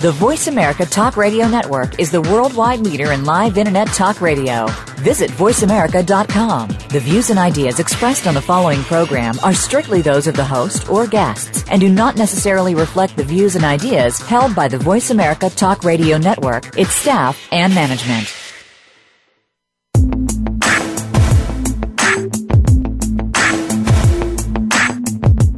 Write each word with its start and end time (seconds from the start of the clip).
The 0.00 0.12
Voice 0.12 0.46
America 0.46 0.86
Talk 0.86 1.16
Radio 1.16 1.48
Network 1.48 1.98
is 1.98 2.12
the 2.12 2.22
worldwide 2.22 2.78
leader 2.78 3.10
in 3.10 3.24
live 3.24 3.58
Internet 3.58 3.88
talk 3.88 4.20
radio. 4.20 4.66
Visit 4.98 5.28
VoiceAmerica.com. 5.32 6.68
The 6.90 7.00
views 7.00 7.30
and 7.30 7.38
ideas 7.40 7.80
expressed 7.80 8.28
on 8.28 8.34
the 8.34 8.40
following 8.40 8.80
program 8.84 9.34
are 9.42 9.52
strictly 9.52 10.00
those 10.00 10.28
of 10.28 10.36
the 10.36 10.44
host 10.44 10.88
or 10.88 11.08
guests 11.08 11.64
and 11.68 11.80
do 11.80 11.88
not 11.88 12.14
necessarily 12.14 12.76
reflect 12.76 13.16
the 13.16 13.24
views 13.24 13.56
and 13.56 13.64
ideas 13.64 14.20
held 14.20 14.54
by 14.54 14.68
the 14.68 14.78
Voice 14.78 15.10
America 15.10 15.50
Talk 15.50 15.82
Radio 15.82 16.16
Network, 16.16 16.78
its 16.78 16.94
staff, 16.94 17.48
and 17.50 17.74
management. 17.74 18.32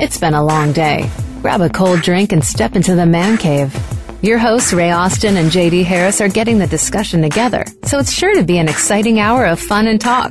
It's 0.01 0.19
been 0.19 0.33
a 0.33 0.43
long 0.43 0.73
day. 0.73 1.11
Grab 1.43 1.61
a 1.61 1.69
cold 1.69 2.01
drink 2.01 2.33
and 2.33 2.43
step 2.43 2.75
into 2.75 2.95
the 2.95 3.05
man 3.05 3.37
cave. 3.37 4.00
Your 4.23 4.37
hosts, 4.37 4.75
Ray 4.75 4.91
Austin 4.91 5.39
and 5.39 5.51
JD 5.51 5.83
Harris, 5.83 6.21
are 6.21 6.29
getting 6.29 6.59
the 6.59 6.67
discussion 6.67 7.23
together, 7.23 7.65
so 7.85 7.99
it's 7.99 8.13
sure 8.13 8.35
to 8.35 8.43
be 8.43 8.59
an 8.59 8.69
exciting 8.69 9.19
hour 9.19 9.47
of 9.47 9.59
fun 9.59 9.87
and 9.87 9.99
talk. 9.99 10.31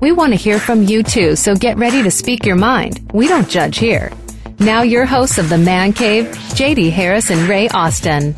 We 0.00 0.12
want 0.12 0.34
to 0.34 0.36
hear 0.36 0.58
from 0.58 0.82
you 0.82 1.02
too, 1.02 1.34
so 1.34 1.54
get 1.54 1.78
ready 1.78 2.02
to 2.02 2.10
speak 2.10 2.44
your 2.44 2.56
mind. 2.56 3.10
We 3.14 3.28
don't 3.28 3.48
judge 3.48 3.78
here. 3.78 4.12
Now, 4.58 4.82
your 4.82 5.06
hosts 5.06 5.38
of 5.38 5.48
the 5.48 5.56
Man 5.56 5.94
Cave, 5.94 6.26
JD 6.26 6.90
Harris 6.90 7.30
and 7.30 7.48
Ray 7.48 7.70
Austin. 7.70 8.34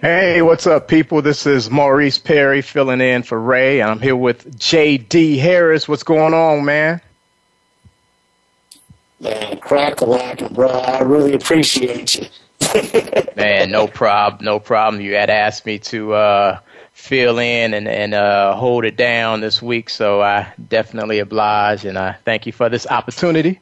Hey, 0.00 0.42
what's 0.42 0.66
up, 0.66 0.88
people? 0.88 1.22
This 1.22 1.46
is 1.46 1.70
Maurice 1.70 2.18
Perry 2.18 2.62
filling 2.62 3.00
in 3.00 3.22
for 3.22 3.40
Ray, 3.40 3.80
and 3.80 3.92
I'm 3.92 4.00
here 4.00 4.16
with 4.16 4.58
JD 4.58 5.38
Harris. 5.38 5.86
What's 5.86 6.02
going 6.02 6.34
on, 6.34 6.64
man? 6.64 7.00
Man, 9.20 9.56
crack 9.58 10.00
a 10.00 10.04
lack, 10.04 10.40
bro. 10.50 10.68
I 10.68 11.02
really 11.02 11.34
appreciate 11.34 12.16
you. 12.16 12.26
Man, 13.36 13.70
no 13.70 13.86
problem, 13.86 14.44
no 14.44 14.58
problem. 14.58 15.02
You 15.02 15.14
had 15.14 15.30
asked 15.30 15.64
me 15.64 15.78
to 15.80 16.12
uh, 16.12 16.58
fill 16.92 17.38
in 17.38 17.74
and, 17.74 17.88
and 17.88 18.14
uh, 18.14 18.54
hold 18.54 18.84
it 18.84 18.96
down 18.96 19.40
this 19.40 19.62
week, 19.62 19.88
so 19.90 20.20
I 20.20 20.52
definitely 20.68 21.18
oblige, 21.20 21.84
and 21.84 21.98
I 21.98 22.16
thank 22.24 22.46
you 22.46 22.52
for 22.52 22.68
this 22.68 22.86
opportunity. 22.86 23.60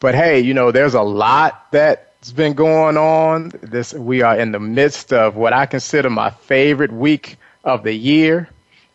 But 0.00 0.14
hey, 0.14 0.40
you 0.40 0.52
know, 0.52 0.72
there's 0.72 0.94
a 0.94 1.02
lot 1.02 1.70
that's 1.72 2.32
been 2.32 2.54
going 2.54 2.96
on. 2.96 3.52
This 3.62 3.94
we 3.94 4.22
are 4.22 4.36
in 4.36 4.52
the 4.52 4.60
midst 4.60 5.12
of 5.12 5.36
what 5.36 5.52
I 5.52 5.66
consider 5.66 6.10
my 6.10 6.30
favorite 6.30 6.92
week 6.92 7.36
of 7.64 7.82
the 7.82 7.94
year, 7.94 8.48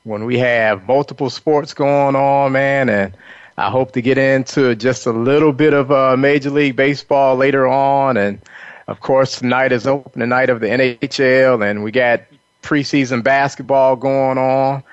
when 0.03 0.25
we 0.25 0.37
have 0.39 0.87
multiple 0.87 1.29
sports 1.29 1.73
going 1.73 2.15
on, 2.15 2.51
man, 2.51 2.89
and 2.89 3.15
I 3.57 3.69
hope 3.69 3.91
to 3.93 4.01
get 4.01 4.17
into 4.17 4.75
just 4.75 5.05
a 5.05 5.11
little 5.11 5.53
bit 5.53 5.73
of 5.73 5.91
uh, 5.91 6.17
Major 6.17 6.49
League 6.49 6.75
Baseball 6.75 7.35
later 7.35 7.67
on, 7.67 8.17
and 8.17 8.41
of 8.87 8.99
course, 8.99 9.39
tonight 9.39 9.71
is 9.71 9.87
opening 9.87 10.29
night 10.29 10.49
of 10.49 10.59
the 10.59 10.67
NHL, 10.67 11.69
and 11.69 11.83
we 11.83 11.91
got 11.91 12.21
preseason 12.61 13.23
basketball 13.23 13.95
going 13.95 14.37
on, 14.37 14.83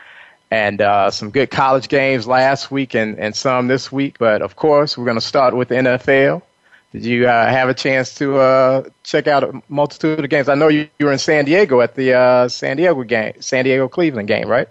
and 0.51 0.81
uh, 0.81 1.11
some 1.11 1.31
good 1.31 1.51
college 1.51 1.89
games 1.89 2.27
last 2.27 2.71
week 2.71 2.95
and, 2.95 3.19
and 3.19 3.35
some 3.35 3.69
this 3.69 3.91
week. 3.93 4.19
But 4.19 4.43
of 4.43 4.57
course, 4.57 4.97
we're 4.97 5.05
going 5.05 5.17
to 5.17 5.21
start 5.21 5.57
with 5.57 5.69
the 5.69 5.77
NFL. 5.77 6.43
Did 6.93 7.05
you 7.05 7.29
uh, 7.29 7.47
have 7.49 7.69
a 7.69 7.75
chance 7.75 8.15
to 8.15 8.39
uh, 8.39 8.83
check 9.03 9.27
out 9.27 9.45
a 9.45 9.63
multitude 9.69 10.25
of 10.25 10.31
games? 10.31 10.49
I 10.49 10.55
know 10.55 10.69
you, 10.69 10.89
you 10.99 11.07
were 11.07 11.13
in 11.13 11.19
San 11.19 11.45
Diego 11.45 11.83
at 11.83 11.95
the 11.97 12.15
uh, 12.15 12.49
San 12.49 12.79
Diego 12.79 13.03
game, 13.03 13.35
San 13.41 13.65
Diego 13.65 13.89
Cleveland 13.89 14.29
game, 14.29 14.49
right? 14.49 14.69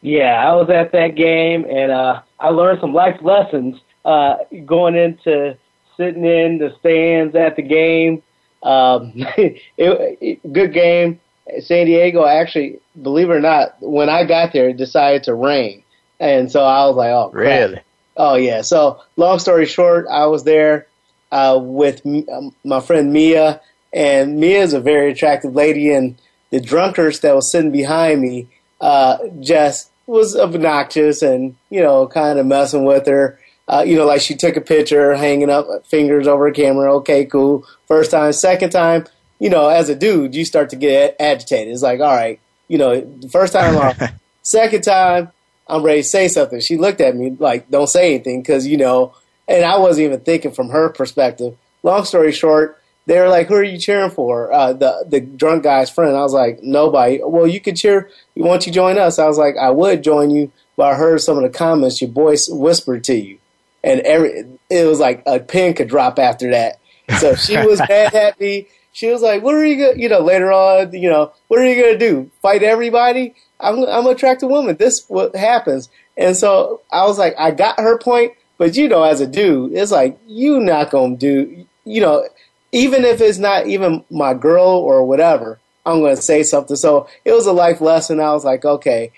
Yeah, 0.00 0.48
I 0.48 0.54
was 0.54 0.70
at 0.70 0.92
that 0.92 1.14
game, 1.14 1.64
and 1.68 1.92
uh, 1.92 2.22
I 2.40 2.48
learned 2.48 2.80
some 2.80 2.94
life 2.94 3.20
lessons 3.22 3.80
uh, 4.04 4.36
going 4.64 4.96
into 4.96 5.56
sitting 5.96 6.24
in 6.24 6.58
the 6.58 6.74
stands 6.80 7.36
at 7.36 7.56
the 7.56 7.62
game 7.62 8.22
um, 8.62 9.12
it, 9.16 9.60
it, 9.76 10.52
good 10.52 10.72
game. 10.72 11.20
San 11.60 11.86
Diego 11.86 12.24
actually, 12.24 12.78
believe 13.00 13.28
it 13.28 13.34
or 13.34 13.40
not, 13.40 13.76
when 13.80 14.08
I 14.08 14.24
got 14.24 14.52
there, 14.52 14.68
it 14.68 14.76
decided 14.76 15.24
to 15.24 15.34
rain, 15.34 15.82
and 16.20 16.50
so 16.50 16.64
I 16.64 16.86
was 16.86 16.96
like, 16.96 17.10
"Oh, 17.10 17.30
crap. 17.30 17.70
really? 17.70 17.80
Oh, 18.16 18.36
yeah." 18.36 18.62
So, 18.62 19.00
long 19.16 19.38
story 19.38 19.66
short, 19.66 20.06
I 20.08 20.26
was 20.26 20.44
there 20.44 20.86
uh, 21.32 21.58
with 21.60 22.06
um, 22.06 22.54
my 22.64 22.80
friend 22.80 23.12
Mia, 23.12 23.60
and 23.92 24.38
Mia 24.38 24.62
is 24.62 24.72
a 24.72 24.80
very 24.80 25.10
attractive 25.10 25.54
lady, 25.54 25.92
and 25.92 26.16
the 26.50 26.60
drunkard 26.60 27.14
that 27.22 27.34
was 27.34 27.50
sitting 27.50 27.72
behind 27.72 28.20
me 28.20 28.48
uh, 28.80 29.18
just 29.40 29.90
was 30.06 30.36
obnoxious 30.36 31.22
and 31.22 31.56
you 31.70 31.80
know, 31.80 32.06
kind 32.06 32.38
of 32.38 32.46
messing 32.46 32.84
with 32.84 33.06
her 33.06 33.38
uh, 33.68 33.84
you 33.86 33.96
know, 33.96 34.06
like 34.06 34.20
she 34.20 34.34
took 34.34 34.56
a 34.56 34.60
picture, 34.60 35.14
hanging 35.14 35.50
up 35.50 35.86
fingers 35.86 36.26
over 36.26 36.46
a 36.46 36.52
camera. 36.52 36.94
Okay, 36.96 37.24
cool. 37.24 37.66
First 37.86 38.10
time, 38.10 38.32
second 38.32 38.70
time, 38.70 39.06
you 39.38 39.50
know, 39.50 39.68
as 39.68 39.88
a 39.88 39.94
dude, 39.94 40.34
you 40.34 40.44
start 40.44 40.70
to 40.70 40.76
get 40.76 41.16
agitated. 41.20 41.72
It's 41.72 41.82
like, 41.82 42.00
all 42.00 42.14
right, 42.14 42.40
you 42.68 42.78
know, 42.78 43.18
first 43.30 43.52
time 43.52 43.94
second 44.42 44.82
time, 44.82 45.30
I'm 45.68 45.82
ready 45.82 46.02
to 46.02 46.08
say 46.08 46.28
something. 46.28 46.60
She 46.60 46.76
looked 46.76 47.00
at 47.00 47.16
me 47.16 47.30
like, 47.38 47.70
don't 47.70 47.88
say 47.88 48.14
anything, 48.14 48.42
because 48.42 48.66
you 48.66 48.76
know, 48.76 49.14
and 49.48 49.64
I 49.64 49.78
wasn't 49.78 50.06
even 50.06 50.20
thinking 50.20 50.52
from 50.52 50.70
her 50.70 50.88
perspective. 50.88 51.56
Long 51.84 52.04
story 52.04 52.32
short, 52.32 52.80
they 53.06 53.18
were 53.18 53.28
like, 53.28 53.48
"Who 53.48 53.54
are 53.54 53.64
you 53.64 53.78
cheering 53.78 54.10
for?" 54.10 54.52
Uh, 54.52 54.72
the 54.72 55.04
the 55.08 55.20
drunk 55.20 55.64
guy's 55.64 55.90
friend. 55.90 56.16
I 56.16 56.22
was 56.22 56.34
like, 56.34 56.62
"Nobody." 56.62 57.20
Well, 57.22 57.46
you 57.46 57.60
could 57.60 57.76
cheer. 57.76 58.10
Won't 58.36 58.66
you 58.66 58.72
join 58.72 58.98
us? 58.98 59.18
I 59.18 59.26
was 59.26 59.38
like, 59.38 59.56
"I 59.56 59.70
would 59.70 60.04
join 60.04 60.30
you," 60.30 60.52
but 60.76 60.92
I 60.92 60.94
heard 60.94 61.20
some 61.20 61.36
of 61.36 61.42
the 61.42 61.48
comments 61.56 62.00
your 62.00 62.10
voice 62.10 62.48
whispered 62.48 63.02
to 63.04 63.14
you 63.14 63.38
and 63.84 64.00
every 64.00 64.44
it 64.70 64.86
was 64.86 65.00
like 65.00 65.22
a 65.26 65.40
pin 65.40 65.74
could 65.74 65.88
drop 65.88 66.18
after 66.18 66.50
that. 66.50 66.78
So 67.18 67.34
she 67.34 67.56
was 67.56 67.78
mad 67.88 68.14
at 68.14 68.40
me. 68.40 68.68
She 68.92 69.08
was 69.08 69.22
like, 69.22 69.42
"What 69.42 69.54
are 69.54 69.64
you 69.64 69.86
gonna, 69.86 69.98
You 69.98 70.08
know, 70.08 70.20
later 70.20 70.52
on, 70.52 70.92
you 70.92 71.10
know, 71.10 71.32
what 71.48 71.60
are 71.60 71.66
you 71.66 71.80
going 71.80 71.98
to 71.98 71.98
do? 71.98 72.30
Fight 72.42 72.62
everybody? 72.62 73.34
I'm 73.60 73.82
I'm 73.84 74.06
an 74.06 74.12
attractive 74.12 74.50
woman. 74.50 74.76
This 74.76 75.08
what 75.08 75.34
happens." 75.34 75.88
And 76.16 76.36
so 76.36 76.82
I 76.90 77.06
was 77.06 77.18
like, 77.18 77.34
I 77.38 77.52
got 77.52 77.80
her 77.80 77.98
point, 77.98 78.32
but 78.58 78.76
you 78.76 78.88
know, 78.88 79.02
as 79.02 79.20
a 79.20 79.26
dude, 79.26 79.72
it's 79.72 79.90
like 79.90 80.18
you 80.26 80.60
not 80.60 80.90
gonna 80.90 81.16
do. 81.16 81.64
You 81.84 82.00
know, 82.00 82.28
even 82.70 83.04
if 83.04 83.20
it's 83.20 83.38
not 83.38 83.66
even 83.66 84.04
my 84.10 84.34
girl 84.34 84.68
or 84.68 85.04
whatever, 85.04 85.58
I'm 85.86 86.00
gonna 86.00 86.16
say 86.16 86.42
something. 86.42 86.76
So 86.76 87.08
it 87.24 87.32
was 87.32 87.46
a 87.46 87.52
life 87.52 87.80
lesson. 87.80 88.20
I 88.20 88.32
was 88.32 88.44
like, 88.44 88.64
okay, 88.64 89.10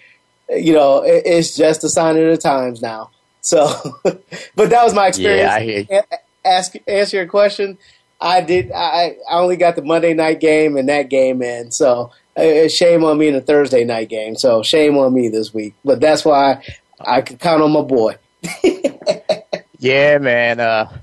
you 0.49 0.73
know, 0.73 1.03
it's 1.05 1.57
just 1.57 1.85
a 1.85 1.89
sign 1.89 2.17
of 2.17 2.31
the 2.31 2.37
times 2.37 2.81
now. 2.81 3.11
So, 3.45 3.99
but 4.03 4.71
that 4.71 4.83
was 4.83 4.95
my 4.95 5.09
experience. 5.09 5.43
Yeah, 5.43 5.55
I 5.55 5.61
hear 5.61 5.87
you. 5.89 6.01
Ask 6.45 6.75
answer 6.89 7.19
your 7.19 7.27
question. 7.27 7.79
I 8.21 8.41
did. 8.41 8.73
I 8.73 9.17
I 9.29 9.39
only 9.39 9.57
got 9.57 9.77
the 9.77 9.83
Monday 9.83 10.15
night 10.15 10.41
game 10.41 10.77
and 10.77 10.89
that 10.89 11.11
game 11.11 11.43
in. 11.43 11.71
So 11.71 12.11
uh, 12.37 12.69
shame 12.69 13.05
on 13.05 13.19
me 13.19 13.29
in 13.29 13.35
the 13.35 13.41
Thursday 13.41 13.85
night 13.85 14.09
game. 14.09 14.37
So 14.37 14.63
shame 14.63 14.97
on 14.97 15.13
me 15.13 15.29
this 15.29 15.53
week. 15.53 15.75
But 15.85 16.01
that's 16.01 16.25
why 16.25 16.65
I 17.01 17.21
could 17.21 17.39
count 17.39 17.63
on 17.63 17.73
my 17.73 17.83
boy. 17.83 18.17
yeah, 19.79 20.19
man. 20.19 20.61
Uh, 20.61 20.97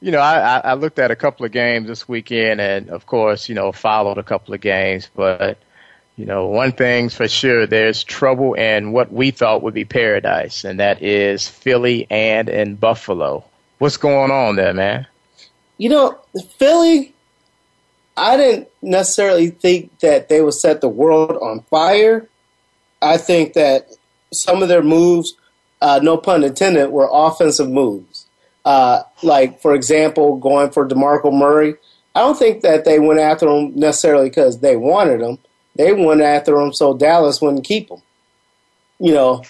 you 0.00 0.12
know, 0.12 0.20
I, 0.20 0.58
I 0.58 0.74
looked 0.74 0.98
at 0.98 1.10
a 1.10 1.16
couple 1.16 1.46
of 1.46 1.52
games 1.52 1.88
this 1.88 2.06
weekend, 2.06 2.60
and 2.60 2.90
of 2.90 3.06
course, 3.06 3.48
you 3.48 3.54
know, 3.54 3.72
followed 3.72 4.18
a 4.18 4.22
couple 4.22 4.54
of 4.54 4.60
games, 4.60 5.08
but 5.14 5.58
you 6.16 6.24
know, 6.24 6.46
one 6.46 6.72
thing's 6.72 7.14
for 7.14 7.28
sure, 7.28 7.66
there's 7.66 8.02
trouble 8.02 8.54
in 8.54 8.92
what 8.92 9.12
we 9.12 9.30
thought 9.30 9.62
would 9.62 9.74
be 9.74 9.84
paradise, 9.84 10.64
and 10.64 10.80
that 10.80 11.02
is 11.02 11.46
Philly 11.46 12.06
and 12.10 12.48
in 12.48 12.74
Buffalo. 12.76 13.44
What's 13.78 13.98
going 13.98 14.30
on 14.30 14.56
there, 14.56 14.72
man? 14.72 15.06
You 15.76 15.90
know, 15.90 16.18
Philly, 16.58 17.14
I 18.16 18.38
didn't 18.38 18.68
necessarily 18.80 19.50
think 19.50 19.98
that 19.98 20.30
they 20.30 20.40
would 20.40 20.54
set 20.54 20.80
the 20.80 20.88
world 20.88 21.36
on 21.42 21.60
fire. 21.68 22.26
I 23.02 23.18
think 23.18 23.52
that 23.52 23.90
some 24.32 24.62
of 24.62 24.70
their 24.70 24.82
moves, 24.82 25.34
uh, 25.82 26.00
no 26.02 26.16
pun 26.16 26.42
intended, 26.42 26.88
were 26.88 27.10
offensive 27.12 27.68
moves. 27.68 28.26
Uh, 28.64 29.02
like, 29.22 29.60
for 29.60 29.74
example, 29.74 30.38
going 30.38 30.70
for 30.70 30.88
DeMarco 30.88 31.30
Murray. 31.30 31.74
I 32.14 32.20
don't 32.20 32.38
think 32.38 32.62
that 32.62 32.86
they 32.86 32.98
went 32.98 33.20
after 33.20 33.46
him 33.46 33.78
necessarily 33.78 34.30
because 34.30 34.60
they 34.60 34.76
wanted 34.76 35.20
him. 35.20 35.38
They 35.76 35.92
went 35.92 36.20
after 36.20 36.58
him 36.60 36.72
so 36.72 36.96
Dallas 36.96 37.40
wouldn't 37.40 37.64
keep 37.64 37.90
him. 37.90 38.02
You 38.98 39.12
know, 39.12 39.42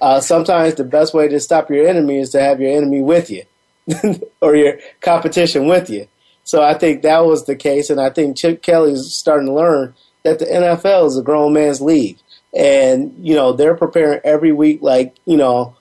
uh, 0.00 0.20
sometimes 0.20 0.74
the 0.74 0.84
best 0.84 1.14
way 1.14 1.28
to 1.28 1.40
stop 1.40 1.70
your 1.70 1.86
enemy 1.86 2.18
is 2.18 2.30
to 2.30 2.40
have 2.40 2.60
your 2.60 2.76
enemy 2.76 3.02
with 3.02 3.30
you 3.30 3.44
or 4.40 4.56
your 4.56 4.78
competition 5.00 5.68
with 5.68 5.90
you. 5.90 6.08
So 6.44 6.62
I 6.62 6.74
think 6.74 7.02
that 7.02 7.26
was 7.26 7.44
the 7.44 7.56
case, 7.56 7.90
and 7.90 8.00
I 8.00 8.10
think 8.10 8.36
Chip 8.36 8.62
Kelly's 8.62 9.12
starting 9.12 9.48
to 9.48 9.52
learn 9.52 9.94
that 10.22 10.38
the 10.38 10.44
NFL 10.44 11.06
is 11.08 11.18
a 11.18 11.22
grown 11.22 11.52
man's 11.52 11.80
league, 11.80 12.18
and 12.56 13.14
you 13.20 13.34
know 13.34 13.52
they're 13.52 13.74
preparing 13.74 14.20
every 14.22 14.52
week. 14.52 14.80
Like 14.80 15.16
you 15.26 15.36
know, 15.36 15.76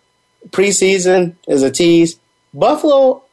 preseason 0.49 1.35
is 1.47 1.61
a 1.61 1.69
tease. 1.69 2.19
Buffalo, 2.53 3.23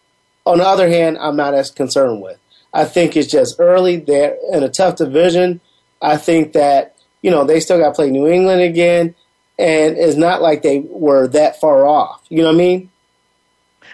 on 0.44 0.58
the 0.58 0.65
other 0.65 0.88
hand, 0.88 1.17
I'm 1.19 1.37
not 1.37 1.55
as 1.55 1.70
concerned 1.70 2.20
with. 2.20 2.38
I 2.75 2.85
think 2.85 3.17
it's 3.17 3.31
just 3.31 3.56
early. 3.58 3.97
They're 3.97 4.37
in 4.53 4.62
a 4.62 4.69
tough 4.69 4.97
division. 4.97 5.61
I 6.03 6.17
think 6.17 6.53
that 6.53 6.93
you 7.23 7.31
know, 7.31 7.45
they 7.45 7.61
still 7.61 7.79
got 7.79 7.91
to 7.91 7.95
play 7.95 8.11
New 8.11 8.27
England 8.27 8.61
again, 8.61 9.15
and 9.59 9.97
it's 9.97 10.17
not 10.17 10.43
like 10.43 10.63
they 10.63 10.81
were 10.81 11.29
that 11.29 11.61
far 11.61 11.87
off. 11.87 12.23
You 12.29 12.39
know 12.39 12.49
what 12.49 12.57
I 12.57 12.59
mean? 12.59 12.91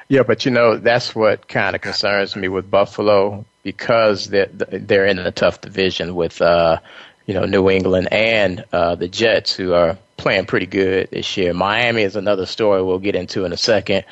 Yeah, 0.08 0.22
but 0.22 0.46
you 0.46 0.50
know 0.50 0.78
that's 0.78 1.14
what 1.14 1.48
kind 1.48 1.76
of 1.76 1.82
concerns 1.82 2.34
me 2.34 2.48
with 2.48 2.70
Buffalo 2.70 3.44
because 3.62 4.26
they're 4.26 4.48
they're 4.50 5.06
in 5.06 5.18
a 5.18 5.30
tough 5.30 5.60
division 5.60 6.14
with 6.14 6.40
uh, 6.40 6.78
you 7.26 7.34
know 7.34 7.44
New 7.44 7.68
England 7.68 8.08
and 8.10 8.64
uh, 8.72 8.94
the 8.94 9.08
Jets 9.08 9.54
who 9.54 9.74
are 9.74 9.98
playing 10.16 10.46
pretty 10.46 10.66
good 10.66 11.10
this 11.10 11.36
year. 11.36 11.52
Miami 11.52 12.02
is 12.02 12.16
another 12.16 12.46
story 12.46 12.82
we'll 12.82 12.98
get 12.98 13.14
into 13.14 13.44
in 13.44 13.52
a 13.52 13.58
second, 13.58 14.04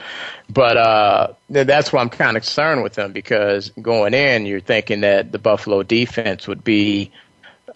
but 0.50 0.76
uh, 0.76 1.28
that's 1.48 1.90
why 1.94 2.02
I'm 2.02 2.10
kind 2.10 2.36
of 2.36 2.42
concerned 2.42 2.82
with 2.82 2.92
them 2.92 3.12
because 3.12 3.70
going 3.80 4.12
in 4.12 4.44
you're 4.44 4.60
thinking 4.60 5.00
that 5.00 5.32
the 5.32 5.38
Buffalo 5.38 5.82
defense 5.82 6.46
would 6.46 6.62
be 6.62 7.10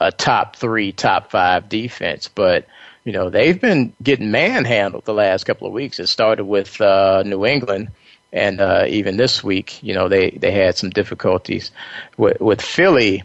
a 0.01 0.11
top 0.11 0.57
three, 0.57 0.93
top 0.93 1.31
five 1.31 1.69
defense, 1.69 2.29
but 2.29 2.67
you 3.05 3.13
know 3.13 3.31
they've 3.31 3.61
been 3.61 3.93
getting 4.03 4.31
manhandled 4.31 5.05
the 5.05 5.15
last 5.15 5.45
couple 5.45 5.67
of 5.67 5.73
weeks. 5.73 5.99
It 5.99 6.09
started 6.09 6.45
with 6.45 6.81
uh, 6.81 7.23
New 7.25 7.47
England 7.47 7.91
and 8.33 8.61
uh, 8.61 8.85
even 8.89 9.17
this 9.17 9.43
week, 9.43 9.83
you 9.83 9.95
know, 9.95 10.09
they 10.09 10.31
they 10.31 10.53
had 10.53 10.77
some 10.77 10.91
difficulties 10.91 11.71
with 12.17 12.41
with 12.41 12.63
Philly. 12.63 13.25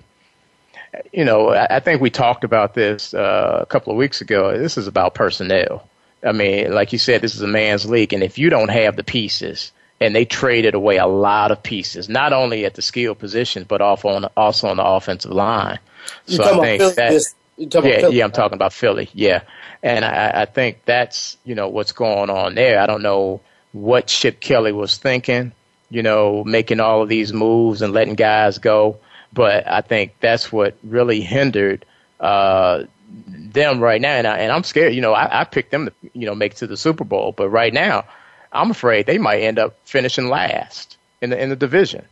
You 1.11 1.25
know, 1.25 1.49
I, 1.49 1.81
think 1.81 1.99
we 1.99 2.09
talked 2.09 2.45
about 2.45 2.73
this 2.73 3.13
uh, 3.13 3.59
a 3.61 3.65
couple 3.65 3.91
of 3.91 3.97
weeks 3.97 4.21
ago. 4.21 4.57
This 4.57 4.77
is 4.77 4.87
about 4.87 5.13
personnel. 5.13 5.85
I 6.23 6.31
mean, 6.31 6.73
like 6.73 6.93
you 6.93 6.99
said, 6.99 7.19
this 7.19 7.35
is 7.35 7.41
a 7.41 7.47
man's 7.47 7.85
league, 7.85 8.13
and 8.13 8.23
if 8.23 8.37
you 8.37 8.49
don't 8.49 8.69
have 8.69 8.95
the 8.95 9.03
pieces, 9.03 9.73
and 9.99 10.15
they 10.15 10.23
traded 10.23 10.73
away 10.73 10.95
a 10.97 11.05
lot 11.05 11.51
of 11.51 11.61
pieces, 11.61 12.07
not 12.07 12.31
only 12.31 12.63
at 12.63 12.75
the 12.75 12.81
skill 12.81 13.13
positions, 13.13 13.65
but 13.67 13.81
also 13.81 14.07
on 14.07 14.25
also 14.37 14.69
on 14.69 14.77
the 14.77 14.85
offensive 14.85 15.31
line. 15.31 15.79
You 16.27 16.37
so 16.37 16.43
I 16.43 16.63
think 16.63 16.81
Philly, 16.95 16.95
that, 16.95 17.85
yeah, 17.85 18.07
yeah, 18.07 18.23
I'm 18.23 18.31
talking 18.31 18.55
about 18.55 18.73
Philly, 18.73 19.09
yeah, 19.13 19.41
and 19.83 20.03
I, 20.03 20.41
I 20.41 20.45
think 20.45 20.85
that's 20.85 21.37
you 21.45 21.55
know 21.55 21.69
what's 21.69 21.91
going 21.91 22.29
on 22.29 22.55
there. 22.55 22.79
I 22.79 22.85
don't 22.85 23.01
know 23.01 23.41
what 23.75 24.07
Chip 24.07 24.39
Kelly 24.39 24.71
was 24.71 24.97
thinking, 24.97 25.51
you 25.89 26.01
know, 26.01 26.43
making 26.45 26.79
all 26.79 27.01
of 27.01 27.09
these 27.09 27.33
moves 27.33 27.81
and 27.81 27.93
letting 27.93 28.15
guys 28.15 28.57
go. 28.57 28.97
But 29.33 29.67
I 29.67 29.81
think 29.81 30.15
that's 30.21 30.49
what 30.49 30.77
really 30.81 31.19
hindered 31.19 31.85
uh, 32.21 32.85
them 33.27 33.81
right 33.81 33.99
now. 33.99 34.13
And, 34.13 34.27
I, 34.27 34.37
and 34.37 34.51
I'm 34.51 34.63
scared. 34.63 34.93
You 34.93 35.01
know, 35.01 35.13
I, 35.13 35.41
I 35.41 35.43
picked 35.43 35.71
them 35.71 35.87
to, 35.87 35.93
you 36.13 36.25
know, 36.25 36.35
make 36.35 36.53
it 36.53 36.57
to 36.59 36.67
the 36.67 36.77
Super 36.77 37.03
Bowl. 37.03 37.33
But 37.33 37.49
right 37.49 37.73
now, 37.73 38.05
I'm 38.53 38.71
afraid 38.71 39.05
they 39.05 39.17
might 39.17 39.41
end 39.41 39.59
up 39.59 39.75
finishing 39.83 40.29
last 40.29 40.97
in 41.21 41.31
the 41.31 41.41
in 41.41 41.49
the 41.49 41.55
division. 41.57 42.05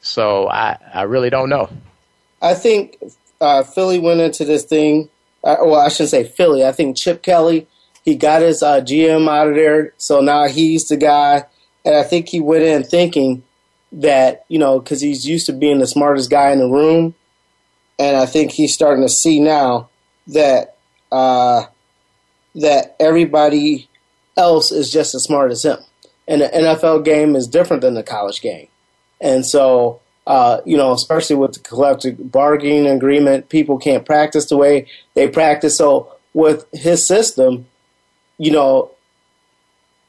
So 0.00 0.48
I, 0.48 0.78
I 0.94 1.02
really 1.02 1.28
don't 1.28 1.50
know. 1.50 1.68
I 2.40 2.54
think 2.54 2.96
uh, 3.40 3.62
Philly 3.62 3.98
went 3.98 4.20
into 4.20 4.44
this 4.44 4.64
thing. 4.64 5.08
Uh, 5.42 5.56
well, 5.62 5.80
I 5.80 5.88
shouldn't 5.88 6.10
say 6.10 6.24
Philly. 6.24 6.64
I 6.64 6.72
think 6.72 6.96
Chip 6.96 7.22
Kelly 7.22 7.66
he 8.02 8.14
got 8.14 8.42
his 8.42 8.62
uh, 8.62 8.80
GM 8.80 9.28
out 9.28 9.48
of 9.48 9.54
there, 9.54 9.94
so 9.96 10.20
now 10.20 10.48
he's 10.48 10.88
the 10.88 10.96
guy. 10.96 11.44
And 11.84 11.94
I 11.94 12.02
think 12.02 12.28
he 12.28 12.40
went 12.40 12.64
in 12.64 12.82
thinking 12.82 13.42
that 13.92 14.44
you 14.48 14.58
know 14.58 14.78
because 14.78 15.00
he's 15.00 15.26
used 15.26 15.46
to 15.46 15.52
being 15.52 15.78
the 15.78 15.86
smartest 15.86 16.30
guy 16.30 16.50
in 16.50 16.58
the 16.58 16.68
room, 16.68 17.14
and 17.98 18.16
I 18.16 18.26
think 18.26 18.52
he's 18.52 18.74
starting 18.74 19.04
to 19.04 19.08
see 19.08 19.40
now 19.40 19.90
that 20.28 20.76
uh, 21.12 21.64
that 22.54 22.96
everybody 22.98 23.88
else 24.36 24.72
is 24.72 24.92
just 24.92 25.14
as 25.14 25.24
smart 25.24 25.50
as 25.50 25.64
him. 25.64 25.78
And 26.28 26.42
the 26.42 26.48
NFL 26.48 27.04
game 27.04 27.34
is 27.34 27.48
different 27.48 27.82
than 27.82 27.94
the 27.94 28.02
college 28.02 28.40
game, 28.40 28.68
and 29.20 29.44
so 29.44 30.00
uh, 30.30 30.60
you 30.64 30.76
know, 30.76 30.92
especially 30.92 31.34
with 31.34 31.54
the 31.54 31.58
collective 31.58 32.30
bargaining 32.30 32.86
agreement, 32.86 33.48
people 33.48 33.78
can't 33.78 34.06
practice 34.06 34.46
the 34.46 34.56
way 34.56 34.86
they 35.14 35.26
practice. 35.26 35.76
So 35.76 36.14
with 36.34 36.66
his 36.72 37.04
system, 37.04 37.66
you 38.38 38.52
know, 38.52 38.92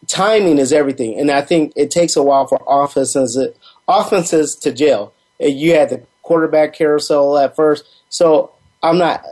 timing 0.06 0.60
is 0.60 0.72
everything, 0.72 1.20
and 1.20 1.32
I 1.32 1.42
think 1.42 1.74
it 1.76 1.90
takes 1.90 2.16
a 2.16 2.22
while 2.22 2.46
for 2.46 2.62
offenses 2.68 3.36
offenses 3.88 4.56
to 4.58 4.72
gel. 4.72 5.12
You 5.40 5.74
had 5.74 5.90
the 5.90 6.04
quarterback 6.22 6.76
carousel 6.76 7.40
at 7.40 7.56
first, 7.56 7.84
so 8.10 8.52
I'm 8.84 9.00
not. 9.00 9.26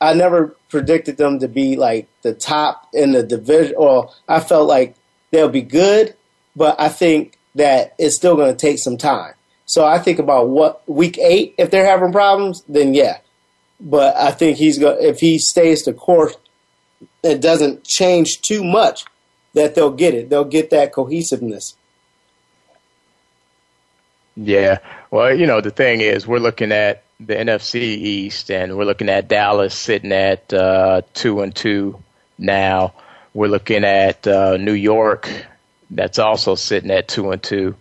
I 0.00 0.14
never 0.14 0.54
predicted 0.68 1.16
them 1.16 1.40
to 1.40 1.48
be 1.48 1.74
like 1.74 2.06
the 2.22 2.34
top 2.34 2.88
in 2.92 3.12
the 3.12 3.24
division. 3.24 3.74
Or 3.76 4.12
I 4.28 4.38
felt 4.38 4.68
like 4.68 4.94
they'll 5.32 5.48
be 5.48 5.62
good, 5.62 6.14
but 6.54 6.80
I 6.80 6.88
think 6.88 7.36
that 7.56 7.96
it's 7.98 8.14
still 8.14 8.36
going 8.36 8.52
to 8.52 8.56
take 8.56 8.78
some 8.78 8.96
time. 8.96 9.34
So 9.66 9.84
I 9.84 9.98
think 9.98 10.18
about 10.18 10.48
what 10.48 10.86
week 10.88 11.18
eight, 11.18 11.54
if 11.58 11.70
they're 11.70 11.86
having 11.86 12.12
problems, 12.12 12.62
then 12.68 12.94
yeah. 12.94 13.18
But 13.80 14.16
I 14.16 14.30
think 14.30 14.58
he's 14.58 14.78
going 14.78 14.98
if 15.00 15.20
he 15.20 15.38
stays 15.38 15.84
the 15.84 15.92
course, 15.92 16.36
it 17.22 17.40
doesn't 17.40 17.84
change 17.84 18.40
too 18.42 18.62
much, 18.62 19.04
that 19.54 19.74
they'll 19.74 19.90
get 19.90 20.14
it. 20.14 20.28
They'll 20.30 20.44
get 20.44 20.70
that 20.70 20.92
cohesiveness. 20.92 21.76
Yeah. 24.36 24.78
Well, 25.10 25.34
you 25.34 25.46
know, 25.46 25.60
the 25.60 25.70
thing 25.70 26.00
is, 26.00 26.26
we're 26.26 26.38
looking 26.38 26.72
at 26.72 27.04
the 27.20 27.34
NFC 27.34 27.80
East, 27.80 28.50
and 28.50 28.76
we're 28.76 28.84
looking 28.84 29.08
at 29.08 29.28
Dallas 29.28 29.74
sitting 29.74 30.12
at 30.12 30.52
uh, 30.52 31.02
two 31.14 31.40
and 31.40 31.54
two 31.54 32.02
now. 32.36 32.92
We're 33.32 33.48
looking 33.48 33.84
at 33.84 34.26
uh, 34.26 34.56
New 34.56 34.72
York, 34.72 35.30
that's 35.90 36.18
also 36.18 36.54
sitting 36.54 36.90
at 36.90 37.08
two 37.08 37.30
and 37.30 37.42
two, 37.42 37.76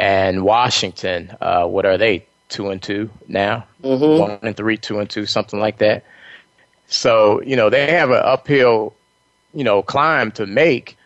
and 0.00 0.42
Washington. 0.42 1.36
Uh, 1.40 1.66
what 1.66 1.84
are 1.84 1.98
they? 1.98 2.26
Two 2.48 2.70
and 2.70 2.82
two 2.82 3.10
now. 3.28 3.66
Mm-hmm. 3.82 4.18
One 4.18 4.38
and 4.42 4.56
three, 4.56 4.76
two 4.76 4.98
and 4.98 5.08
two, 5.08 5.26
something 5.26 5.60
like 5.60 5.78
that. 5.78 6.04
So, 6.88 7.40
you 7.42 7.54
know, 7.54 7.70
they 7.70 7.92
have 7.92 8.10
an 8.10 8.22
uphill, 8.24 8.94
you 9.54 9.62
know, 9.62 9.82
climb 9.82 10.32
to 10.32 10.46
make. 10.46 10.96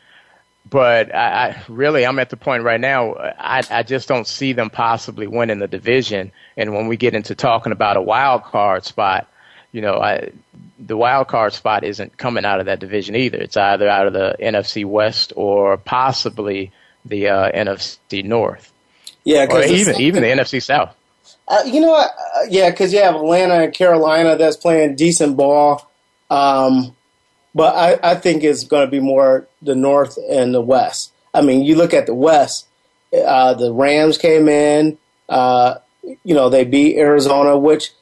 But 0.71 1.15
I, 1.15 1.49
I 1.49 1.63
really, 1.69 2.07
I'm 2.07 2.19
at 2.19 2.31
the 2.31 2.39
point 2.39 2.63
right 2.63 2.81
now. 2.81 3.15
I, 3.15 3.63
I 3.71 3.83
just 3.83 4.09
don't 4.09 4.27
see 4.27 4.55
them 4.55 4.71
possibly 4.71 5.27
winning 5.27 5.59
the 5.59 5.69
division. 5.69 6.33
And 6.57 6.73
when 6.73 6.87
we 6.87 6.97
get 6.97 7.15
into 7.15 7.35
talking 7.35 7.73
about 7.73 7.99
a 7.99 8.03
wild 8.03 8.45
card 8.45 8.85
spot, 8.85 9.29
you 9.73 9.83
know, 9.83 9.97
I, 9.97 10.31
the 10.79 10.97
wild 10.97 11.29
card 11.29 11.53
spot 11.53 11.85
isn't 11.85 12.17
coming 12.17 12.47
out 12.47 12.61
of 12.61 12.67
that 12.67 12.81
division 12.81 13.17
either. 13.17 13.39
It's 13.39 13.57
either 13.57 13.89
out 13.89 14.07
of 14.07 14.15
the 14.15 14.37
NFC 14.41 14.87
West 14.87 15.35
or 15.37 15.77
possibly 15.77 16.73
the 17.05 17.29
uh, 17.29 17.53
NFC 17.53 18.25
North. 18.25 18.73
Yeah, 19.25 19.47
or 19.51 19.63
even 19.63 20.01
even 20.01 20.23
the 20.23 20.29
NFC 20.29 20.63
South. 20.63 20.95
Uh, 21.49 21.63
you 21.67 21.81
know 21.81 21.91
what? 21.91 22.11
Uh, 22.37 22.43
yeah, 22.49 22.71
because 22.71 22.93
you 22.93 23.01
have 23.01 23.15
Atlanta 23.15 23.65
and 23.65 23.75
Carolina 23.75 24.37
that's 24.37 24.57
playing 24.57 24.97
decent 24.97 25.37
ball. 25.37 25.91
Um, 26.31 26.95
but 27.55 27.75
I, 27.75 28.13
I 28.13 28.15
think 28.17 28.43
it's 28.43 28.65
going 28.65 28.87
to 28.87 28.91
be 28.91 29.01
more 29.01 29.47
the 29.63 29.75
North 29.75 30.19
and 30.31 30.55
the 30.55 30.61
West. 30.61 31.13
I 31.33 31.43
mean, 31.43 31.65
you 31.65 31.77
look 31.77 31.95
at 31.95 32.07
the 32.07 32.15
West, 32.15 32.67
uh, 33.13 33.55
the 33.55 33.73
Rams 33.73 34.19
came 34.19 34.49
in, 34.49 34.99
uh, 35.29 35.77
you 36.03 36.35
know, 36.35 36.49
they 36.49 36.65
beat 36.65 36.97
Arizona, 36.97 37.57
which 37.59 37.93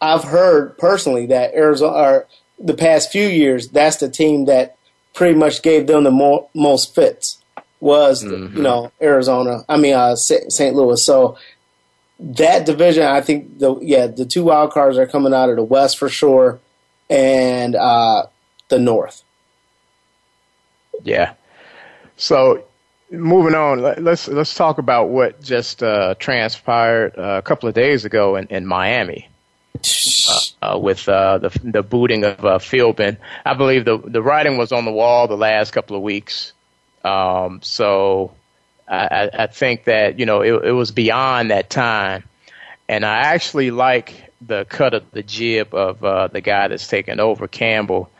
I've 0.00 0.24
heard 0.24 0.76
personally 0.78 1.26
that 1.26 1.54
Arizona, 1.54 2.24
the 2.58 2.74
past 2.74 3.10
few 3.10 3.26
years, 3.26 3.68
that's 3.68 3.96
the 3.96 4.10
team 4.10 4.46
that 4.46 4.76
pretty 5.14 5.38
much 5.38 5.62
gave 5.62 5.86
them 5.86 6.04
the 6.04 6.10
mo- 6.10 6.48
most 6.54 6.94
fits 6.94 7.38
was, 7.80 8.24
mm-hmm. 8.24 8.56
you 8.56 8.62
know, 8.62 8.92
Arizona. 9.00 9.64
I 9.68 9.76
mean, 9.76 9.94
uh, 9.94 10.16
St. 10.16 10.74
Louis. 10.74 11.04
So 11.04 11.36
that 12.18 12.66
division, 12.66 13.04
I 13.04 13.20
think 13.20 13.58
the 13.58 13.78
yeah 13.80 14.06
the 14.06 14.24
two 14.24 14.44
wild 14.44 14.72
cards 14.72 14.98
are 14.98 15.06
coming 15.06 15.34
out 15.34 15.50
of 15.50 15.56
the 15.56 15.64
West 15.64 15.98
for 15.98 16.08
sure, 16.08 16.58
and 17.10 17.74
uh, 17.74 18.26
the 18.68 18.78
North. 18.78 19.22
Yeah. 21.02 21.34
So 22.16 22.64
moving 23.10 23.54
on, 23.54 23.82
let's 24.02 24.28
let's 24.28 24.54
talk 24.54 24.78
about 24.78 25.10
what 25.10 25.42
just 25.42 25.82
uh, 25.82 26.14
transpired 26.18 27.18
uh, 27.18 27.38
a 27.38 27.42
couple 27.42 27.68
of 27.68 27.74
days 27.74 28.04
ago 28.04 28.36
in, 28.36 28.46
in 28.48 28.66
Miami. 28.66 29.28
Uh, 30.28 30.40
uh 30.74 30.78
with 30.78 31.08
uh, 31.08 31.38
the 31.38 31.60
the 31.62 31.82
booting 31.82 32.24
of 32.24 32.44
uh, 32.44 32.58
Philbin, 32.58 33.16
I 33.44 33.54
believe 33.54 33.84
the 33.84 33.98
the 33.98 34.20
writing 34.20 34.56
was 34.56 34.72
on 34.72 34.84
the 34.84 34.90
wall 34.90 35.28
the 35.28 35.36
last 35.36 35.70
couple 35.70 35.94
of 35.94 36.02
weeks. 36.02 36.52
Um, 37.06 37.60
so 37.62 38.32
I, 38.88 39.30
I 39.32 39.46
think 39.46 39.84
that 39.84 40.18
you 40.18 40.26
know 40.26 40.40
it, 40.40 40.66
it 40.66 40.72
was 40.72 40.90
beyond 40.90 41.50
that 41.50 41.70
time, 41.70 42.24
and 42.88 43.04
I 43.04 43.18
actually 43.18 43.70
like 43.70 44.32
the 44.40 44.64
cut 44.64 44.94
of 44.94 45.10
the 45.12 45.22
jib 45.22 45.74
of 45.74 46.04
uh, 46.04 46.26
the 46.28 46.40
guy 46.40 46.68
that's 46.68 46.88
taken 46.88 47.20
over, 47.20 47.46
Campbell. 47.48 48.10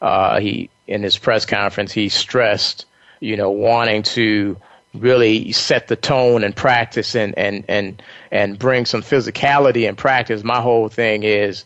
Uh, 0.00 0.40
he 0.40 0.68
in 0.86 1.02
his 1.02 1.16
press 1.16 1.46
conference 1.46 1.92
he 1.92 2.10
stressed, 2.10 2.84
you 3.20 3.36
know, 3.36 3.50
wanting 3.50 4.02
to 4.02 4.56
really 4.92 5.50
set 5.52 5.88
the 5.88 5.96
tone 5.96 6.44
and 6.44 6.54
practice 6.54 7.14
and 7.14 7.36
and 7.38 7.64
and 7.68 8.02
and 8.30 8.58
bring 8.58 8.84
some 8.84 9.02
physicality 9.02 9.88
and 9.88 9.96
practice. 9.96 10.44
My 10.44 10.60
whole 10.60 10.88
thing 10.88 11.22
is, 11.22 11.64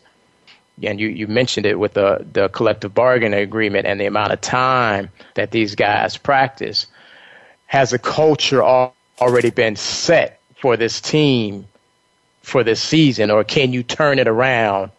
and 0.83 0.99
you 0.99 1.07
you 1.07 1.27
mentioned 1.27 1.65
it 1.65 1.79
with 1.79 1.93
the 1.93 2.25
the 2.33 2.49
collective 2.49 2.93
bargaining 2.93 3.39
agreement 3.39 3.85
and 3.85 3.99
the 3.99 4.05
amount 4.05 4.31
of 4.31 4.41
time 4.41 5.09
that 5.35 5.51
these 5.51 5.75
guys 5.75 6.17
practice 6.17 6.87
has 7.67 7.93
a 7.93 7.99
culture 7.99 8.63
already 8.63 9.51
been 9.51 9.75
set 9.75 10.39
for 10.59 10.77
this 10.77 10.99
team 10.99 11.65
for 12.41 12.63
this 12.63 12.81
season, 12.81 13.29
or 13.29 13.43
can 13.43 13.73
you 13.73 13.83
turn 13.83 14.17
it 14.17 14.27
around 14.27 14.91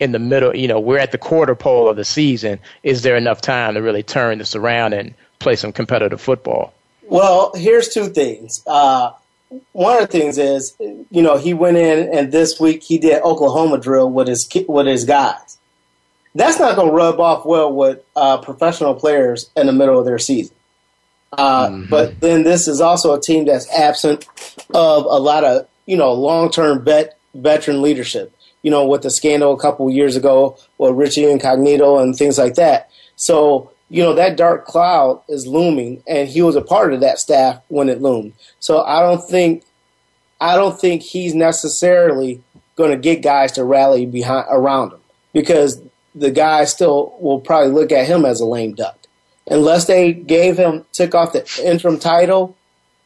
in 0.00 0.12
the 0.12 0.18
middle. 0.18 0.54
You 0.54 0.68
know, 0.68 0.80
we're 0.80 0.98
at 0.98 1.12
the 1.12 1.18
quarter 1.18 1.54
pole 1.54 1.88
of 1.88 1.96
the 1.96 2.04
season. 2.04 2.58
Is 2.82 3.02
there 3.02 3.16
enough 3.16 3.40
time 3.40 3.74
to 3.74 3.82
really 3.82 4.02
turn 4.02 4.38
this 4.38 4.54
around 4.54 4.92
and 4.92 5.14
play 5.38 5.56
some 5.56 5.72
competitive 5.72 6.20
football? 6.20 6.72
Well, 7.02 7.52
here's 7.54 7.88
two 7.88 8.08
things. 8.08 8.62
Uh, 8.66 9.12
one 9.72 9.94
of 9.94 10.00
the 10.02 10.18
things 10.18 10.38
is, 10.38 10.76
you 10.78 11.22
know, 11.22 11.36
he 11.36 11.54
went 11.54 11.76
in 11.76 12.12
and 12.12 12.32
this 12.32 12.60
week 12.60 12.82
he 12.82 12.98
did 12.98 13.22
Oklahoma 13.22 13.78
drill 13.78 14.10
with 14.10 14.28
his 14.28 14.48
with 14.68 14.86
his 14.86 15.04
guys. 15.04 15.58
That's 16.34 16.58
not 16.58 16.76
going 16.76 16.88
to 16.88 16.94
rub 16.94 17.18
off 17.20 17.46
well 17.46 17.72
with 17.72 18.00
uh, 18.14 18.38
professional 18.38 18.94
players 18.94 19.50
in 19.56 19.66
the 19.66 19.72
middle 19.72 19.98
of 19.98 20.04
their 20.04 20.18
season. 20.18 20.54
Uh, 21.32 21.68
mm-hmm. 21.68 21.90
But 21.90 22.20
then 22.20 22.42
this 22.42 22.68
is 22.68 22.80
also 22.80 23.14
a 23.14 23.20
team 23.20 23.46
that's 23.46 23.70
absent 23.72 24.26
of 24.74 25.04
a 25.04 25.18
lot 25.18 25.44
of 25.44 25.66
you 25.86 25.96
know 25.96 26.12
long 26.12 26.50
term 26.50 26.84
vet 26.84 27.18
veteran 27.34 27.82
leadership. 27.82 28.34
You 28.62 28.70
know, 28.70 28.86
with 28.86 29.02
the 29.02 29.10
scandal 29.10 29.54
a 29.54 29.58
couple 29.58 29.88
years 29.88 30.16
ago 30.16 30.58
with 30.78 30.94
Richie 30.94 31.30
Incognito 31.30 31.98
and 31.98 32.14
things 32.16 32.38
like 32.38 32.54
that. 32.54 32.90
So 33.16 33.70
you 33.88 34.02
know 34.02 34.14
that 34.14 34.36
dark 34.36 34.66
cloud 34.66 35.22
is 35.28 35.46
looming, 35.46 36.02
and 36.06 36.28
he 36.28 36.42
was 36.42 36.56
a 36.56 36.62
part 36.62 36.92
of 36.92 37.00
that 37.00 37.18
staff 37.18 37.60
when 37.68 37.88
it 37.88 38.02
loomed. 38.02 38.34
So 38.60 38.82
I 38.82 39.00
don't 39.00 39.26
think 39.26 39.64
I 40.40 40.56
don't 40.56 40.78
think 40.78 41.02
he's 41.02 41.34
necessarily 41.34 42.42
going 42.76 42.90
to 42.90 42.96
get 42.96 43.22
guys 43.22 43.52
to 43.52 43.64
rally 43.64 44.06
behind 44.06 44.46
around 44.50 44.92
him 44.92 45.00
because 45.32 45.80
the 46.14 46.30
guys 46.30 46.72
still 46.72 47.16
will 47.20 47.40
probably 47.40 47.72
look 47.72 47.92
at 47.92 48.06
him 48.06 48.24
as 48.24 48.40
a 48.40 48.44
lame 48.44 48.74
duck 48.74 48.98
unless 49.50 49.86
they 49.86 50.12
gave 50.12 50.56
him 50.56 50.84
took 50.92 51.14
off 51.14 51.32
the 51.32 51.62
interim 51.64 51.98
title, 51.98 52.56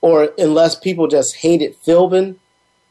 or 0.00 0.30
unless 0.38 0.74
people 0.74 1.06
just 1.06 1.36
hated 1.36 1.76
Philbin, 1.82 2.36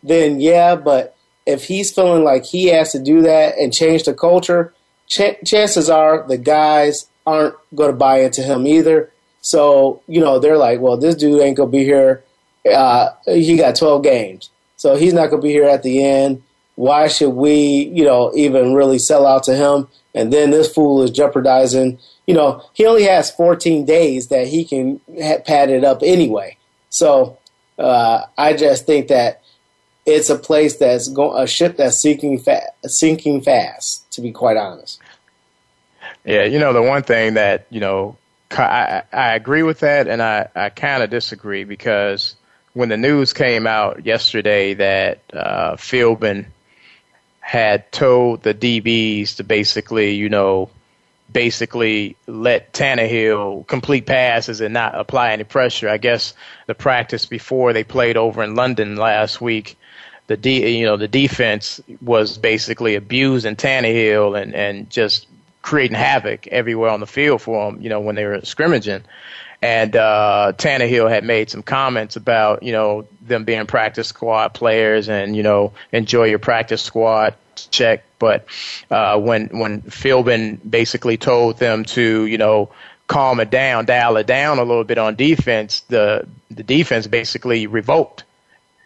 then 0.04 0.40
yeah. 0.40 0.76
But 0.76 1.16
if 1.46 1.66
he's 1.66 1.94
feeling 1.94 2.24
like 2.24 2.46
he 2.46 2.68
has 2.68 2.92
to 2.94 3.00
do 3.00 3.22
that 3.22 3.58
and 3.58 3.74
change 3.74 4.04
the 4.04 4.14
culture, 4.14 4.74
ch- 5.08 5.38
chances 5.46 5.90
are 5.90 6.26
the 6.28 6.38
guys 6.38 7.08
aren't 7.26 7.56
going 7.76 7.92
to 7.92 7.98
buy 7.98 8.22
into 8.22 8.42
him 8.42 8.68
either. 8.68 9.12
So 9.42 10.02
you 10.08 10.20
know 10.20 10.38
they're 10.40 10.58
like, 10.58 10.80
well, 10.80 10.98
this 10.98 11.16
dude 11.16 11.42
ain't 11.42 11.58
gonna 11.58 11.70
be 11.70 11.84
here. 11.84 12.24
Uh, 12.72 13.10
he 13.26 13.58
got 13.58 13.76
12 13.76 14.04
games, 14.04 14.52
so 14.78 14.96
he's 14.96 15.14
not 15.14 15.32
gonna 15.32 15.42
be 15.42 15.50
here 15.50 15.64
at 15.64 15.82
the 15.82 16.04
end. 16.04 16.44
Why 16.76 17.08
should 17.08 17.32
we, 17.32 17.92
you 17.92 18.04
know, 18.04 18.32
even 18.36 18.76
really 18.76 19.00
sell 19.00 19.26
out 19.26 19.44
to 19.46 19.56
him? 19.56 19.88
And 20.14 20.32
then 20.32 20.52
this 20.52 20.72
fool 20.72 21.02
is 21.02 21.10
jeopardizing 21.10 21.98
you 22.32 22.38
know, 22.38 22.64
he 22.74 22.86
only 22.86 23.04
has 23.04 23.32
14 23.32 23.86
days 23.86 24.28
that 24.30 24.48
he 24.48 24.64
can 24.64 25.02
ha- 25.22 25.40
pad 25.46 25.70
it 25.70 25.84
up 25.84 26.02
anyway. 26.02 26.58
So 26.90 27.38
uh, 27.78 28.24
I 28.38 28.54
just 28.54 28.86
think 28.86 29.08
that 29.10 29.42
it's 30.06 30.30
a 30.30 30.38
place 30.38 30.78
that's 30.78 31.08
going 31.10 31.42
a 31.42 31.46
ship 31.46 31.78
that's 31.78 31.98
sinking 31.98 32.40
fa- 32.40 32.72
sinking 32.86 33.42
fast. 33.42 34.10
To 34.14 34.22
be 34.22 34.32
quite 34.32 34.58
honest. 34.58 35.00
Yeah, 36.26 36.44
you 36.44 36.60
know 36.60 36.74
the 36.74 36.82
one 36.82 37.04
thing 37.04 37.36
that 37.36 37.66
you 37.70 37.80
know 37.80 38.18
I, 38.52 39.04
I 39.12 39.34
agree 39.36 39.64
with 39.64 39.80
that, 39.80 40.08
and 40.08 40.22
I 40.22 40.50
I 40.56 40.70
kind 40.70 41.04
of 41.04 41.10
disagree 41.10 41.64
because 41.64 42.36
when 42.74 42.90
the 42.90 42.98
news 42.98 43.34
came 43.34 43.68
out 43.68 44.06
yesterday 44.06 44.74
that 44.76 45.20
uh, 45.34 45.76
Philbin 45.76 46.46
had 47.40 47.92
told 47.92 48.44
the 48.44 48.54
DBs 48.54 49.38
to 49.38 49.44
basically, 49.44 50.16
you 50.16 50.30
know, 50.30 50.70
basically 51.32 52.16
let 52.28 52.72
Tannehill 52.72 53.68
complete 53.68 54.06
passes 54.06 54.62
and 54.62 54.74
not 54.74 54.96
apply 54.96 55.32
any 55.32 55.44
pressure. 55.44 55.90
I 55.90 55.98
guess 55.98 56.34
the 56.68 56.76
practice 56.76 57.26
before 57.26 57.74
they 57.74 57.84
played 57.84 58.16
over 58.16 58.44
in 58.44 58.56
London 58.56 58.96
last 58.96 59.42
week, 59.42 59.78
the 60.28 60.38
de- 60.38 60.78
you 60.78 60.86
know 60.86 60.98
the 60.98 61.08
defense 61.08 61.82
was 62.02 62.38
basically 62.38 62.96
abusing 62.96 63.56
Tannehill 63.56 64.40
and 64.42 64.54
and 64.54 64.90
just 64.90 65.28
creating 65.62 65.98
havoc 65.98 66.48
everywhere 66.48 66.90
on 66.90 67.00
the 67.00 67.08
field 67.08 67.42
for 67.42 67.72
them, 67.72 67.82
You 67.82 67.90
know 67.90 68.00
when 68.00 68.16
they 68.16 68.26
were 68.26 68.42
scrimmaging. 68.44 69.04
And 69.64 69.96
uh, 69.96 70.54
Tannehill 70.58 71.08
had 71.08 71.24
made 71.24 71.52
some 71.52 71.62
comments 71.62 72.16
about, 72.16 72.64
you 72.64 72.72
know, 72.72 73.06
them 73.22 73.44
being 73.44 73.68
practice 73.68 74.08
squad 74.08 74.56
players 74.56 75.08
and, 75.08 75.36
you 75.36 75.44
know, 75.44 75.74
enjoy 75.92 76.24
your 76.24 76.40
practice 76.40 76.82
squad 76.82 77.36
check. 77.70 78.04
But 78.20 78.46
uh, 78.90 79.20
when 79.20 79.48
when 79.48 79.82
Philbin 79.84 80.60
basically 80.70 81.18
told 81.18 81.58
them 81.58 81.86
to 81.86 82.26
you 82.26 82.38
know 82.38 82.70
calm 83.08 83.40
it 83.40 83.50
down, 83.50 83.86
dial 83.86 84.18
it 84.18 84.28
down 84.28 84.60
a 84.60 84.64
little 84.64 84.84
bit 84.84 84.98
on 84.98 85.16
defense, 85.16 85.82
the 85.82 86.28
the 86.50 86.64
defense 86.64 87.08
basically 87.08 87.68
revoked 87.68 88.24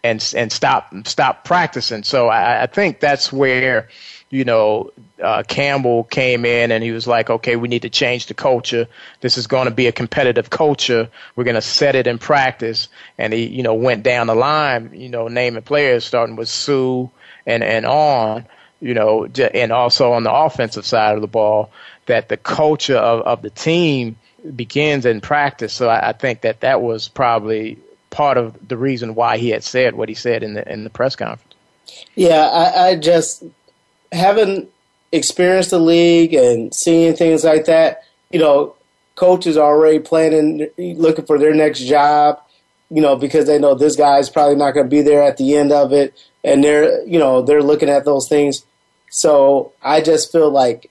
and 0.02 0.32
and 0.36 0.50
stop 0.52 0.92
stop 1.04 1.44
practicing. 1.44 2.02
So 2.02 2.28
I, 2.28 2.62
I 2.62 2.66
think 2.66 3.00
that's 3.00 3.32
where 3.32 3.88
you 4.30 4.44
know 4.44 4.90
uh, 5.22 5.42
Campbell 5.46 6.04
came 6.04 6.44
in 6.44 6.72
and 6.72 6.82
he 6.82 6.92
was 6.92 7.06
like, 7.06 7.30
okay, 7.30 7.56
we 7.56 7.68
need 7.68 7.82
to 7.82 7.90
change 7.90 8.26
the 8.26 8.34
culture. 8.34 8.86
This 9.20 9.38
is 9.38 9.46
going 9.46 9.66
to 9.66 9.70
be 9.70 9.86
a 9.86 9.92
competitive 9.92 10.50
culture. 10.50 11.08
We're 11.34 11.44
going 11.44 11.54
to 11.54 11.62
set 11.62 11.94
it 11.94 12.06
in 12.06 12.18
practice. 12.18 12.88
And 13.18 13.32
he 13.32 13.46
you 13.46 13.62
know 13.62 13.74
went 13.74 14.02
down 14.02 14.26
the 14.26 14.34
line, 14.34 14.90
you 14.94 15.08
know, 15.08 15.28
naming 15.28 15.62
players 15.62 16.04
starting 16.04 16.36
with 16.36 16.48
Suh 16.48 17.06
and 17.46 17.62
and 17.62 17.86
on 17.86 18.46
you 18.80 18.94
know, 18.94 19.26
and 19.54 19.72
also 19.72 20.12
on 20.12 20.22
the 20.22 20.32
offensive 20.32 20.84
side 20.84 21.14
of 21.14 21.20
the 21.20 21.26
ball, 21.26 21.70
that 22.06 22.28
the 22.28 22.36
culture 22.36 22.96
of, 22.96 23.22
of 23.22 23.42
the 23.42 23.50
team 23.50 24.16
begins 24.54 25.06
in 25.06 25.20
practice. 25.20 25.72
So 25.72 25.88
I, 25.88 26.10
I 26.10 26.12
think 26.12 26.42
that 26.42 26.60
that 26.60 26.82
was 26.82 27.08
probably 27.08 27.78
part 28.10 28.38
of 28.38 28.68
the 28.68 28.76
reason 28.76 29.14
why 29.14 29.38
he 29.38 29.50
had 29.50 29.64
said 29.64 29.94
what 29.94 30.08
he 30.08 30.14
said 30.14 30.42
in 30.42 30.54
the 30.54 30.72
in 30.72 30.84
the 30.84 30.90
press 30.90 31.16
conference. 31.16 31.42
Yeah, 32.14 32.46
I, 32.46 32.88
I 32.88 32.96
just 32.96 33.44
haven't 34.12 34.68
experienced 35.12 35.70
the 35.70 35.78
league 35.78 36.34
and 36.34 36.74
seeing 36.74 37.14
things 37.14 37.44
like 37.44 37.66
that. 37.66 38.02
You 38.30 38.40
know, 38.40 38.74
coaches 39.14 39.56
are 39.56 39.74
already 39.74 39.98
planning, 39.98 40.68
looking 40.76 41.26
for 41.26 41.38
their 41.38 41.54
next 41.54 41.80
job. 41.80 42.40
You 42.88 43.02
know, 43.02 43.16
because 43.16 43.46
they 43.46 43.58
know 43.58 43.74
this 43.74 43.96
guy's 43.96 44.30
probably 44.30 44.54
not 44.54 44.70
going 44.70 44.86
to 44.86 44.90
be 44.90 45.02
there 45.02 45.20
at 45.20 45.38
the 45.38 45.56
end 45.56 45.72
of 45.72 45.92
it 45.92 46.14
and 46.46 46.62
they're 46.62 47.04
you 47.06 47.18
know 47.18 47.42
they're 47.42 47.62
looking 47.62 47.90
at 47.90 48.06
those 48.06 48.28
things. 48.28 48.64
So 49.10 49.72
I 49.82 50.00
just 50.00 50.32
feel 50.32 50.50
like 50.50 50.90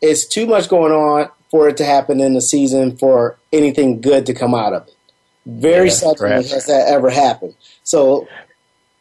it's 0.00 0.26
too 0.26 0.46
much 0.46 0.68
going 0.68 0.92
on 0.92 1.28
for 1.50 1.68
it 1.68 1.76
to 1.78 1.84
happen 1.84 2.20
in 2.20 2.34
the 2.34 2.40
season 2.40 2.96
for 2.96 3.36
anything 3.52 4.00
good 4.00 4.26
to 4.26 4.34
come 4.34 4.54
out 4.54 4.72
of 4.72 4.88
it. 4.88 4.94
Very 5.46 5.88
yeah, 5.88 5.94
seldom 5.94 6.30
has 6.30 6.66
that 6.66 6.88
ever 6.88 7.10
happened. 7.10 7.54
So 7.82 8.26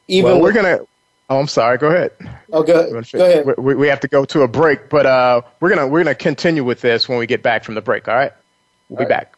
even 0.10 0.34
well, 0.34 0.42
we're 0.42 0.52
gonna. 0.52 0.80
Oh, 1.30 1.40
I'm 1.40 1.48
sorry. 1.48 1.78
Go 1.78 1.88
ahead. 1.88 2.12
Oh, 2.52 2.64
go, 2.64 2.92
go 2.92 3.26
ahead. 3.26 3.58
We, 3.58 3.76
we 3.76 3.88
have 3.88 4.02
to 4.02 4.08
go 4.08 4.26
to 4.26 4.42
a 4.42 4.48
break, 4.48 4.90
but 4.90 5.06
uh, 5.06 5.42
we're 5.60 5.70
gonna 5.70 5.88
we're 5.88 6.04
gonna 6.04 6.16
continue 6.16 6.64
with 6.64 6.82
this 6.82 7.08
when 7.08 7.18
we 7.18 7.26
get 7.26 7.42
back 7.42 7.64
from 7.64 7.76
the 7.76 7.82
break. 7.82 8.08
All 8.08 8.16
right, 8.16 8.34
we'll 8.90 9.00
all 9.00 9.06
be 9.06 9.14
right. 9.14 9.28
back. 9.32 9.36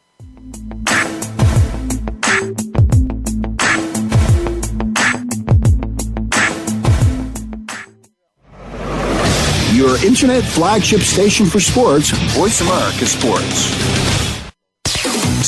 your 9.76 10.04
internet 10.06 10.42
flagship 10.42 11.02
station 11.02 11.46
for 11.46 11.60
sports, 11.60 12.10
Voice 12.34 12.62
America 12.62 13.06
Sports. 13.06 14.15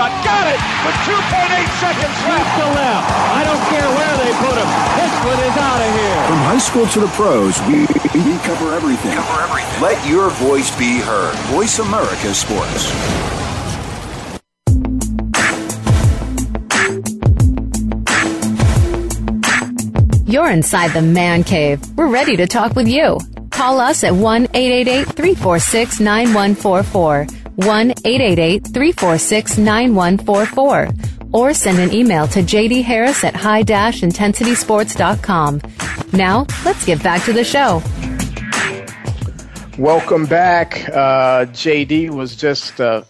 shot. 0.00 0.24
Got 0.24 0.46
it 0.48 0.60
with 0.84 0.96
2.8 1.04 1.68
seconds 1.76 2.16
left. 2.24 2.50
to 2.56 2.64
left. 2.72 3.04
I 3.36 3.42
don't 3.44 3.64
care 3.68 3.88
where 4.00 4.14
they 4.24 4.32
put 4.40 4.56
him. 4.56 4.70
This 4.96 5.14
one 5.28 5.40
is 5.44 5.56
out 5.60 5.80
of 5.84 5.90
here. 5.92 6.20
From 6.28 6.40
high 6.48 6.58
school 6.58 6.86
to 6.86 7.00
the 7.00 7.10
pros, 7.18 7.60
we, 7.68 7.80
we 8.24 8.38
cover 8.48 8.72
everything. 8.74 9.12
Cover 9.12 9.42
everything. 9.42 9.82
Let 9.82 9.98
your 10.08 10.30
voice 10.30 10.70
be 10.78 11.00
heard. 11.00 11.34
Voice 11.52 11.78
America 11.78 12.32
Sports. 12.34 12.88
You're 20.26 20.50
inside 20.50 20.92
the 20.92 21.02
man 21.02 21.42
cave. 21.42 21.82
We're 21.96 22.08
ready 22.08 22.36
to 22.36 22.46
talk 22.46 22.76
with 22.76 22.88
you. 22.88 23.18
Call 23.50 23.80
us 23.80 24.04
at 24.04 24.14
1 24.14 24.44
888 24.54 25.06
346 25.08 26.00
9144. 26.00 27.39
1 27.66 27.90
888 27.90 28.64
346 28.64 29.58
9144. 29.58 30.88
Or 31.32 31.54
send 31.54 31.78
an 31.78 31.92
email 31.94 32.26
to 32.28 32.40
JD 32.40 32.82
Harris 32.82 33.22
at 33.22 33.36
high 33.36 33.62
intensitysports.com. 33.62 35.60
Now, 36.12 36.46
let's 36.64 36.84
get 36.84 37.02
back 37.02 37.22
to 37.24 37.32
the 37.32 37.44
show. 37.44 37.82
Welcome 39.78 40.26
back. 40.26 40.88
Uh, 40.88 41.46
JD 41.46 42.10
was 42.10 42.34
just 42.34 42.80
uh, 42.80 43.02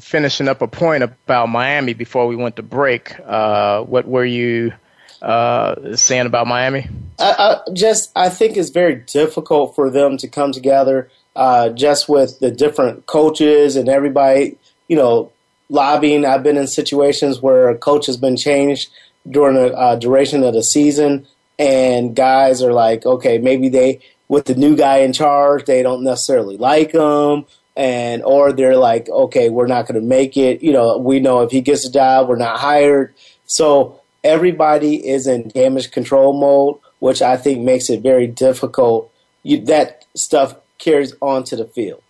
finishing 0.00 0.48
up 0.48 0.62
a 0.62 0.68
point 0.68 1.02
about 1.02 1.48
Miami 1.48 1.94
before 1.94 2.26
we 2.26 2.36
went 2.36 2.56
to 2.56 2.62
break. 2.62 3.18
Uh, 3.20 3.82
what 3.82 4.06
were 4.06 4.24
you 4.24 4.72
uh, 5.20 5.96
saying 5.96 6.26
about 6.26 6.46
Miami? 6.46 6.88
I, 7.18 7.60
I, 7.66 7.72
just 7.72 8.12
I 8.14 8.28
think 8.28 8.56
it's 8.56 8.70
very 8.70 8.96
difficult 8.96 9.74
for 9.74 9.90
them 9.90 10.16
to 10.18 10.28
come 10.28 10.52
together. 10.52 11.10
Uh, 11.36 11.68
just 11.70 12.08
with 12.08 12.38
the 12.38 12.50
different 12.50 13.06
coaches 13.06 13.74
and 13.74 13.88
everybody, 13.88 14.56
you 14.86 14.96
know, 14.96 15.32
lobbying. 15.68 16.24
I've 16.24 16.42
been 16.42 16.56
in 16.56 16.66
situations 16.66 17.40
where 17.42 17.68
a 17.68 17.76
coach 17.76 18.06
has 18.06 18.16
been 18.16 18.36
changed 18.36 18.90
during 19.28 19.56
the 19.56 19.74
uh, 19.74 19.96
duration 19.96 20.44
of 20.44 20.54
the 20.54 20.62
season, 20.62 21.26
and 21.58 22.14
guys 22.14 22.62
are 22.62 22.72
like, 22.72 23.04
okay, 23.04 23.38
maybe 23.38 23.68
they 23.68 24.00
with 24.28 24.46
the 24.46 24.54
new 24.54 24.76
guy 24.76 24.98
in 24.98 25.12
charge, 25.12 25.64
they 25.64 25.82
don't 25.82 26.04
necessarily 26.04 26.56
like 26.56 26.92
him. 26.92 27.44
And 27.76 28.22
or 28.22 28.52
they're 28.52 28.76
like, 28.76 29.08
okay, 29.08 29.50
we're 29.50 29.66
not 29.66 29.86
going 29.86 30.00
to 30.00 30.06
make 30.06 30.36
it. 30.36 30.62
You 30.62 30.72
know, 30.72 30.96
we 30.96 31.18
know 31.18 31.42
if 31.42 31.50
he 31.50 31.60
gets 31.60 31.84
a 31.84 31.90
job, 31.90 32.28
we're 32.28 32.36
not 32.36 32.60
hired. 32.60 33.14
So 33.46 34.00
everybody 34.22 35.06
is 35.06 35.26
in 35.26 35.48
damage 35.48 35.90
control 35.90 36.32
mode, 36.32 36.78
which 37.00 37.20
I 37.20 37.36
think 37.36 37.62
makes 37.62 37.90
it 37.90 38.00
very 38.00 38.28
difficult. 38.28 39.12
You, 39.42 39.60
that 39.66 40.04
stuff 40.14 40.54
carries 40.78 41.14
on 41.20 41.44
to 41.44 41.56
the 41.56 41.64
field, 41.64 42.02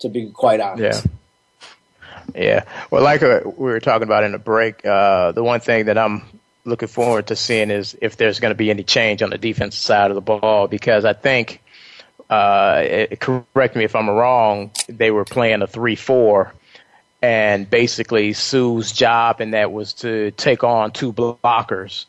to 0.00 0.08
be 0.08 0.30
quite 0.30 0.60
honest. 0.60 1.04
Yeah. 1.04 1.10
Yeah. 2.34 2.64
Well, 2.90 3.02
like 3.02 3.22
uh, 3.22 3.40
we 3.44 3.70
were 3.70 3.80
talking 3.80 4.02
about 4.02 4.22
in 4.22 4.32
the 4.32 4.38
break, 4.38 4.84
uh, 4.84 5.32
the 5.32 5.42
one 5.42 5.60
thing 5.60 5.86
that 5.86 5.96
I'm 5.96 6.22
looking 6.64 6.88
forward 6.88 7.28
to 7.28 7.36
seeing 7.36 7.70
is 7.70 7.96
if 8.02 8.18
there's 8.18 8.38
going 8.38 8.50
to 8.50 8.56
be 8.56 8.70
any 8.70 8.82
change 8.82 9.22
on 9.22 9.30
the 9.30 9.38
defensive 9.38 9.80
side 9.80 10.10
of 10.10 10.14
the 10.14 10.20
ball 10.20 10.68
because 10.68 11.06
I 11.06 11.14
think, 11.14 11.62
uh, 12.28 12.82
it, 12.84 13.20
correct 13.20 13.74
me 13.76 13.84
if 13.84 13.96
I'm 13.96 14.10
wrong, 14.10 14.70
they 14.88 15.10
were 15.10 15.24
playing 15.24 15.62
a 15.62 15.66
3 15.66 15.96
4 15.96 16.52
and 17.22 17.68
basically 17.68 18.32
Suh's 18.32 18.92
job 18.92 19.40
in 19.40 19.50
that 19.50 19.72
was 19.72 19.92
to 19.94 20.30
take 20.32 20.62
on 20.62 20.92
two 20.92 21.12
blockers, 21.12 22.04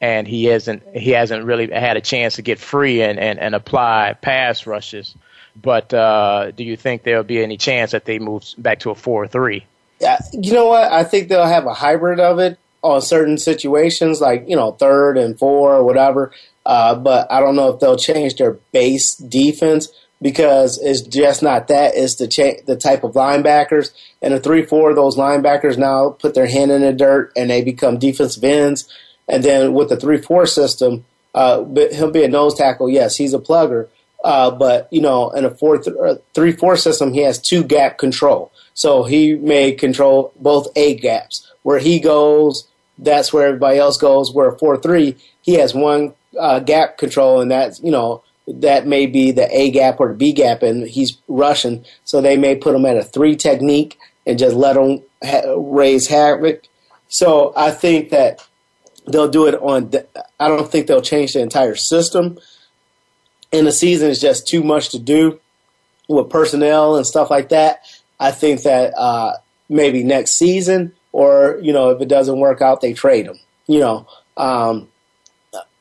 and 0.00 0.26
he 0.26 0.44
hasn't 0.44 0.82
he 0.94 1.10
hasn't 1.10 1.44
really 1.44 1.70
had 1.70 1.96
a 1.96 2.00
chance 2.00 2.36
to 2.36 2.42
get 2.42 2.58
free 2.58 3.02
and 3.02 3.18
and, 3.18 3.38
and 3.38 3.54
apply 3.54 4.14
pass 4.20 4.66
rushes. 4.66 5.14
But 5.60 5.92
uh, 5.92 6.50
do 6.52 6.64
you 6.64 6.76
think 6.76 7.02
there'll 7.02 7.24
be 7.24 7.42
any 7.42 7.56
chance 7.56 7.92
that 7.92 8.04
they 8.04 8.18
move 8.18 8.44
back 8.58 8.80
to 8.80 8.90
a 8.90 8.94
four 8.94 9.24
or 9.24 9.28
three? 9.28 9.66
Yeah, 10.00 10.18
you 10.32 10.52
know 10.52 10.66
what? 10.66 10.90
I 10.90 11.04
think 11.04 11.28
they'll 11.28 11.46
have 11.46 11.66
a 11.66 11.74
hybrid 11.74 12.20
of 12.20 12.38
it 12.38 12.58
on 12.82 13.00
certain 13.00 13.38
situations, 13.38 14.20
like 14.20 14.44
you 14.48 14.56
know 14.56 14.72
third 14.72 15.16
and 15.16 15.38
four 15.38 15.74
or 15.74 15.84
whatever. 15.84 16.32
Uh, 16.64 16.94
but 16.94 17.30
I 17.30 17.40
don't 17.40 17.56
know 17.56 17.68
if 17.70 17.80
they'll 17.80 17.96
change 17.96 18.36
their 18.36 18.52
base 18.72 19.16
defense 19.16 19.88
because 20.20 20.80
it's 20.80 21.02
just 21.02 21.42
not 21.42 21.68
that. 21.68 21.92
It's 21.94 22.16
the 22.16 22.28
cha- 22.28 22.62
the 22.66 22.76
type 22.76 23.04
of 23.04 23.12
linebackers 23.12 23.92
and 24.22 24.32
the 24.32 24.40
three 24.40 24.62
four 24.62 24.94
those 24.94 25.16
linebackers 25.16 25.76
now 25.76 26.10
put 26.10 26.34
their 26.34 26.46
hand 26.46 26.70
in 26.70 26.82
the 26.82 26.92
dirt 26.92 27.32
and 27.36 27.50
they 27.50 27.62
become 27.62 27.98
defensive 27.98 28.44
ends. 28.44 28.88
And 29.28 29.42
then 29.42 29.74
with 29.74 29.88
the 29.88 29.96
three 29.96 30.18
four 30.18 30.46
system, 30.46 31.04
uh, 31.34 31.64
he'll 31.92 32.10
be 32.10 32.24
a 32.24 32.28
nose 32.28 32.54
tackle. 32.54 32.88
Yes, 32.88 33.16
he's 33.16 33.34
a 33.34 33.38
plugger. 33.38 33.88
Uh, 34.22 34.50
but 34.50 34.88
you 34.90 35.00
know, 35.00 35.30
in 35.30 35.44
a 35.44 35.50
four 35.50 35.78
th- 35.78 35.96
uh, 35.96 36.14
three 36.34 36.52
four 36.52 36.76
system, 36.76 37.12
he 37.12 37.20
has 37.20 37.40
two 37.40 37.64
gap 37.64 37.98
control. 37.98 38.52
So 38.74 39.02
he 39.04 39.34
may 39.34 39.72
control 39.72 40.32
both 40.36 40.68
A 40.76 40.94
gaps. 40.94 41.48
Where 41.62 41.78
he 41.78 42.00
goes, 42.00 42.66
that's 42.98 43.32
where 43.32 43.46
everybody 43.46 43.78
else 43.78 43.98
goes. 43.98 44.32
Where 44.32 44.52
four 44.52 44.76
three, 44.76 45.16
he 45.42 45.54
has 45.54 45.74
one 45.74 46.14
uh, 46.38 46.60
gap 46.60 46.98
control, 46.98 47.40
and 47.40 47.50
that's 47.50 47.80
you 47.80 47.90
know 47.90 48.22
that 48.46 48.86
may 48.86 49.06
be 49.06 49.30
the 49.30 49.48
A 49.56 49.70
gap 49.70 50.00
or 50.00 50.08
the 50.08 50.14
B 50.14 50.32
gap, 50.32 50.62
and 50.62 50.86
he's 50.86 51.18
rushing. 51.28 51.84
So 52.04 52.20
they 52.20 52.36
may 52.36 52.56
put 52.56 52.74
him 52.74 52.86
at 52.86 52.96
a 52.96 53.04
three 53.04 53.36
technique 53.36 53.98
and 54.26 54.38
just 54.38 54.56
let 54.56 54.76
him 54.76 55.02
ha- 55.24 55.54
raise 55.56 56.08
havoc. 56.08 56.64
So 57.08 57.52
I 57.56 57.70
think 57.70 58.10
that 58.10 58.46
they'll 59.06 59.28
do 59.28 59.46
it 59.46 59.54
on. 59.54 59.92
I 60.38 60.48
don't 60.48 60.70
think 60.70 60.86
they'll 60.86 61.02
change 61.02 61.32
the 61.32 61.40
entire 61.40 61.74
system. 61.74 62.38
In 63.52 63.66
the 63.66 63.72
season, 63.72 64.10
it's 64.10 64.20
just 64.20 64.48
too 64.48 64.62
much 64.62 64.90
to 64.90 64.98
do 64.98 65.38
with 66.08 66.30
personnel 66.30 66.96
and 66.96 67.06
stuff 67.06 67.30
like 67.30 67.50
that. 67.50 67.82
I 68.18 68.30
think 68.30 68.62
that 68.62 68.94
uh, 68.96 69.34
maybe 69.68 70.02
next 70.02 70.32
season, 70.32 70.92
or 71.12 71.58
you 71.62 71.72
know, 71.72 71.90
if 71.90 72.00
it 72.00 72.08
doesn't 72.08 72.38
work 72.38 72.62
out, 72.62 72.80
they 72.80 72.92
trade 72.92 73.26
him. 73.26 73.38
You 73.66 73.80
know, 73.80 74.06
um, 74.36 74.88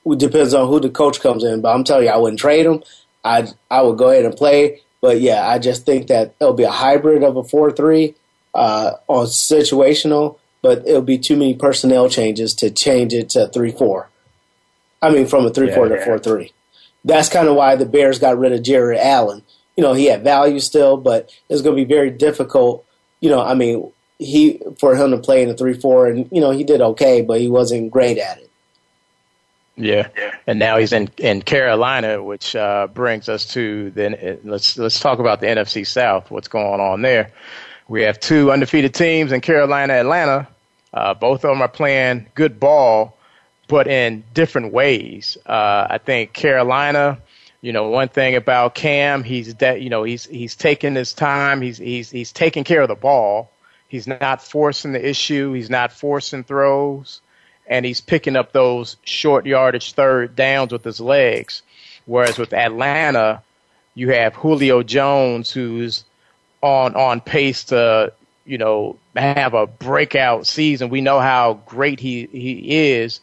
it 0.06 0.20
depends 0.20 0.54
on 0.54 0.68
who 0.68 0.80
the 0.80 0.90
coach 0.90 1.22
comes 1.22 1.44
in. 1.44 1.62
But 1.62 1.74
I'm 1.74 1.84
telling 1.84 2.06
you, 2.06 2.12
I 2.12 2.18
wouldn't 2.18 2.40
trade 2.40 2.66
him. 2.66 2.84
I 3.24 3.48
I 3.70 3.82
would 3.82 3.98
go 3.98 4.10
ahead 4.10 4.26
and 4.26 4.36
play. 4.36 4.82
But 5.02 5.22
yeah, 5.22 5.48
I 5.48 5.60
just 5.60 5.86
think 5.86 6.08
that 6.08 6.36
it'll 6.40 6.54
be 6.54 6.64
a 6.64 6.72
hybrid 6.72 7.24
of 7.24 7.38
a 7.38 7.44
four 7.44 7.72
three 7.72 8.16
uh, 8.54 8.94
on 9.08 9.26
situational, 9.28 10.38
but 10.62 10.88
it'll 10.88 11.02
be 11.02 11.18
too 11.18 11.36
many 11.36 11.56
personnel 11.56 12.10
changes 12.10 12.54
to 12.56 12.70
change 12.70 13.14
it 13.14 13.30
to 13.32 13.48
three 13.48 13.72
four. 13.72 14.10
I 15.02 15.10
mean, 15.10 15.26
from 15.26 15.46
a 15.46 15.50
three 15.50 15.70
yeah, 15.70 15.76
four 15.76 15.90
to 15.90 16.04
four 16.04 16.20
three. 16.20 16.54
That's 17.04 17.30
kind 17.30 17.48
of 17.48 17.56
why 17.56 17.76
the 17.76 17.86
Bears 17.86 18.20
got 18.20 18.38
rid 18.38 18.52
of 18.52 18.64
Jared 18.64 19.00
Allen. 19.00 19.44
You 19.76 19.84
know, 19.84 19.94
he 19.94 20.06
had 20.06 20.24
value 20.24 20.60
still, 20.60 20.98
but 20.98 21.32
it's 21.50 21.62
going 21.62 21.76
to 21.76 21.86
be 21.86 21.92
very 21.92 22.12
difficult. 22.12 22.86
You 23.20 23.30
know, 23.30 23.42
I 23.42 23.54
mean, 23.54 23.92
he 24.20 24.62
for 24.80 24.96
him 24.96 25.12
to 25.12 25.18
play 25.18 25.42
in 25.42 25.50
a 25.50 25.56
three 25.56 25.74
four, 25.74 26.08
and 26.08 26.30
you 26.32 26.42
know, 26.42 26.52
he 26.52 26.64
did 26.64 26.82
okay, 26.82 27.22
but 27.22 27.40
he 27.40 27.48
wasn't 27.48 27.92
great 27.92 28.18
at 28.18 28.38
it. 28.38 28.50
Yeah, 29.78 30.10
and 30.46 30.60
now 30.60 30.78
he's 30.78 30.94
in 30.94 31.10
in 31.18 31.42
Carolina, 31.42 32.22
which 32.22 32.56
uh, 32.56 32.88
brings 32.88 33.30
us 33.30 33.46
to 33.54 33.90
then. 33.92 34.40
Let's 34.44 34.78
let's 34.78 35.00
talk 35.00 35.20
about 35.20 35.42
the 35.42 35.48
NFC 35.48 35.88
South. 35.88 36.30
What's 36.30 36.48
going 36.48 36.80
on 36.80 37.02
there? 37.02 37.32
We 37.88 38.04
have 38.04 38.20
two 38.20 38.52
undefeated 38.52 38.94
teams 38.94 39.32
in 39.32 39.42
Carolina, 39.42 39.94
Atlanta. 39.94 40.48
Uh, 40.94 41.14
both 41.14 41.44
of 41.44 41.50
them 41.50 41.62
are 41.62 41.68
playing 41.68 42.28
good 42.36 42.60
ball, 42.60 43.18
but 43.72 43.88
in 43.88 44.24
different 44.34 44.74
ways. 44.74 45.38
Uh, 45.46 45.88
I 45.90 45.98
think 45.98 46.34
Carolina. 46.34 47.18
You 47.64 47.74
know, 47.74 47.90
one 47.90 48.10
thing 48.10 48.36
about 48.36 48.74
Cam, 48.74 49.24
he's 49.24 49.54
that 49.56 49.82
you 49.82 49.90
know 49.90 50.04
he's 50.04 50.26
he's 50.26 50.56
taking 50.56 50.96
his 50.96 51.14
time. 51.14 51.62
He's 51.62 51.78
he's 51.78 52.10
he's 52.10 52.32
taking 52.32 52.64
care 52.64 52.82
of 52.82 52.88
the 52.88 52.96
ball. 52.96 53.52
He's 53.88 54.08
not 54.08 54.42
forcing 54.42 54.94
the 54.94 55.08
issue. 55.08 55.54
He's 55.54 55.70
not 55.70 55.92
forcing 55.92 56.44
throws 56.44 57.22
and 57.68 57.86
he's 57.86 58.02
picking 58.02 58.36
up 58.36 58.52
those 58.52 58.98
short 59.04 59.46
yardage 59.46 59.94
third 59.94 60.36
downs 60.36 60.74
with 60.74 60.84
his 60.84 61.00
legs. 61.00 61.62
Whereas 62.06 62.38
with 62.38 62.54
Atlanta, 62.54 63.42
you 63.96 64.12
have 64.12 64.36
Julio 64.36 64.84
Jones, 64.84 65.52
who's 65.52 66.04
on 66.62 66.96
on 66.96 67.22
pace 67.22 67.66
to 67.66 68.14
you 68.46 68.58
know 68.58 68.98
have 69.16 69.54
a 69.54 69.68
breakout 69.68 70.48
season. 70.48 70.90
We 70.90 71.02
know 71.02 71.20
how 71.20 71.62
great 71.66 72.00
he 72.00 72.26
he 72.26 72.92
is, 72.92 73.22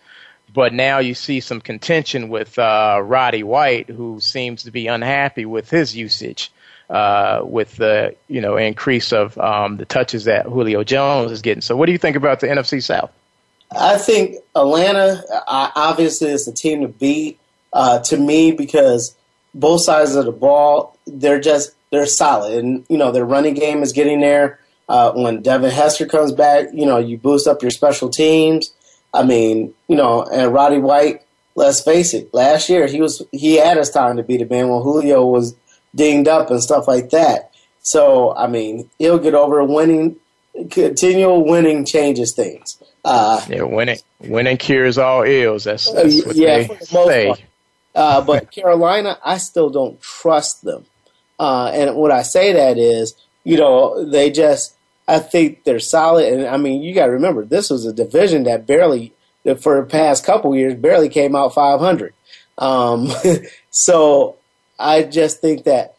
but 0.58 0.74
now 0.74 0.98
you 0.98 1.14
see 1.14 1.38
some 1.38 1.60
contention 1.60 2.30
with 2.30 2.58
uh, 2.58 3.00
Roddy 3.00 3.44
White, 3.44 3.88
who 3.88 4.18
seems 4.18 4.64
to 4.64 4.72
be 4.72 4.88
unhappy 4.88 5.44
with 5.44 5.70
his 5.70 5.94
usage. 5.94 6.50
Uh, 6.90 7.42
with 7.44 7.76
the 7.76 8.16
you 8.26 8.40
know 8.40 8.56
increase 8.56 9.12
of 9.12 9.38
um, 9.38 9.76
the 9.76 9.84
touches 9.84 10.24
that 10.24 10.46
Julio 10.46 10.82
Jones 10.82 11.30
is 11.30 11.42
getting. 11.42 11.60
So, 11.60 11.76
what 11.76 11.86
do 11.86 11.92
you 11.92 11.98
think 11.98 12.16
about 12.16 12.40
the 12.40 12.48
NFC 12.48 12.82
South? 12.82 13.12
I 13.70 13.98
think 13.98 14.38
Atlanta 14.56 15.22
obviously 15.46 16.30
is 16.30 16.46
the 16.46 16.52
team 16.52 16.80
to 16.80 16.88
beat 16.88 17.38
uh, 17.72 18.00
to 18.00 18.16
me 18.16 18.50
because 18.50 19.14
both 19.54 19.82
sides 19.82 20.16
of 20.16 20.24
the 20.24 20.32
ball 20.32 20.98
they're 21.06 21.40
just 21.40 21.72
they're 21.92 22.06
solid 22.06 22.64
and 22.64 22.84
you 22.88 22.98
know 22.98 23.12
their 23.12 23.24
running 23.24 23.54
game 23.54 23.84
is 23.84 23.92
getting 23.92 24.20
there. 24.20 24.58
Uh, 24.88 25.12
when 25.12 25.40
Devin 25.40 25.70
Hester 25.70 26.06
comes 26.06 26.32
back, 26.32 26.66
you 26.72 26.84
know 26.84 26.98
you 26.98 27.16
boost 27.16 27.46
up 27.46 27.62
your 27.62 27.70
special 27.70 28.08
teams. 28.08 28.72
I 29.12 29.22
mean, 29.24 29.74
you 29.88 29.96
know, 29.96 30.22
and 30.22 30.52
Roddy 30.52 30.78
White. 30.78 31.22
Let's 31.54 31.80
face 31.82 32.14
it. 32.14 32.32
Last 32.32 32.68
year 32.68 32.86
he 32.86 33.00
was 33.00 33.20
he 33.32 33.56
had 33.56 33.78
his 33.78 33.90
time 33.90 34.16
to 34.16 34.22
be 34.22 34.36
the 34.36 34.44
man 34.44 34.68
when 34.68 34.82
Julio 34.82 35.26
was 35.26 35.56
dinged 35.94 36.28
up 36.28 36.50
and 36.50 36.62
stuff 36.62 36.86
like 36.86 37.10
that. 37.10 37.52
So 37.80 38.32
I 38.36 38.46
mean, 38.46 38.88
he'll 38.98 39.18
get 39.18 39.34
over 39.34 39.64
winning 39.64 40.16
continual 40.70 41.44
winning 41.44 41.84
changes 41.84 42.32
things. 42.32 42.80
Uh, 43.04 43.44
yeah, 43.48 43.62
winning 43.62 43.98
winning 44.20 44.56
cures 44.56 44.98
all 44.98 45.22
ills. 45.22 45.64
That's, 45.64 45.90
that's 45.90 46.24
what 46.24 46.36
yeah, 46.36 46.58
they 46.58 46.66
for 46.68 46.74
the 46.74 46.84
say. 46.84 47.34
Uh, 47.94 48.20
but 48.20 48.52
Carolina, 48.52 49.18
I 49.24 49.38
still 49.38 49.70
don't 49.70 50.00
trust 50.00 50.62
them. 50.62 50.84
Uh, 51.40 51.70
and 51.74 51.96
what 51.96 52.12
I 52.12 52.22
say 52.22 52.52
that 52.52 52.78
is, 52.78 53.14
you 53.42 53.56
know, 53.56 54.04
they 54.04 54.30
just, 54.30 54.76
I 55.08 55.18
think 55.18 55.64
they're 55.64 55.80
solid. 55.80 56.30
And 56.30 56.46
I 56.46 56.58
mean, 56.58 56.82
you 56.82 56.94
got 56.94 57.06
to 57.06 57.12
remember, 57.12 57.44
this 57.44 57.70
was 57.70 57.86
a 57.86 57.92
division 57.94 58.44
that 58.44 58.66
barely, 58.66 59.14
for 59.60 59.80
the 59.80 59.86
past 59.86 60.24
couple 60.24 60.54
years, 60.54 60.74
barely 60.74 61.08
came 61.08 61.34
out 61.34 61.54
500. 61.54 62.12
Um, 62.58 63.10
so 63.70 64.36
I 64.78 65.04
just 65.04 65.40
think 65.40 65.64
that, 65.64 65.96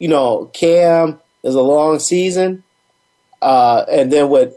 you 0.00 0.08
know, 0.08 0.50
Cam 0.52 1.20
is 1.44 1.54
a 1.54 1.62
long 1.62 2.00
season. 2.00 2.64
Uh, 3.40 3.84
and 3.88 4.12
then 4.12 4.28
with 4.28 4.56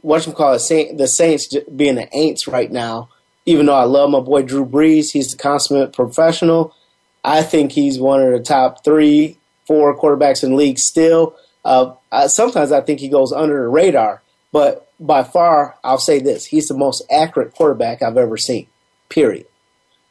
what 0.00 0.26
you 0.26 0.32
call 0.32 0.54
it, 0.54 0.96
the 0.96 1.06
Saints 1.06 1.54
being 1.76 1.96
the 1.96 2.06
Aints 2.14 2.50
right 2.50 2.72
now, 2.72 3.10
even 3.44 3.66
though 3.66 3.74
I 3.74 3.84
love 3.84 4.08
my 4.08 4.20
boy 4.20 4.42
Drew 4.42 4.64
Brees, 4.64 5.12
he's 5.12 5.32
the 5.32 5.36
consummate 5.36 5.92
professional. 5.92 6.74
I 7.22 7.42
think 7.42 7.72
he's 7.72 7.98
one 7.98 8.22
of 8.22 8.32
the 8.32 8.40
top 8.40 8.84
three, 8.84 9.38
four 9.66 9.98
quarterbacks 9.98 10.42
in 10.42 10.50
the 10.50 10.56
league 10.56 10.78
still. 10.78 11.36
Uh, 11.64 11.94
I, 12.12 12.26
sometimes 12.26 12.72
I 12.72 12.80
think 12.80 13.00
he 13.00 13.08
goes 13.08 13.32
under 13.32 13.62
the 13.62 13.68
radar, 13.68 14.22
but 14.52 14.90
by 15.00 15.22
far, 15.22 15.76
I'll 15.82 15.98
say 15.98 16.20
this: 16.20 16.44
he's 16.44 16.68
the 16.68 16.76
most 16.76 17.02
accurate 17.10 17.54
quarterback 17.54 18.02
I've 18.02 18.16
ever 18.16 18.36
seen. 18.36 18.66
Period. 19.08 19.46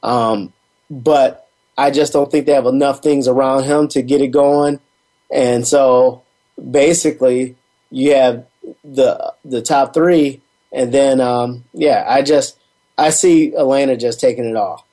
Um, 0.01 0.53
but 0.89 1.47
I 1.77 1.91
just 1.91 2.13
don't 2.13 2.31
think 2.31 2.45
they 2.45 2.53
have 2.53 2.65
enough 2.65 3.01
things 3.01 3.27
around 3.27 3.63
him 3.63 3.87
to 3.89 4.01
get 4.01 4.21
it 4.21 4.27
going, 4.27 4.79
and 5.31 5.67
so 5.67 6.23
basically, 6.71 7.55
you 7.91 8.15
have 8.15 8.45
the 8.83 9.33
the 9.45 9.61
top 9.61 9.93
three, 9.93 10.41
and 10.71 10.91
then 10.91 11.21
um, 11.21 11.63
yeah, 11.73 12.03
I 12.07 12.23
just 12.23 12.57
I 12.97 13.11
see 13.11 13.53
Atlanta 13.53 13.95
just 13.95 14.19
taking 14.19 14.45
it 14.45 14.55
off. 14.55 14.83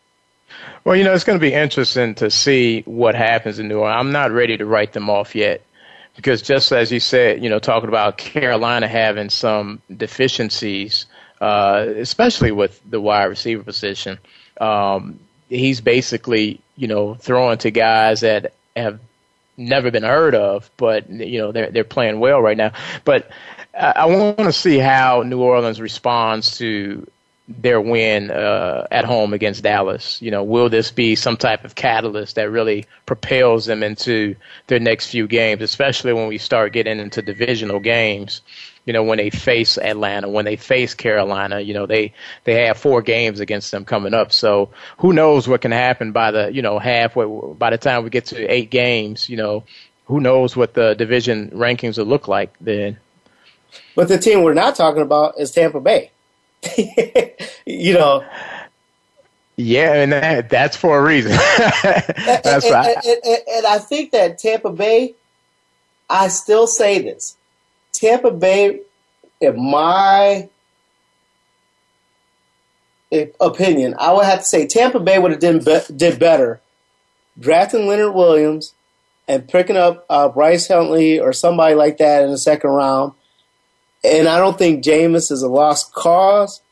Well, 0.85 0.96
you 0.96 1.05
know, 1.05 1.12
it's 1.12 1.25
going 1.25 1.38
to 1.38 1.42
be 1.42 1.53
interesting 1.53 2.14
to 2.16 2.31
see 2.31 2.83
what 2.87 3.14
happens 3.14 3.59
in 3.59 3.68
New 3.68 3.79
Orleans. 3.79 3.99
I'm 3.99 4.12
not 4.12 4.31
ready 4.31 4.57
to 4.57 4.66
write 4.66 4.92
them 4.92 5.11
off 5.11 5.35
yet 5.35 5.62
because 6.16 6.42
just 6.42 6.73
as 6.73 6.92
you 6.92 7.01
said, 7.01 7.42
you 7.42 7.51
know, 7.51 7.59
talking 7.59 7.88
about 7.88 8.18
Carolina 8.18 8.88
having 8.88 9.31
some 9.31 9.81
deficiencies, 9.94 11.07
uh, 11.40 11.87
especially 11.96 12.53
with 12.53 12.81
the 12.88 13.01
wide 13.01 13.25
receiver 13.25 13.62
position, 13.62 14.18
um, 14.61 15.18
he's 15.49 15.81
basically, 15.81 16.61
you 16.77 16.88
know, 16.88 17.14
throwing 17.14 17.59
to 17.59 17.70
guys 17.70 18.20
that 18.20 18.53
have 18.77 19.01
never 19.57 19.90
been 19.90 20.03
heard 20.03 20.35
of, 20.35 20.70
but 20.77 21.09
you 21.11 21.38
know 21.38 21.53
they're 21.53 21.70
they're 21.70 21.85
playing 21.85 22.18
well 22.18 22.40
right 22.40 22.57
now. 22.57 22.73
But 23.05 23.31
I, 23.79 23.92
I 23.96 24.05
want 24.07 24.38
to 24.38 24.53
see 24.53 24.79
how 24.79 25.23
New 25.23 25.40
Orleans 25.40 25.81
responds 25.81 26.59
to 26.59 27.07
their 27.59 27.81
win 27.81 28.31
uh, 28.31 28.87
at 28.91 29.05
home 29.05 29.33
against 29.33 29.63
Dallas. 29.63 30.21
You 30.23 30.31
know, 30.31 30.45
will 30.45 30.69
this 30.69 30.91
be 30.91 31.17
some 31.17 31.37
type 31.37 31.65
of 31.65 31.75
catalyst 31.75 32.37
that 32.37 32.51
really 32.51 32.87
propels 33.07 33.67
them 33.67 33.83
into 33.83 34.37
their 34.69 34.79
next 34.79 35.09
few 35.11 35.27
games, 35.27 35.63
especially 35.63 36.13
when 36.13 36.29
we 36.29 36.39
start 36.39 36.73
getting 36.73 36.99
into 36.99 37.23
divisional 37.23 37.81
games? 37.81 38.41
You 38.87 38.93
know, 38.93 39.03
when 39.03 39.19
they 39.19 39.31
face 39.31 39.79
Atlanta, 39.79 40.29
when 40.29 40.45
they 40.45 40.57
face 40.57 40.95
Carolina, 40.95 41.61
you 41.61 41.75
know, 41.75 41.87
they 41.87 42.15
they 42.45 42.67
have 42.67 42.79
four 42.79 43.03
games 43.03 43.41
against 43.41 43.71
them 43.71 43.85
coming 43.85 44.15
up. 44.15 44.33
So 44.33 44.71
who 44.99 45.13
knows 45.13 45.47
what 45.47 45.61
can 45.61 45.73
happen 45.73 46.13
by 46.13 46.31
the 46.31 46.53
you 46.53 46.63
know 46.63 46.79
halfway 46.79 47.27
by 47.55 47.71
the 47.71 47.79
time 47.79 48.05
we 48.05 48.11
get 48.11 48.27
to 48.27 48.47
eight 48.47 48.71
games. 48.71 49.29
You 49.29 49.37
know, 49.37 49.65
who 50.07 50.21
knows 50.21 50.57
what 50.57 50.75
the 50.75 50.95
division 50.95 51.51
rankings 51.51 51.99
will 51.99 52.07
look 52.07 52.27
like 52.27 52.55
then. 52.61 52.99
But 53.95 54.09
the 54.09 54.19
team 54.19 54.43
we're 54.43 54.55
not 54.55 54.75
talking 54.75 55.03
about 55.03 55.39
is 55.39 55.53
Tampa 55.53 55.81
Bay. 55.81 56.11
you 57.66 57.94
know. 57.94 58.25
Yeah, 59.57 59.92
and 59.94 60.12
that, 60.12 60.49
that's 60.49 60.77
for 60.77 60.99
a 60.99 61.03
reason. 61.03 61.33
that's 61.83 62.64
and, 62.64 62.73
right. 62.73 62.96
And, 63.05 63.18
and, 63.25 63.38
and, 63.57 63.66
I 63.66 63.79
think 63.79 64.12
that 64.12 64.38
Tampa 64.38 64.70
Bay, 64.70 65.14
I 66.09 66.29
still 66.29 66.66
say 66.66 67.03
this. 67.03 67.37
Tampa 67.92 68.31
Bay, 68.31 68.81
in 69.40 69.62
my 69.62 70.49
opinion, 73.38 73.94
I 73.99 74.12
would 74.14 74.25
have 74.25 74.38
to 74.38 74.44
say 74.44 74.66
Tampa 74.66 74.99
Bay 74.99 75.18
would 75.18 75.33
have 75.33 75.40
did, 75.40 75.62
be, 75.62 75.79
did 75.94 76.18
better 76.18 76.62
drafting 77.38 77.87
Leonard 77.87 78.14
Williams 78.14 78.75
and 79.27 79.49
picking 79.49 79.77
up 79.77 80.05
uh, 80.09 80.29
Bryce 80.29 80.68
Huntley 80.68 81.18
or 81.18 81.33
somebody 81.33 81.75
like 81.75 81.99
that 81.99 82.25
in 82.25 82.31
the 82.31 82.38
second 82.38 82.70
round. 82.70 83.12
And 84.03 84.29
I 84.29 84.39
don't 84.39 84.59
think 84.59 84.85
Jameis 84.85 85.31
is 85.31 85.43
a 85.43 85.49
lost 85.49 85.93
cause, 85.93 86.63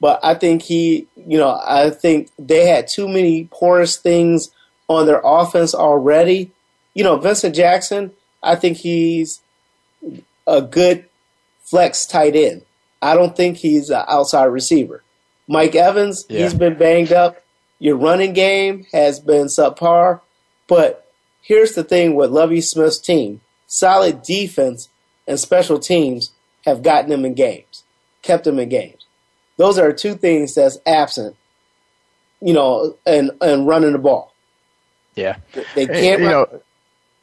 but 0.00 0.20
I 0.22 0.34
think 0.34 0.62
he, 0.62 1.06
you 1.16 1.38
know, 1.38 1.60
I 1.62 1.90
think 1.90 2.30
they 2.38 2.66
had 2.66 2.88
too 2.88 3.08
many 3.08 3.44
porous 3.50 3.96
things 3.96 4.50
on 4.88 5.06
their 5.06 5.20
offense 5.22 5.74
already. 5.74 6.50
You 6.94 7.04
know, 7.04 7.16
Vincent 7.18 7.54
Jackson, 7.54 8.12
I 8.42 8.56
think 8.56 8.78
he's 8.78 9.40
a 10.46 10.62
good 10.62 11.04
flex 11.62 12.06
tight 12.06 12.34
end. 12.34 12.62
I 13.02 13.14
don't 13.14 13.36
think 13.36 13.58
he's 13.58 13.90
an 13.90 14.04
outside 14.08 14.46
receiver. 14.46 15.02
Mike 15.46 15.74
Evans, 15.74 16.24
yeah. 16.28 16.42
he's 16.42 16.54
been 16.54 16.76
banged 16.76 17.12
up. 17.12 17.42
Your 17.78 17.96
running 17.96 18.32
game 18.32 18.86
has 18.92 19.20
been 19.20 19.46
subpar. 19.46 20.20
But 20.66 21.10
here's 21.42 21.72
the 21.72 21.84
thing 21.84 22.14
with 22.14 22.30
Lovie 22.30 22.60
Smith's 22.60 22.98
team 22.98 23.40
solid 23.66 24.22
defense 24.22 24.88
and 25.26 25.38
special 25.38 25.78
teams 25.78 26.32
have 26.68 26.82
gotten 26.82 27.10
them 27.10 27.24
in 27.24 27.34
games, 27.34 27.84
kept 28.22 28.44
them 28.44 28.58
in 28.58 28.68
games. 28.68 29.06
Those 29.56 29.78
are 29.78 29.92
two 29.92 30.14
things 30.14 30.54
that's 30.54 30.78
absent, 30.86 31.36
you 32.40 32.54
know, 32.54 32.96
and, 33.04 33.32
and 33.40 33.66
running 33.66 33.92
the 33.92 33.98
ball. 33.98 34.32
Yeah. 35.14 35.38
They 35.74 35.86
can't, 35.86 36.20
you 36.20 36.28
run. 36.28 36.48
know, 36.50 36.60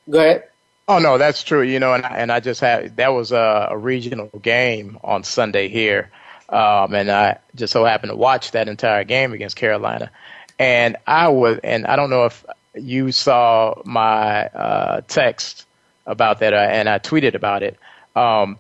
go 0.10 0.19
ahead. 0.19 0.43
Oh 0.88 0.99
no, 0.99 1.17
that's 1.17 1.43
true. 1.43 1.63
You 1.63 1.79
know, 1.79 1.93
and 1.93 2.05
I, 2.05 2.17
and 2.17 2.31
I 2.31 2.39
just 2.39 2.62
had 2.62 2.97
that 2.97 3.10
was 3.10 3.31
a, 3.31 3.69
a 3.71 3.77
regional 3.77 4.27
game 4.41 4.99
on 5.03 5.23
Sunday 5.23 5.67
here, 5.67 6.12
um, 6.49 6.93
and 6.93 7.10
I 7.10 7.39
just 7.55 7.73
so 7.73 7.86
happened 7.86 8.12
to 8.12 8.15
watch 8.15 8.51
that 8.51 8.67
entire 8.67 9.03
game 9.03 9.34
against 9.34 9.55
Carolina, 9.55 10.12
and 10.60 10.95
I 11.08 11.29
was, 11.29 11.58
and 11.63 11.88
I 11.88 11.95
don't 11.95 12.12
know 12.12 12.25
if 12.25 12.45
you 12.75 13.12
saw 13.12 13.81
my 13.84 14.45
uh, 14.45 15.01
text 15.08 15.65
about 16.05 16.39
that, 16.41 16.53
uh, 16.53 16.58
and 16.58 16.88
I 16.88 16.99
tweeted 16.99 17.34
about 17.34 17.63
it. 17.63 17.79
Um, 18.15 18.60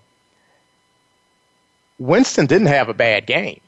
Winston 1.99 2.45
didn't 2.45 2.67
have 2.67 2.89
a 2.89 2.93
bad 2.93 3.25
game. 3.25 3.61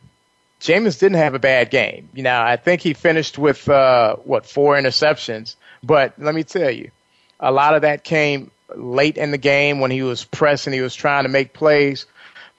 Jameis 0.59 0.99
didn't 0.99 1.17
have 1.17 1.35
a 1.35 1.39
bad 1.39 1.69
game. 1.69 2.09
You 2.13 2.23
know, 2.23 2.41
I 2.41 2.55
think 2.55 2.81
he 2.81 2.93
finished 2.93 3.37
with 3.37 3.69
uh, 3.69 4.15
what 4.17 4.45
four 4.45 4.75
interceptions. 4.75 5.55
But 5.83 6.13
let 6.17 6.33
me 6.33 6.43
tell 6.43 6.71
you, 6.71 6.91
a 7.39 7.51
lot 7.51 7.75
of 7.75 7.83
that 7.83 8.03
came 8.03 8.51
late 8.75 9.17
in 9.17 9.31
the 9.31 9.37
game 9.37 9.79
when 9.79 9.91
he 9.91 10.01
was 10.01 10.23
pressing, 10.23 10.73
he 10.73 10.81
was 10.81 10.95
trying 10.95 11.23
to 11.23 11.29
make 11.29 11.53
plays. 11.53 12.05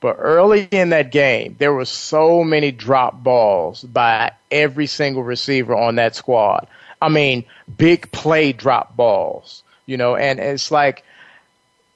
But 0.01 0.17
early 0.21 0.69
in 0.71 0.91
that 0.91 1.11
game, 1.11 1.57
there 1.59 1.73
were 1.73 1.85
so 1.85 2.45
many 2.45 2.71
drop 2.71 3.23
balls 3.23 3.83
by 3.83 4.33
every 4.51 4.87
single 4.87 5.25
receiver 5.25 5.75
on 5.75 5.97
that 5.97 6.15
squad. 6.15 6.69
I 7.03 7.09
mean, 7.09 7.45
big 7.77 8.11
play 8.13 8.53
drop 8.53 8.97
balls, 8.97 9.65
you 9.87 9.97
know, 9.97 10.15
and 10.15 10.39
it's 10.39 10.71
like 10.71 11.05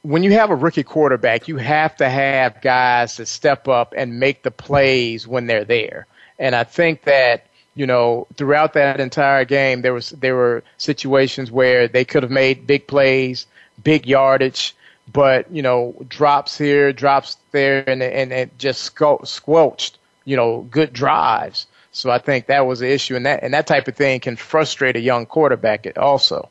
when 0.02 0.24
you 0.24 0.32
have 0.32 0.50
a 0.50 0.54
rookie 0.54 0.82
quarterback, 0.82 1.48
you 1.48 1.56
have 1.56 1.96
to 1.96 2.08
have 2.08 2.60
guys 2.60 3.16
that 3.16 3.26
step 3.26 3.68
up 3.68 3.94
and 3.96 4.18
make 4.18 4.42
the 4.42 4.50
plays 4.50 5.26
when 5.26 5.46
they're 5.46 5.64
there. 5.64 6.06
And 6.38 6.54
I 6.54 6.64
think 6.64 7.04
that 7.04 7.46
you 7.74 7.86
know 7.86 8.26
throughout 8.36 8.74
that 8.74 9.00
entire 9.00 9.44
game, 9.44 9.82
there 9.82 9.94
was 9.94 10.10
there 10.10 10.34
were 10.34 10.64
situations 10.76 11.50
where 11.50 11.88
they 11.88 12.04
could 12.04 12.24
have 12.24 12.32
made 12.32 12.66
big 12.66 12.86
plays, 12.86 13.46
big 13.82 14.06
yardage, 14.06 14.74
but 15.12 15.50
you 15.52 15.62
know 15.62 15.94
drops 16.08 16.58
here, 16.58 16.92
drops 16.92 17.36
there, 17.52 17.88
and 17.88 18.02
and 18.02 18.32
it 18.32 18.58
just 18.58 18.82
squelched 19.24 19.98
you 20.24 20.36
know 20.36 20.66
good 20.70 20.92
drives. 20.92 21.66
So 21.92 22.10
I 22.10 22.18
think 22.18 22.46
that 22.46 22.66
was 22.66 22.80
the 22.80 22.90
issue, 22.90 23.14
and 23.14 23.26
that 23.26 23.44
and 23.44 23.54
that 23.54 23.68
type 23.68 23.86
of 23.86 23.94
thing 23.94 24.18
can 24.18 24.34
frustrate 24.34 24.96
a 24.96 25.00
young 25.00 25.26
quarterback 25.26 25.86
also. 25.96 26.48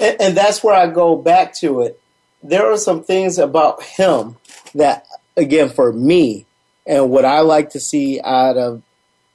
And, 0.00 0.16
and 0.20 0.36
that's 0.36 0.64
where 0.64 0.74
I 0.74 0.86
go 0.86 1.16
back 1.16 1.52
to 1.56 1.82
it 1.82 2.00
there 2.42 2.70
are 2.70 2.76
some 2.76 3.02
things 3.02 3.38
about 3.38 3.82
him 3.82 4.36
that, 4.74 5.06
again, 5.36 5.68
for 5.68 5.92
me, 5.92 6.46
and 6.86 7.10
what 7.10 7.24
I 7.24 7.40
like 7.40 7.70
to 7.70 7.80
see 7.80 8.20
out 8.22 8.56
of, 8.56 8.82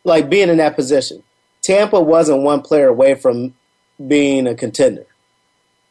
like 0.03 0.29
being 0.29 0.49
in 0.49 0.57
that 0.57 0.75
position. 0.75 1.23
Tampa 1.61 1.99
wasn't 1.99 2.43
one 2.43 2.61
player 2.61 2.87
away 2.87 3.15
from 3.15 3.53
being 4.05 4.47
a 4.47 4.55
contender. 4.55 5.05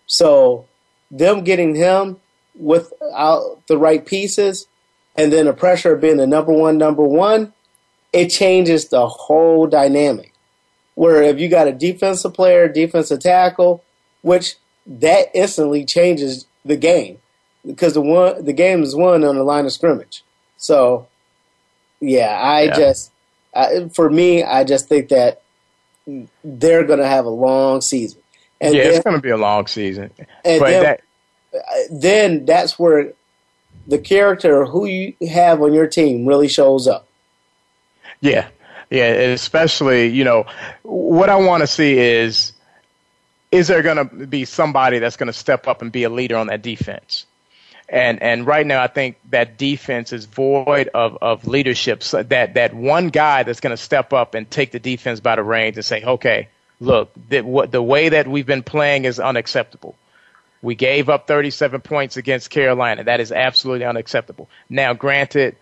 So, 0.06 0.66
them 1.10 1.44
getting 1.44 1.74
him 1.74 2.18
without 2.54 3.66
the 3.66 3.78
right 3.78 4.04
pieces, 4.04 4.66
and 5.16 5.32
then 5.32 5.46
the 5.46 5.52
pressure 5.52 5.94
of 5.94 6.00
being 6.00 6.16
the 6.16 6.26
number 6.26 6.52
one, 6.52 6.78
number 6.78 7.02
one, 7.02 7.52
it 8.12 8.28
changes 8.28 8.88
the 8.88 9.06
whole 9.06 9.66
dynamic. 9.66 10.32
Where 10.94 11.22
if 11.22 11.40
you 11.40 11.48
got 11.48 11.68
a 11.68 11.72
defensive 11.72 12.34
player, 12.34 12.68
defensive 12.68 13.20
tackle, 13.20 13.82
which 14.20 14.56
that 14.86 15.28
instantly 15.34 15.84
changes 15.84 16.46
the 16.64 16.76
game. 16.76 17.18
because 17.64 17.94
the 17.94 18.00
one 18.00 18.44
the 18.44 18.52
game 18.52 18.82
is 18.82 18.94
won 18.96 19.22
on 19.24 19.36
the 19.36 19.44
line 19.44 19.64
of 19.66 19.72
scrimmage. 19.72 20.24
So, 20.56 21.06
yeah, 22.00 22.30
I 22.40 22.62
Yeah. 22.62 22.76
just 22.76 23.12
I, 23.54 23.88
for 23.94 24.08
me, 24.10 24.42
I 24.42 24.64
just 24.64 24.88
think 24.88 25.08
that 25.10 25.42
they're 26.42 26.84
going 26.84 26.98
to 26.98 27.06
have 27.06 27.24
a 27.26 27.30
long 27.30 27.80
season, 27.80 28.20
and 28.60 28.74
yeah, 28.74 28.84
then, 28.84 28.92
it's 28.94 29.04
going 29.04 29.16
to 29.16 29.22
be 29.22 29.30
a 29.30 29.36
long 29.36 29.66
season. 29.66 30.10
and 30.44 30.60
but 30.60 30.66
then, 30.70 30.82
that, 30.82 31.00
then 31.90 32.44
that's 32.46 32.78
where 32.78 33.12
the 33.86 33.98
character 33.98 34.64
who 34.64 34.86
you 34.86 35.14
have 35.30 35.62
on 35.62 35.72
your 35.72 35.86
team 35.86 36.26
really 36.26 36.48
shows 36.48 36.88
up. 36.88 37.06
Yeah, 38.20 38.48
yeah. 38.90 39.06
Especially, 39.06 40.08
you 40.08 40.24
know, 40.24 40.46
what 40.82 41.28
I 41.28 41.36
want 41.36 41.62
to 41.62 41.66
see 41.66 41.98
is 41.98 42.52
is 43.52 43.68
there 43.68 43.82
going 43.82 43.98
to 43.98 44.26
be 44.26 44.46
somebody 44.46 44.98
that's 44.98 45.16
going 45.16 45.28
to 45.28 45.32
step 45.32 45.68
up 45.68 45.82
and 45.82 45.92
be 45.92 46.04
a 46.04 46.08
leader 46.10 46.36
on 46.36 46.48
that 46.48 46.62
defense? 46.62 47.26
And 47.88 48.22
and 48.22 48.46
right 48.46 48.66
now, 48.66 48.82
I 48.82 48.86
think 48.86 49.18
that 49.30 49.58
defense 49.58 50.14
is 50.14 50.24
void 50.24 50.88
of 50.94 51.18
of 51.20 51.46
leadership. 51.46 52.02
So 52.02 52.22
that 52.22 52.54
that 52.54 52.72
one 52.72 53.08
guy 53.08 53.42
that's 53.42 53.60
going 53.60 53.76
to 53.76 53.82
step 53.82 54.14
up 54.14 54.34
and 54.34 54.50
take 54.50 54.72
the 54.72 54.80
defense 54.80 55.20
by 55.20 55.36
the 55.36 55.42
reins 55.42 55.76
and 55.76 55.84
say, 55.84 56.02
okay, 56.02 56.48
look, 56.80 57.10
the, 57.28 57.42
what, 57.42 57.70
the 57.70 57.82
way 57.82 58.08
that 58.08 58.26
we've 58.26 58.46
been 58.46 58.62
playing 58.62 59.04
is 59.04 59.20
unacceptable. 59.20 59.94
We 60.62 60.74
gave 60.74 61.08
up 61.08 61.26
37 61.26 61.80
points 61.82 62.16
against 62.16 62.48
Carolina. 62.48 63.04
That 63.04 63.20
is 63.20 63.32
absolutely 63.32 63.84
unacceptable. 63.84 64.48
Now, 64.70 64.94
granted, 64.94 65.56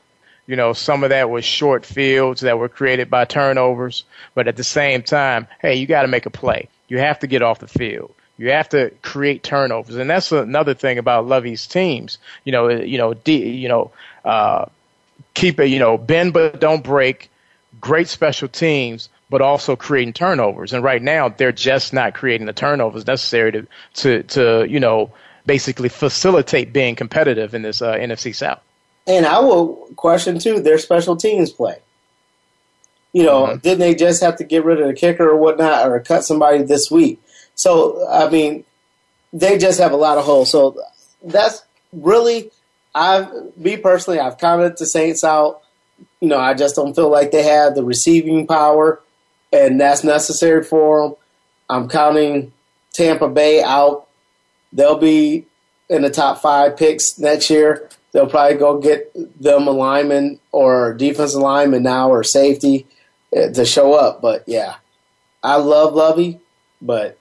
you 0.47 0.57
know, 0.57 0.73
some 0.73 1.05
of 1.05 1.11
that 1.11 1.31
was 1.31 1.45
short 1.45 1.87
fields 1.87 2.43
that 2.43 2.59
were 2.59 2.69
created 2.69 3.11
by 3.11 3.25
turnovers, 3.25 4.05
but 4.35 4.47
at 4.47 4.57
the 4.57 4.65
same 4.65 5.03
time, 5.03 5.47
hey, 5.61 5.77
you 5.77 5.87
got 5.87 6.03
to 6.03 6.09
make 6.09 6.27
a 6.27 6.31
play. 6.31 6.69
You 6.91 6.99
have 6.99 7.21
to 7.21 7.27
get 7.27 7.41
off 7.41 7.61
the 7.61 7.69
field. 7.69 8.15
You 8.37 8.51
have 8.51 8.69
to 8.71 8.91
create 9.03 9.43
turnovers, 9.43 9.97
and 9.97 10.09
that's 10.09 10.33
another 10.33 10.75
thing 10.75 10.99
about 10.99 11.27
Lovie's 11.27 11.67
teams. 11.67 12.19
You 12.45 12.53
know, 12.53 12.69
you 12.69 12.99
know, 12.99 13.15
D, 13.15 13.51
you 13.51 13.69
know, 13.69 13.93
uh, 14.25 14.67
keep 15.35 15.61
it, 15.61 15.67
you 15.67 15.79
know, 15.79 15.97
bend 15.97 16.33
but 16.33 16.61
don't 16.61 16.83
break. 16.83 17.31
Great 17.81 18.09
special 18.09 18.49
teams, 18.49 19.09
but 19.31 19.41
also 19.41 19.77
creating 19.77 20.13
turnovers. 20.13 20.73
And 20.73 20.83
right 20.83 21.01
now, 21.01 21.29
they're 21.29 21.53
just 21.53 21.93
not 21.93 22.15
creating 22.15 22.47
the 22.47 22.53
turnovers 22.53 23.07
necessary 23.07 23.53
to 23.53 23.67
to 23.95 24.23
to 24.25 24.67
you 24.69 24.81
know 24.81 25.13
basically 25.47 25.89
facilitate 25.89 26.73
being 26.73 26.97
competitive 26.97 27.55
in 27.55 27.63
this 27.63 27.81
uh, 27.81 27.95
NFC 27.95 28.35
South. 28.35 28.61
And 29.07 29.27
I 29.27 29.41
will 29.41 29.89
question 29.97 30.39
too 30.39 30.61
their 30.61 30.79
special 30.79 31.17
teams 31.17 31.51
play. 31.51 31.79
You 33.13 33.25
know, 33.25 33.47
Mhm. 33.47 33.63
didn't 33.63 33.81
they 33.81 33.95
just 33.95 34.23
have 34.23 34.37
to 34.37 34.45
get 34.45 34.65
rid 34.65 34.81
of 34.81 34.87
the 34.87 34.95
kicker 34.95 35.29
or 35.29 35.37
whatnot, 35.37 35.89
or 35.89 35.99
cut 36.01 36.25
somebody 36.25 36.63
this 36.63 36.91
week? 36.91 37.21
So 37.55 38.07
I 38.09 38.29
mean, 38.29 38.65
they 39.33 39.59
just 39.59 39.81
have 39.81 39.93
a 39.93 39.97
lot 39.97 40.19
of 40.19 40.25
holes. 40.25 40.51
So 40.51 40.77
that's 41.23 41.63
really, 41.93 42.51
I've 42.95 43.29
me 43.57 43.77
personally, 43.77 44.21
I've 44.21 44.39
counted 44.39 44.77
the 44.79 44.87
Saints 44.87 45.25
out. 45.25 45.61
You 46.21 46.29
know, 46.29 46.39
I 46.39 46.55
just 46.55 46.77
don't 46.77 46.95
feel 46.95 47.11
like 47.11 47.31
they 47.31 47.43
have 47.43 47.75
the 47.75 47.85
receiving 47.85 48.47
power, 48.47 49.01
and 49.53 49.81
that's 49.81 50.05
necessary 50.05 50.63
for 50.63 51.03
them. 51.03 51.17
I'm 51.69 51.89
counting 51.89 52.53
Tampa 52.93 53.29
Bay 53.29 53.63
out. 53.63 54.07
They'll 54.73 54.99
be 54.99 55.47
in 55.89 56.03
the 56.03 56.11
top 56.11 56.41
five 56.41 56.77
picks 56.77 57.19
next 57.19 57.51
year. 57.51 57.89
They'll 58.13 58.27
probably 58.27 58.57
go 58.57 58.79
get 58.79 59.13
them 59.41 59.69
a 59.69 59.71
lineman 59.73 60.41
or 60.53 60.95
defensive 60.95 61.41
lineman 61.41 61.83
now 61.83 62.11
or 62.11 62.25
safety 62.25 62.87
to 63.33 63.65
show 63.65 63.95
up. 63.95 64.21
But 64.21 64.45
yeah, 64.47 64.77
I 65.43 65.57
love 65.57 65.95
Lovie, 65.95 66.41
but 66.81 67.19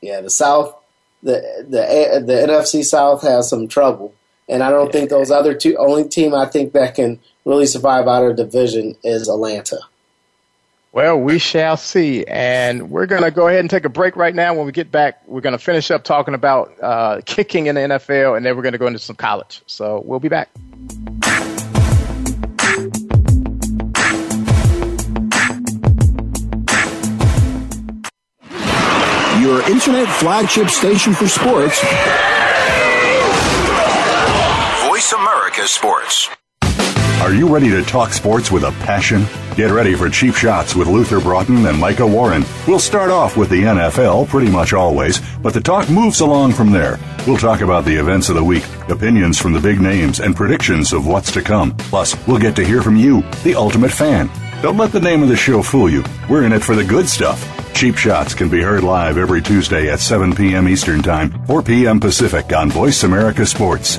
yeah, 0.00 0.20
the 0.20 0.30
South, 0.30 0.74
the 1.22 1.64
the 1.68 2.24
the 2.24 2.32
NFC 2.32 2.84
South 2.84 3.22
has 3.22 3.48
some 3.48 3.68
trouble, 3.68 4.14
and 4.48 4.62
I 4.62 4.70
don't 4.70 4.92
think 4.92 5.10
those 5.10 5.30
other 5.30 5.54
two. 5.54 5.76
Only 5.76 6.08
team 6.08 6.34
I 6.34 6.46
think 6.46 6.72
that 6.72 6.94
can 6.94 7.20
really 7.44 7.66
survive 7.66 8.06
out 8.06 8.24
of 8.24 8.36
division 8.36 8.96
is 9.02 9.28
Atlanta. 9.28 9.78
Well, 10.92 11.20
we 11.20 11.38
shall 11.38 11.76
see. 11.76 12.24
And 12.24 12.90
we're 12.90 13.06
going 13.06 13.22
to 13.22 13.30
go 13.30 13.46
ahead 13.46 13.60
and 13.60 13.70
take 13.70 13.84
a 13.84 13.88
break 13.88 14.16
right 14.16 14.34
now. 14.34 14.54
When 14.54 14.66
we 14.66 14.72
get 14.72 14.90
back, 14.90 15.22
we're 15.26 15.40
going 15.40 15.52
to 15.52 15.58
finish 15.58 15.90
up 15.90 16.02
talking 16.02 16.34
about 16.34 16.74
uh, 16.82 17.20
kicking 17.24 17.66
in 17.66 17.76
the 17.76 17.82
NFL, 17.82 18.36
and 18.36 18.44
then 18.44 18.56
we're 18.56 18.62
going 18.62 18.72
to 18.72 18.78
go 18.78 18.86
into 18.86 18.98
some 18.98 19.16
college. 19.16 19.62
So 19.66 20.02
we'll 20.04 20.20
be 20.20 20.28
back. 20.28 20.50
Your 29.40 29.62
internet 29.70 30.06
flagship 30.06 30.68
station 30.68 31.14
for 31.14 31.26
sports. 31.26 31.80
Voice 34.86 35.12
America 35.14 35.66
Sports. 35.66 36.28
Are 37.22 37.32
you 37.32 37.48
ready 37.48 37.70
to 37.70 37.82
talk 37.82 38.12
sports 38.12 38.52
with 38.52 38.64
a 38.64 38.72
passion? 38.82 39.24
Get 39.56 39.70
ready 39.70 39.94
for 39.94 40.10
cheap 40.10 40.34
shots 40.34 40.76
with 40.76 40.88
Luther 40.88 41.20
Broughton 41.20 41.64
and 41.64 41.80
Micah 41.80 42.06
Warren. 42.06 42.44
We'll 42.68 42.78
start 42.78 43.10
off 43.10 43.38
with 43.38 43.48
the 43.48 43.62
NFL 43.62 44.28
pretty 44.28 44.50
much 44.50 44.74
always, 44.74 45.22
but 45.38 45.54
the 45.54 45.60
talk 45.62 45.88
moves 45.88 46.20
along 46.20 46.52
from 46.52 46.70
there. 46.70 46.98
We'll 47.26 47.38
talk 47.38 47.62
about 47.62 47.86
the 47.86 47.96
events 47.96 48.28
of 48.28 48.34
the 48.34 48.44
week, 48.44 48.64
opinions 48.90 49.38
from 49.38 49.54
the 49.54 49.60
big 49.60 49.80
names, 49.80 50.20
and 50.20 50.36
predictions 50.36 50.92
of 50.92 51.06
what's 51.06 51.32
to 51.32 51.40
come. 51.40 51.74
Plus, 51.78 52.14
we'll 52.26 52.38
get 52.38 52.54
to 52.56 52.64
hear 52.64 52.82
from 52.82 52.96
you, 52.96 53.22
the 53.42 53.54
ultimate 53.54 53.90
fan. 53.90 54.30
Don't 54.60 54.76
let 54.76 54.92
the 54.92 55.00
name 55.00 55.22
of 55.22 55.30
the 55.30 55.36
show 55.36 55.62
fool 55.62 55.88
you. 55.88 56.04
We're 56.28 56.44
in 56.44 56.52
it 56.52 56.62
for 56.62 56.74
the 56.76 56.84
good 56.84 57.08
stuff. 57.08 57.59
Cheap 57.80 57.96
Shots 57.96 58.34
can 58.34 58.50
be 58.50 58.60
heard 58.60 58.84
live 58.84 59.16
every 59.16 59.40
Tuesday 59.40 59.90
at 59.90 60.00
7 60.00 60.34
p.m. 60.34 60.68
Eastern 60.68 61.02
Time, 61.02 61.42
4 61.46 61.62
p.m. 61.62 61.98
Pacific 61.98 62.52
on 62.52 62.68
Voice 62.68 63.04
America 63.04 63.46
Sports. 63.46 63.98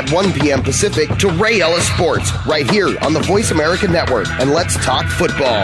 1 0.09 0.33
p.m. 0.33 0.63
Pacific 0.63 1.09
to 1.17 1.29
Ray 1.29 1.61
Ellis 1.61 1.87
Sports 1.87 2.31
right 2.47 2.69
here 2.71 2.97
on 3.01 3.13
the 3.13 3.19
Voice 3.19 3.51
America 3.51 3.87
Network. 3.87 4.27
And 4.39 4.51
let's 4.51 4.75
talk 4.83 5.05
football. 5.07 5.63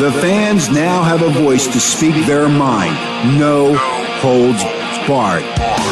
The 0.00 0.10
fans 0.20 0.68
now 0.68 1.04
have 1.04 1.22
a 1.22 1.30
voice 1.30 1.68
to 1.68 1.78
speak 1.78 2.26
their 2.26 2.48
mind. 2.48 2.94
No 3.38 3.76
holds 4.20 4.62
barred. 5.06 5.44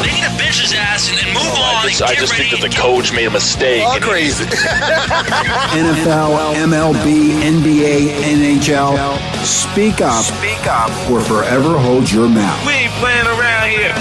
They 0.03 0.11
need 0.11 0.23
to 0.23 0.37
bench 0.37 0.59
his 0.59 0.73
ass 0.73 1.09
and 1.09 1.17
then 1.17 1.33
move 1.33 1.53
on. 1.53 1.85
I 1.85 1.87
just, 1.87 2.01
I 2.01 2.15
just 2.15 2.35
think 2.35 2.51
that 2.51 2.61
the 2.61 2.75
coach 2.75 3.13
made 3.13 3.27
a 3.27 3.31
mistake. 3.31 3.83
All 3.83 3.99
crazy. 3.99 4.43
NFL, 5.77 6.55
MLB, 6.55 7.41
NBA, 7.41 8.11
NHL. 8.59 9.45
Speak 9.45 10.01
up. 10.01 10.25
Speak 10.25 10.67
up. 10.67 10.91
Or 11.09 11.21
forever 11.21 11.77
hold 11.77 12.11
your 12.11 12.27
mouth. 12.27 12.65
We 12.65 12.73
ain't 12.73 12.93
playing 12.93 13.27
around 13.27 13.69
here. 13.69 13.93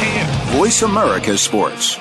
Voice 0.56 0.82
America 0.82 1.38
Sports. 1.38 1.98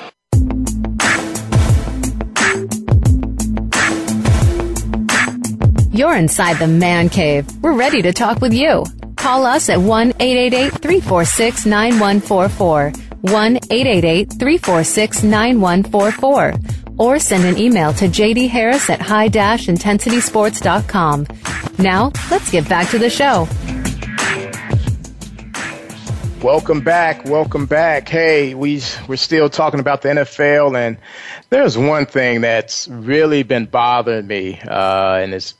You're 5.94 6.16
inside 6.16 6.56
the 6.56 6.66
man 6.66 7.10
cave. 7.10 7.46
We're 7.62 7.76
ready 7.76 8.00
to 8.00 8.14
talk 8.14 8.40
with 8.40 8.54
you. 8.54 8.86
Call 9.16 9.44
us 9.44 9.68
at 9.68 9.78
1 9.78 10.14
888 10.20 10.80
346 10.80 11.66
9144. 11.66 12.92
1 13.20 13.56
888 13.56 14.30
346 14.30 15.22
9144. 15.22 16.54
Or 16.96 17.18
send 17.18 17.44
an 17.44 17.58
email 17.58 17.92
to 17.92 18.06
JD 18.06 18.48
Harris 18.48 18.88
at 18.88 19.02
high 19.02 19.28
intensitysports.com. 19.28 21.26
Now, 21.78 22.10
let's 22.30 22.50
get 22.50 22.66
back 22.70 22.88
to 22.88 22.98
the 22.98 23.10
show. 23.10 23.46
Welcome 26.42 26.80
back. 26.80 27.26
Welcome 27.26 27.66
back. 27.66 28.08
Hey, 28.08 28.54
we 28.54 28.80
we're 29.06 29.16
still 29.16 29.50
talking 29.50 29.78
about 29.78 30.00
the 30.00 30.08
NFL, 30.08 30.74
and 30.74 30.96
there's 31.50 31.76
one 31.76 32.06
thing 32.06 32.40
that's 32.40 32.88
really 32.88 33.42
been 33.42 33.66
bothering 33.66 34.26
me, 34.26 34.58
uh, 34.66 35.20
and 35.22 35.34
it's 35.34 35.54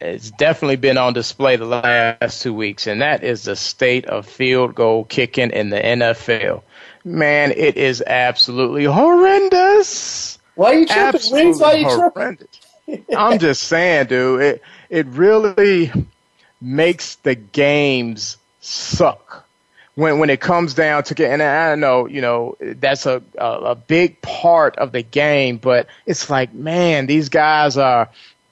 it's 0.00 0.30
definitely 0.32 0.76
been 0.76 0.98
on 0.98 1.12
display 1.12 1.56
the 1.56 1.64
last 1.64 2.42
two 2.42 2.54
weeks, 2.54 2.86
and 2.86 3.02
that 3.02 3.22
is 3.22 3.44
the 3.44 3.56
state 3.56 4.06
of 4.06 4.26
field 4.26 4.74
goal 4.74 5.04
kicking 5.04 5.50
in 5.50 5.70
the 5.70 5.80
NFL. 5.80 6.62
Man, 7.04 7.52
it 7.52 7.76
is 7.76 8.02
absolutely 8.06 8.84
horrendous. 8.84 10.38
Why 10.54 10.74
are 10.74 10.78
you 10.80 10.86
tripping? 10.86 11.32
Rings, 11.32 11.60
why 11.60 11.74
are 11.74 11.76
you 11.76 11.96
tripping? 11.96 12.48
I'm 13.16 13.38
just 13.38 13.62
saying, 13.64 14.06
dude. 14.06 14.40
It 14.40 14.62
it 14.90 15.06
really 15.06 15.92
makes 16.60 17.16
the 17.16 17.34
games 17.34 18.36
suck 18.60 19.46
when 19.94 20.18
when 20.18 20.30
it 20.30 20.40
comes 20.40 20.74
down 20.74 21.02
to 21.04 21.14
get, 21.14 21.32
and 21.32 21.42
I 21.42 21.74
know 21.74 22.06
you 22.06 22.20
know 22.20 22.56
that's 22.60 23.06
a, 23.06 23.22
a 23.36 23.44
a 23.44 23.74
big 23.74 24.20
part 24.22 24.76
of 24.78 24.92
the 24.92 25.02
game, 25.02 25.56
but 25.56 25.86
it's 26.06 26.30
like 26.30 26.52
man, 26.54 27.06
these 27.06 27.28
guys 27.28 27.76
are 27.76 28.08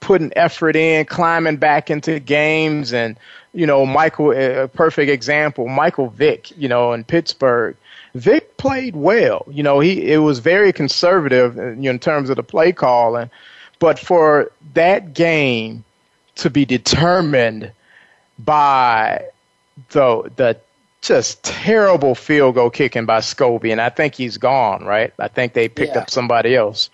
putting 0.07 0.33
effort 0.37 0.77
in, 0.77 1.05
climbing 1.05 1.57
back 1.57 1.90
into 1.90 2.21
games, 2.21 2.92
and 2.92 3.16
you 3.53 3.66
know 3.66 3.85
Michael, 3.85 4.31
a 4.31 4.69
perfect 4.69 5.11
example, 5.11 5.66
Michael 5.66 6.11
Vick, 6.11 6.57
you 6.57 6.69
know 6.69 6.92
in 6.92 7.03
Pittsburgh. 7.03 7.77
Vick 8.14 8.57
played 8.57 8.95
well. 8.95 9.45
You 9.51 9.64
know, 9.64 9.81
he 9.81 10.12
it 10.12 10.19
was 10.19 10.38
very 10.38 10.73
conservative 10.73 11.57
you 11.57 11.75
know, 11.75 11.90
in 11.90 11.99
terms 11.99 12.31
of 12.31 12.37
the 12.37 12.45
play 12.45 12.71
calling, 12.71 13.31
but 13.81 13.99
for 13.99 14.53
that 14.75 15.12
game 15.12 15.85
to 16.37 16.51
be 16.51 16.64
determined 16.64 17.73
by 18.38 19.25
the 19.90 20.31
the 20.37 20.57
just 21.03 21.42
terrible 21.42 22.14
field 22.14 22.55
goal 22.55 22.71
kicking 22.71 23.07
by 23.07 23.19
Scobee, 23.19 23.73
and 23.73 23.81
I 23.81 23.88
think 23.88 24.14
he's 24.14 24.38
gone. 24.38 24.85
Right? 24.85 25.12
I 25.19 25.27
think 25.27 25.55
they 25.55 25.69
picked 25.69 25.97
yeah. 25.97 26.03
up 26.03 26.11
somebody 26.11 26.55
else. 26.55 26.90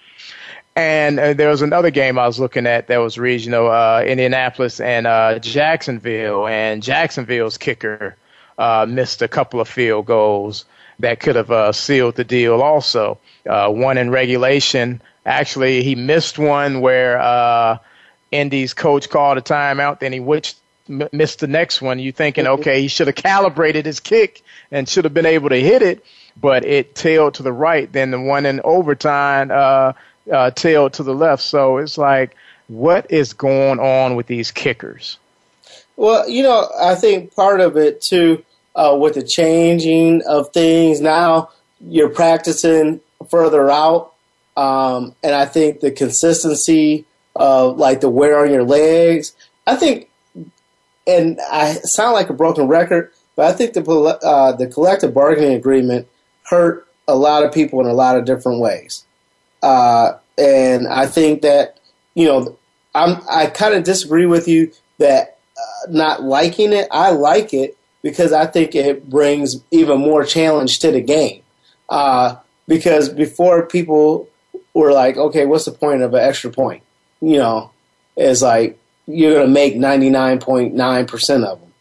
And 0.75 1.21
uh, 1.21 1.35
there 1.35 1.51
was 1.51 1.61
another 1.61 1.91
game 1.91 2.19
I 2.19 2.27
was 2.27 2.41
looking 2.41 2.67
at 2.67 2.87
that 2.87 2.97
was 2.99 3.19
regional, 3.19 3.71
uh, 3.71 4.03
Indianapolis 4.03 4.81
and 4.81 5.07
uh, 5.07 5.39
Jacksonville, 5.39 6.47
and 6.47 6.83
Jacksonville's 6.83 7.59
kicker 7.59 8.17
uh, 8.57 8.87
missed 8.89 9.21
a 9.21 9.29
couple 9.29 9.61
of 9.61 9.69
field 9.69 10.07
goals 10.07 10.65
that 10.99 11.21
could 11.21 11.37
have 11.37 11.51
uh, 11.51 11.73
sealed 11.73 12.15
the 12.15 12.25
deal. 12.25 12.63
Also, 12.63 13.19
uh, 13.49 13.69
one 13.69 13.99
in 13.99 14.11
regulation. 14.11 15.03
Actually, 15.27 15.83
he 15.83 15.95
missed 15.95 16.39
one 16.39 16.81
where 16.81 17.21
uh, 17.21 17.79
Indy's 18.31 18.73
coach 18.73 19.11
called 19.11 19.37
a 19.37 19.43
timeout. 19.43 20.01
Then 20.01 20.13
he 20.13 20.21
witched 20.21 20.57
m- 20.89 21.09
missed 21.13 21.41
the 21.41 21.47
next 21.49 21.83
one, 21.83 21.99
you 21.99 22.13
thinking, 22.13 22.45
mm-hmm. 22.45 22.61
okay, 22.61 22.81
he 22.81 22.89
should 22.89 23.09
have 23.09 23.17
calibrated 23.17 23.85
his 23.85 24.01
kick 24.01 24.43
and 24.71 24.89
should 24.89 25.05
have 25.05 25.15
been 25.15 25.27
able 25.27 25.51
to 25.51 25.61
hit 25.61 25.83
it, 25.83 26.05
but 26.41 26.65
it 26.65 26.95
tailed 26.95 27.35
to 27.35 27.43
the 27.43 27.53
right. 27.53 27.93
Then 27.93 28.11
the 28.11 28.21
one 28.21 28.47
in 28.47 28.61
overtime 28.65 29.51
uh, 30.31 30.51
tailed 30.51 30.93
to 30.95 31.03
the 31.03 31.15
left. 31.15 31.43
So 31.43 31.79
it's 31.79 31.99
like, 31.99 32.37
what 32.69 33.11
is 33.11 33.33
going 33.33 33.81
on 33.81 34.17
with 34.17 34.27
these 34.27 34.51
kickers? 34.51 35.19
Well, 35.97 36.29
you 36.29 36.43
know, 36.43 36.69
I 36.81 36.95
think 36.95 37.35
part 37.35 37.61
of 37.61 37.77
it 37.77 38.01
too, 38.01 38.45
uh, 38.75 38.97
with 38.99 39.15
the 39.15 39.23
changing 39.23 40.23
of 40.23 40.51
things 40.53 41.01
now, 41.01 41.51
you're 41.81 42.09
practicing 42.09 43.01
further 43.29 43.71
out, 43.71 44.15
um, 44.57 45.15
and 45.23 45.35
I 45.35 45.47
think 45.47 45.81
the 45.81 45.91
consistency 45.91 47.05
of 47.35 47.77
like 47.79 48.01
the 48.01 48.09
wear 48.09 48.45
on 48.45 48.53
your 48.53 48.65
legs. 48.65 49.35
I 49.67 49.77
think 49.77 50.09
and 51.07 51.41
I 51.51 51.75
sound 51.75 52.15
like 52.15 52.31
a 52.31 52.35
broken 52.35 52.69
record, 52.69 53.13
but 53.37 53.47
I 53.47 53.53
think 53.53 53.75
the 53.75 53.83
uh, 53.83 54.53
the 54.53 54.67
collective 54.67 55.15
bargaining 55.15 55.55
agreement 55.55 56.09
hurt 56.45 56.87
a 57.09 57.17
lot 57.17 57.45
of 57.45 57.53
people 57.53 57.81
in 57.81 57.87
a 57.87 57.95
lot 57.95 58.17
of 58.17 58.25
different 58.25 58.61
ways, 58.61 59.05
uh, 59.63 60.19
and 60.39 60.89
I 60.89 61.07
think 61.07 61.43
that 61.43 61.79
you 62.15 62.27
know 62.27 62.59
I'm 62.95 63.21
I 63.29 63.47
kind 63.47 63.75
of 63.75 63.85
disagree 63.85 64.27
with 64.27 64.49
you 64.49 64.73
that 64.99 65.39
uh, 65.57 65.91
not 65.91 66.23
liking 66.23 66.73
it. 66.73 66.89
I 66.91 67.11
like 67.11 67.55
it 67.55 67.77
because 68.03 68.33
I 68.33 68.47
think 68.47 68.75
it 68.75 69.09
brings 69.09 69.57
even 69.71 70.01
more 70.01 70.25
challenge 70.25 70.81
to 70.81 70.91
the 70.91 71.01
game. 71.01 71.43
Uh, 71.89 72.37
because 72.67 73.09
before 73.09 73.67
people 73.67 74.29
were 74.75 74.93
like, 74.93 75.17
okay, 75.17 75.47
what's 75.47 75.65
the 75.65 75.73
point 75.73 76.03
of 76.03 76.15
an 76.15 76.21
extra 76.21 76.51
point? 76.51 76.83
You 77.21 77.39
know, 77.39 77.71
it's 78.17 78.43
like 78.43 78.79
you're 79.07 79.33
going 79.33 79.47
to 79.47 79.53
make 79.53 79.75
99.9% 79.75 81.45
of 81.45 81.61
them. 81.61 81.73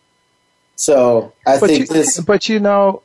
So 0.76 1.34
I 1.46 1.60
but 1.60 1.70
think 1.70 1.90
you, 1.90 1.96
this. 1.96 2.20
But 2.20 2.50
you 2.50 2.60
know, 2.60 3.04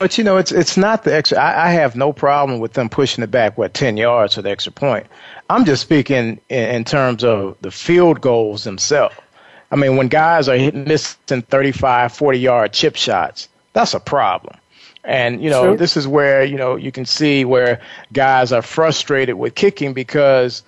but 0.00 0.16
you 0.16 0.24
know, 0.24 0.38
it's 0.38 0.50
it's 0.50 0.78
not 0.78 1.04
the 1.04 1.14
extra. 1.14 1.38
I, 1.38 1.68
I, 1.68 1.70
have 1.72 1.94
no 1.94 2.10
problem 2.10 2.58
with 2.58 2.72
them 2.72 2.88
pushing 2.88 3.22
it 3.22 3.30
back 3.30 3.58
what 3.58 3.74
ten 3.74 3.98
yards 3.98 4.34
for 4.34 4.42
the 4.42 4.50
extra 4.50 4.72
point. 4.72 5.06
I'm 5.50 5.66
just 5.66 5.82
speaking 5.82 6.40
in, 6.48 6.74
in 6.74 6.84
terms 6.84 7.22
of 7.22 7.58
the 7.60 7.70
field 7.70 8.22
goals 8.22 8.64
themselves. 8.64 9.14
I 9.70 9.76
mean, 9.76 9.98
when 9.98 10.08
guys 10.08 10.48
are 10.48 10.56
hitting, 10.56 10.84
missing 10.84 11.42
35, 11.42 12.12
40 12.14 12.38
yard 12.38 12.72
chip 12.72 12.96
shots, 12.96 13.48
that's 13.74 13.92
a 13.92 14.00
problem. 14.00 14.56
And 15.04 15.42
you 15.42 15.50
know, 15.50 15.64
True. 15.64 15.76
this 15.76 15.98
is 15.98 16.08
where 16.08 16.44
you 16.44 16.56
know 16.56 16.76
you 16.76 16.90
can 16.90 17.04
see 17.04 17.44
where 17.44 17.82
guys 18.10 18.52
are 18.52 18.62
frustrated 18.62 19.34
with 19.34 19.54
kicking 19.54 19.92
because 19.92 20.62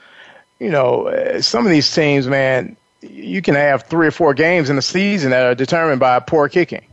you 0.60 0.70
know 0.70 1.40
some 1.40 1.64
of 1.64 1.72
these 1.72 1.92
teams, 1.92 2.28
man, 2.28 2.76
you 3.00 3.40
can 3.40 3.54
have 3.54 3.84
three 3.84 4.08
or 4.08 4.12
four 4.12 4.34
games 4.34 4.68
in 4.68 4.76
the 4.76 4.82
season 4.82 5.30
that 5.30 5.46
are 5.46 5.54
determined 5.54 6.00
by 6.00 6.20
poor 6.20 6.50
kicking. 6.50 6.84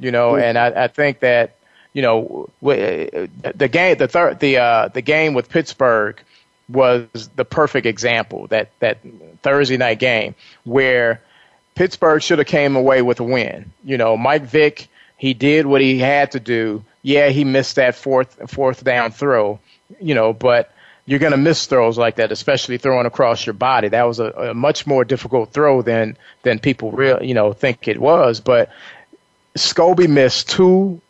You 0.00 0.10
know, 0.10 0.32
mm-hmm. 0.32 0.42
and 0.42 0.58
I, 0.58 0.84
I 0.84 0.88
think 0.88 1.20
that 1.20 1.56
you 1.92 2.02
know 2.02 2.48
the 2.60 3.68
game, 3.70 3.96
the 3.98 4.08
third, 4.08 4.40
the 4.40 4.58
uh, 4.58 4.88
the 4.88 5.02
game 5.02 5.34
with 5.34 5.48
Pittsburgh 5.48 6.20
was 6.68 7.08
the 7.36 7.44
perfect 7.44 7.86
example. 7.86 8.46
That 8.48 8.70
that 8.80 8.98
Thursday 9.42 9.76
night 9.76 9.98
game 9.98 10.34
where 10.64 11.20
Pittsburgh 11.74 12.22
should 12.22 12.38
have 12.38 12.48
came 12.48 12.76
away 12.76 13.02
with 13.02 13.20
a 13.20 13.24
win. 13.24 13.72
You 13.84 13.98
know, 13.98 14.16
Mike 14.16 14.44
Vick, 14.44 14.88
he 15.18 15.34
did 15.34 15.66
what 15.66 15.80
he 15.80 15.98
had 15.98 16.32
to 16.32 16.40
do. 16.40 16.84
Yeah, 17.02 17.28
he 17.28 17.44
missed 17.44 17.76
that 17.76 17.94
fourth 17.94 18.50
fourth 18.50 18.82
down 18.82 19.12
throw. 19.12 19.60
You 20.00 20.14
know, 20.14 20.32
but 20.32 20.72
you're 21.04 21.18
going 21.18 21.32
to 21.32 21.38
miss 21.38 21.66
throws 21.66 21.98
like 21.98 22.16
that, 22.16 22.32
especially 22.32 22.78
throwing 22.78 23.04
across 23.06 23.44
your 23.44 23.52
body. 23.52 23.88
That 23.88 24.04
was 24.04 24.18
a, 24.18 24.30
a 24.30 24.54
much 24.54 24.86
more 24.86 25.04
difficult 25.04 25.52
throw 25.52 25.82
than 25.82 26.16
than 26.42 26.58
people 26.58 26.90
real 26.90 27.22
you 27.22 27.34
know 27.34 27.52
think 27.52 27.86
it 27.86 28.00
was. 28.00 28.40
But 28.40 28.70
Scobee 29.54 30.08
missed 30.08 30.48
two 30.48 31.01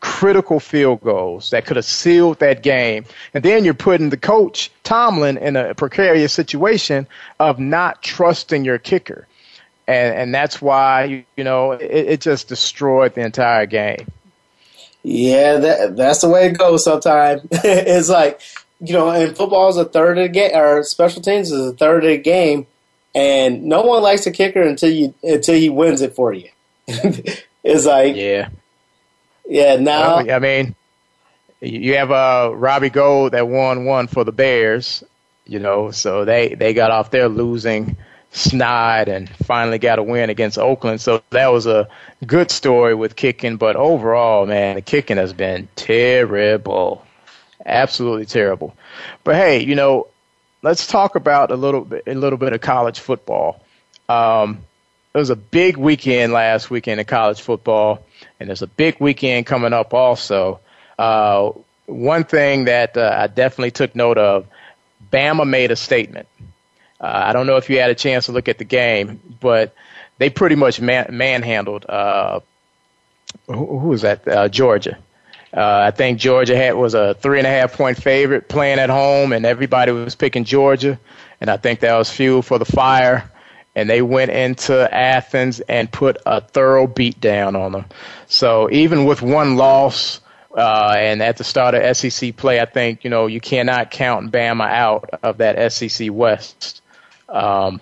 critical 0.00 0.60
field 0.60 1.00
goals 1.00 1.50
that 1.50 1.66
could 1.66 1.76
have 1.76 1.84
sealed 1.84 2.38
that 2.38 2.62
game. 2.62 3.04
And 3.34 3.44
then 3.44 3.64
you're 3.64 3.74
putting 3.74 4.10
the 4.10 4.16
coach 4.16 4.70
Tomlin 4.84 5.38
in 5.38 5.56
a 5.56 5.74
precarious 5.74 6.32
situation 6.32 7.06
of 7.40 7.58
not 7.58 8.02
trusting 8.02 8.64
your 8.64 8.78
kicker. 8.78 9.26
And 9.86 10.14
and 10.14 10.34
that's 10.34 10.60
why 10.60 11.04
you, 11.04 11.24
you 11.36 11.44
know 11.44 11.72
it, 11.72 11.82
it 11.82 12.20
just 12.20 12.48
destroyed 12.48 13.14
the 13.14 13.22
entire 13.22 13.66
game. 13.66 14.06
Yeah, 15.02 15.56
that 15.56 15.96
that's 15.96 16.20
the 16.20 16.28
way 16.28 16.48
it 16.48 16.58
goes 16.58 16.84
sometimes. 16.84 17.42
it's 17.50 18.10
like 18.10 18.42
you 18.80 18.92
know, 18.92 19.10
and 19.10 19.36
football 19.36 19.68
is 19.68 19.76
a 19.76 19.84
third 19.84 20.18
of 20.18 20.24
the 20.24 20.28
game, 20.28 20.50
or 20.54 20.82
special 20.84 21.22
teams 21.22 21.50
is 21.50 21.72
a 21.72 21.72
third 21.72 22.04
of 22.04 22.10
the 22.10 22.18
game, 22.18 22.66
and 23.14 23.64
no 23.64 23.82
one 23.82 24.02
likes 24.02 24.26
a 24.26 24.30
kicker 24.30 24.62
until 24.62 24.90
you 24.90 25.14
until 25.22 25.54
he 25.54 25.68
wins 25.68 26.02
it 26.02 26.14
for 26.14 26.32
you. 26.32 26.50
it's 26.86 27.86
like, 27.86 28.14
yeah, 28.14 28.50
yeah. 29.48 29.76
Now, 29.76 30.18
I 30.18 30.38
mean, 30.38 30.74
you 31.60 31.96
have 31.96 32.10
uh, 32.10 32.52
Robbie 32.54 32.90
Gould 32.90 33.32
that 33.32 33.48
won 33.48 33.84
one 33.84 34.06
for 34.06 34.24
the 34.24 34.32
Bears, 34.32 35.02
you 35.46 35.58
know, 35.58 35.90
so 35.90 36.24
they 36.24 36.54
they 36.54 36.74
got 36.74 36.90
off 36.90 37.10
their 37.10 37.28
losing 37.28 37.96
snide 38.30 39.08
and 39.08 39.28
finally 39.28 39.78
got 39.78 39.98
a 39.98 40.02
win 40.02 40.30
against 40.30 40.58
Oakland. 40.58 41.00
So 41.00 41.22
that 41.30 41.48
was 41.48 41.66
a 41.66 41.88
good 42.24 42.50
story 42.50 42.94
with 42.94 43.16
kicking, 43.16 43.56
but 43.56 43.74
overall, 43.74 44.46
man, 44.46 44.76
the 44.76 44.82
kicking 44.82 45.16
has 45.16 45.32
been 45.32 45.68
terrible 45.74 47.04
absolutely 47.68 48.26
terrible. 48.26 48.74
But 49.22 49.36
hey, 49.36 49.62
you 49.62 49.74
know, 49.74 50.08
let's 50.62 50.86
talk 50.86 51.14
about 51.14 51.50
a 51.50 51.56
little 51.56 51.82
bit 51.82 52.04
a 52.06 52.14
little 52.14 52.38
bit 52.38 52.52
of 52.52 52.60
college 52.60 52.98
football. 52.98 53.60
Um, 54.08 54.64
there 55.18 55.22
was 55.22 55.30
a 55.30 55.34
big 55.34 55.76
weekend 55.76 56.32
last 56.32 56.70
weekend 56.70 57.00
in 57.00 57.04
college 57.04 57.40
football, 57.40 58.06
and 58.38 58.48
there's 58.48 58.62
a 58.62 58.68
big 58.68 59.00
weekend 59.00 59.46
coming 59.46 59.72
up 59.72 59.92
also. 59.92 60.60
Uh, 60.96 61.50
one 61.86 62.22
thing 62.22 62.66
that 62.66 62.96
uh, 62.96 63.16
I 63.18 63.26
definitely 63.26 63.72
took 63.72 63.96
note 63.96 64.16
of, 64.16 64.46
Bama 65.12 65.44
made 65.44 65.72
a 65.72 65.76
statement. 65.76 66.28
Uh, 67.00 67.10
I 67.26 67.32
don't 67.32 67.48
know 67.48 67.56
if 67.56 67.68
you 67.68 67.80
had 67.80 67.90
a 67.90 67.96
chance 67.96 68.26
to 68.26 68.32
look 68.32 68.46
at 68.46 68.58
the 68.58 68.64
game, 68.64 69.20
but 69.40 69.74
they 70.18 70.30
pretty 70.30 70.54
much 70.54 70.80
man- 70.80 71.08
manhandled. 71.10 71.84
Uh, 71.88 72.38
who, 73.48 73.80
who 73.80 73.88
was 73.88 74.02
that? 74.02 74.28
Uh, 74.28 74.48
Georgia. 74.48 74.98
Uh, 75.52 75.80
I 75.84 75.90
think 75.90 76.20
Georgia 76.20 76.56
had 76.56 76.76
was 76.76 76.94
a 76.94 77.14
three 77.14 77.38
and 77.38 77.46
a 77.46 77.50
half 77.50 77.72
point 77.72 78.00
favorite 78.00 78.48
playing 78.48 78.78
at 78.78 78.88
home, 78.88 79.32
and 79.32 79.44
everybody 79.44 79.90
was 79.90 80.14
picking 80.14 80.44
Georgia, 80.44 81.00
and 81.40 81.50
I 81.50 81.56
think 81.56 81.80
that 81.80 81.96
was 81.96 82.08
fuel 82.08 82.40
for 82.40 82.60
the 82.60 82.64
fire. 82.64 83.32
And 83.78 83.88
they 83.88 84.02
went 84.02 84.32
into 84.32 84.92
Athens 84.92 85.60
and 85.60 85.90
put 85.90 86.16
a 86.26 86.40
thorough 86.40 86.88
beat 86.88 87.20
down 87.20 87.54
on 87.54 87.70
them. 87.70 87.84
So 88.26 88.68
even 88.72 89.04
with 89.04 89.22
one 89.22 89.56
loss, 89.56 90.20
uh, 90.56 90.96
and 90.96 91.22
at 91.22 91.36
the 91.36 91.44
start 91.44 91.76
of 91.76 91.96
SEC 91.96 92.36
play, 92.36 92.60
I 92.60 92.64
think 92.64 93.04
you 93.04 93.10
know 93.10 93.28
you 93.28 93.40
cannot 93.40 93.92
count 93.92 94.32
Bama 94.32 94.68
out 94.68 95.08
of 95.22 95.38
that 95.38 95.72
SEC 95.72 96.08
West. 96.10 96.82
Um, 97.28 97.80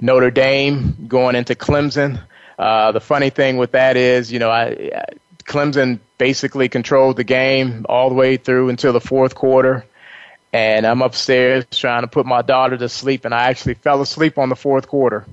Notre 0.00 0.30
Dame 0.30 1.06
going 1.08 1.36
into 1.36 1.54
Clemson. 1.54 2.18
Uh, 2.58 2.92
the 2.92 3.00
funny 3.00 3.28
thing 3.28 3.58
with 3.58 3.72
that 3.72 3.98
is, 3.98 4.32
you 4.32 4.38
know, 4.38 4.50
I, 4.50 5.04
Clemson 5.44 5.98
basically 6.16 6.70
controlled 6.70 7.16
the 7.18 7.24
game 7.24 7.84
all 7.86 8.08
the 8.08 8.14
way 8.14 8.38
through 8.38 8.70
until 8.70 8.94
the 8.94 9.00
fourth 9.00 9.34
quarter. 9.34 9.84
And 10.52 10.86
I'm 10.86 11.00
upstairs 11.00 11.64
trying 11.70 12.02
to 12.02 12.08
put 12.08 12.26
my 12.26 12.42
daughter 12.42 12.76
to 12.76 12.88
sleep, 12.88 13.24
and 13.24 13.34
I 13.34 13.44
actually 13.44 13.74
fell 13.74 14.02
asleep 14.02 14.36
on 14.36 14.50
the 14.50 14.56
fourth 14.56 14.86
quarter. 14.86 15.26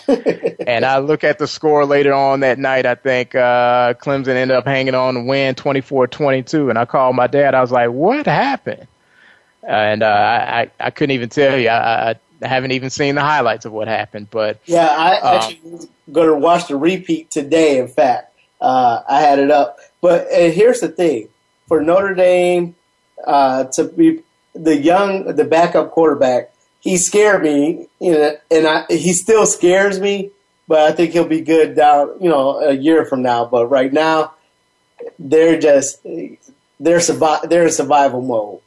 and 0.08 0.84
I 0.84 0.98
look 0.98 1.22
at 1.22 1.38
the 1.38 1.46
score 1.46 1.84
later 1.84 2.12
on 2.12 2.40
that 2.40 2.58
night. 2.58 2.84
I 2.84 2.96
think 2.96 3.34
uh, 3.34 3.94
Clemson 3.94 4.34
ended 4.34 4.56
up 4.56 4.66
hanging 4.66 4.94
on 4.94 5.14
to 5.14 5.20
win 5.20 5.54
24-22. 5.54 6.70
And 6.70 6.78
I 6.78 6.84
called 6.84 7.14
my 7.14 7.26
dad. 7.26 7.54
I 7.54 7.60
was 7.60 7.70
like, 7.70 7.90
"What 7.90 8.26
happened?" 8.26 8.86
And 9.62 10.02
uh, 10.02 10.06
I 10.06 10.70
I 10.80 10.90
couldn't 10.90 11.14
even 11.14 11.28
tell 11.28 11.58
you. 11.58 11.68
I, 11.68 12.16
I 12.42 12.46
haven't 12.46 12.72
even 12.72 12.90
seen 12.90 13.14
the 13.14 13.22
highlights 13.22 13.64
of 13.64 13.72
what 13.72 13.88
happened. 13.88 14.28
But 14.30 14.58
yeah, 14.66 14.88
I 14.88 15.18
um, 15.20 15.36
actually 15.36 15.70
was 15.70 15.88
going 16.12 16.28
to 16.28 16.34
watch 16.34 16.68
the 16.68 16.76
repeat 16.76 17.30
today. 17.30 17.78
In 17.78 17.88
fact, 17.88 18.34
uh, 18.60 19.02
I 19.08 19.20
had 19.20 19.38
it 19.38 19.50
up. 19.50 19.78
But 20.00 20.26
here's 20.30 20.80
the 20.80 20.88
thing: 20.88 21.28
for 21.68 21.80
Notre 21.80 22.14
Dame 22.14 22.74
uh, 23.24 23.64
to 23.64 23.84
be 23.84 24.22
the 24.54 24.76
young, 24.76 25.34
the 25.34 25.44
backup 25.44 25.90
quarterback, 25.90 26.52
he 26.80 26.96
scared 26.96 27.42
me, 27.42 27.88
you 28.00 28.12
know, 28.12 28.36
and 28.50 28.66
I, 28.66 28.84
he 28.88 29.12
still 29.12 29.46
scares 29.46 30.00
me. 30.00 30.30
But 30.66 30.80
I 30.80 30.92
think 30.92 31.12
he'll 31.12 31.26
be 31.26 31.42
good 31.42 31.76
down, 31.76 32.12
you 32.20 32.28
know, 32.30 32.58
a 32.58 32.72
year 32.72 33.04
from 33.04 33.20
now. 33.20 33.44
But 33.44 33.66
right 33.66 33.92
now, 33.92 34.32
they're 35.18 35.58
just 35.58 36.02
they're 36.02 36.98
survi- 36.98 37.48
they're 37.48 37.64
in 37.64 37.70
survival 37.70 38.22
mode. 38.22 38.60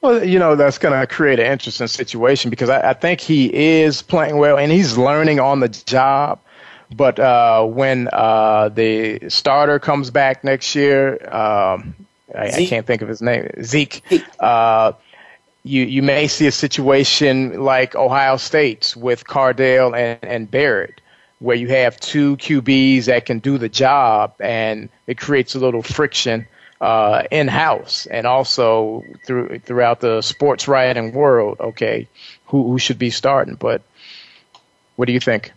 Well, 0.00 0.22
you 0.22 0.38
know, 0.38 0.54
that's 0.54 0.78
going 0.78 0.98
to 0.98 1.06
create 1.06 1.40
an 1.40 1.50
interesting 1.50 1.88
situation 1.88 2.50
because 2.50 2.68
I, 2.68 2.90
I, 2.90 2.92
think 2.92 3.20
he 3.20 3.52
is 3.52 4.00
playing 4.00 4.36
well 4.36 4.56
and 4.56 4.70
he's 4.70 4.96
learning 4.96 5.40
on 5.40 5.58
the 5.58 5.68
job. 5.68 6.40
But 6.94 7.18
uh, 7.18 7.64
when 7.64 8.08
uh, 8.12 8.68
the 8.68 9.28
starter 9.28 9.78
comes 9.78 10.10
back 10.10 10.44
next 10.44 10.74
year, 10.74 11.18
um, 11.34 11.94
I, 12.34 12.48
I, 12.48 12.66
can't 12.66 12.86
think 12.86 13.02
of 13.02 13.08
his 13.08 13.22
name, 13.22 13.48
Zeke. 13.62 14.02
Uh, 14.38 14.92
you 15.64 15.84
you 15.84 16.02
may 16.02 16.26
see 16.26 16.46
a 16.46 16.52
situation 16.52 17.62
like 17.62 17.94
Ohio 17.94 18.36
State's 18.36 18.96
with 18.96 19.24
Cardale 19.24 19.96
and, 19.96 20.18
and 20.22 20.50
Barrett, 20.50 21.00
where 21.38 21.56
you 21.56 21.68
have 21.68 21.98
two 22.00 22.36
QBs 22.36 23.06
that 23.06 23.26
can 23.26 23.38
do 23.38 23.58
the 23.58 23.68
job, 23.68 24.34
and 24.40 24.88
it 25.06 25.18
creates 25.18 25.54
a 25.54 25.58
little 25.58 25.82
friction 25.82 26.46
uh, 26.80 27.24
in 27.30 27.48
house 27.48 28.06
and 28.06 28.26
also 28.26 29.04
through 29.26 29.58
throughout 29.60 30.00
the 30.00 30.22
sports 30.22 30.68
writing 30.68 31.12
world. 31.12 31.58
Okay, 31.60 32.08
who 32.46 32.70
who 32.70 32.78
should 32.78 32.98
be 32.98 33.10
starting? 33.10 33.54
But 33.54 33.82
what 34.96 35.06
do 35.06 35.12
you 35.12 35.20
think? 35.20 35.52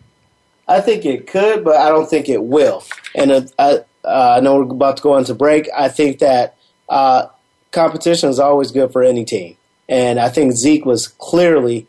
I 0.68 0.80
think 0.80 1.04
it 1.04 1.26
could, 1.26 1.64
but 1.64 1.76
I 1.76 1.88
don't 1.88 2.08
think 2.08 2.28
it 2.28 2.42
will. 2.42 2.84
And 3.14 3.32
uh, 3.32 3.42
I, 3.58 3.80
uh, 4.04 4.36
I 4.36 4.40
know 4.40 4.56
we're 4.56 4.70
about 4.70 4.96
to 4.98 5.02
go 5.02 5.16
into 5.16 5.34
break. 5.34 5.68
I 5.76 5.88
think 5.88 6.20
that 6.20 6.56
uh, 6.92 7.26
competition 7.70 8.28
is 8.28 8.38
always 8.38 8.70
good 8.70 8.92
for 8.92 9.02
any 9.02 9.24
team, 9.24 9.56
and 9.88 10.20
I 10.20 10.28
think 10.28 10.52
Zeke 10.52 10.84
was 10.84 11.08
clearly 11.08 11.86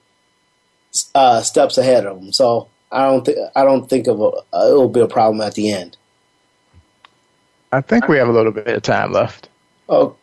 uh, 1.14 1.41
steps 1.41 1.78
ahead 1.78 2.06
of 2.06 2.18
him. 2.20 2.32
So 2.32 2.70
I 2.89 3.06
don't 3.06 3.26
think 3.26 3.38
I 3.54 3.64
don't 3.64 3.89
think 3.89 4.08
of 4.08 4.22
a, 4.22 4.28
it 4.28 4.74
will 4.74 4.88
be 4.88 5.01
a 5.01 5.08
problem 5.08 5.41
at 5.41 5.56
the 5.56 5.72
end. 5.72 5.97
I 7.74 7.82
think 7.82 8.08
we 8.08 8.18
have 8.18 8.30
a 8.30 8.32
little 8.32 8.54
bit 8.54 8.68
of 8.68 8.82
time 8.82 9.12
left. 9.12 9.49
Oh, 9.89 10.16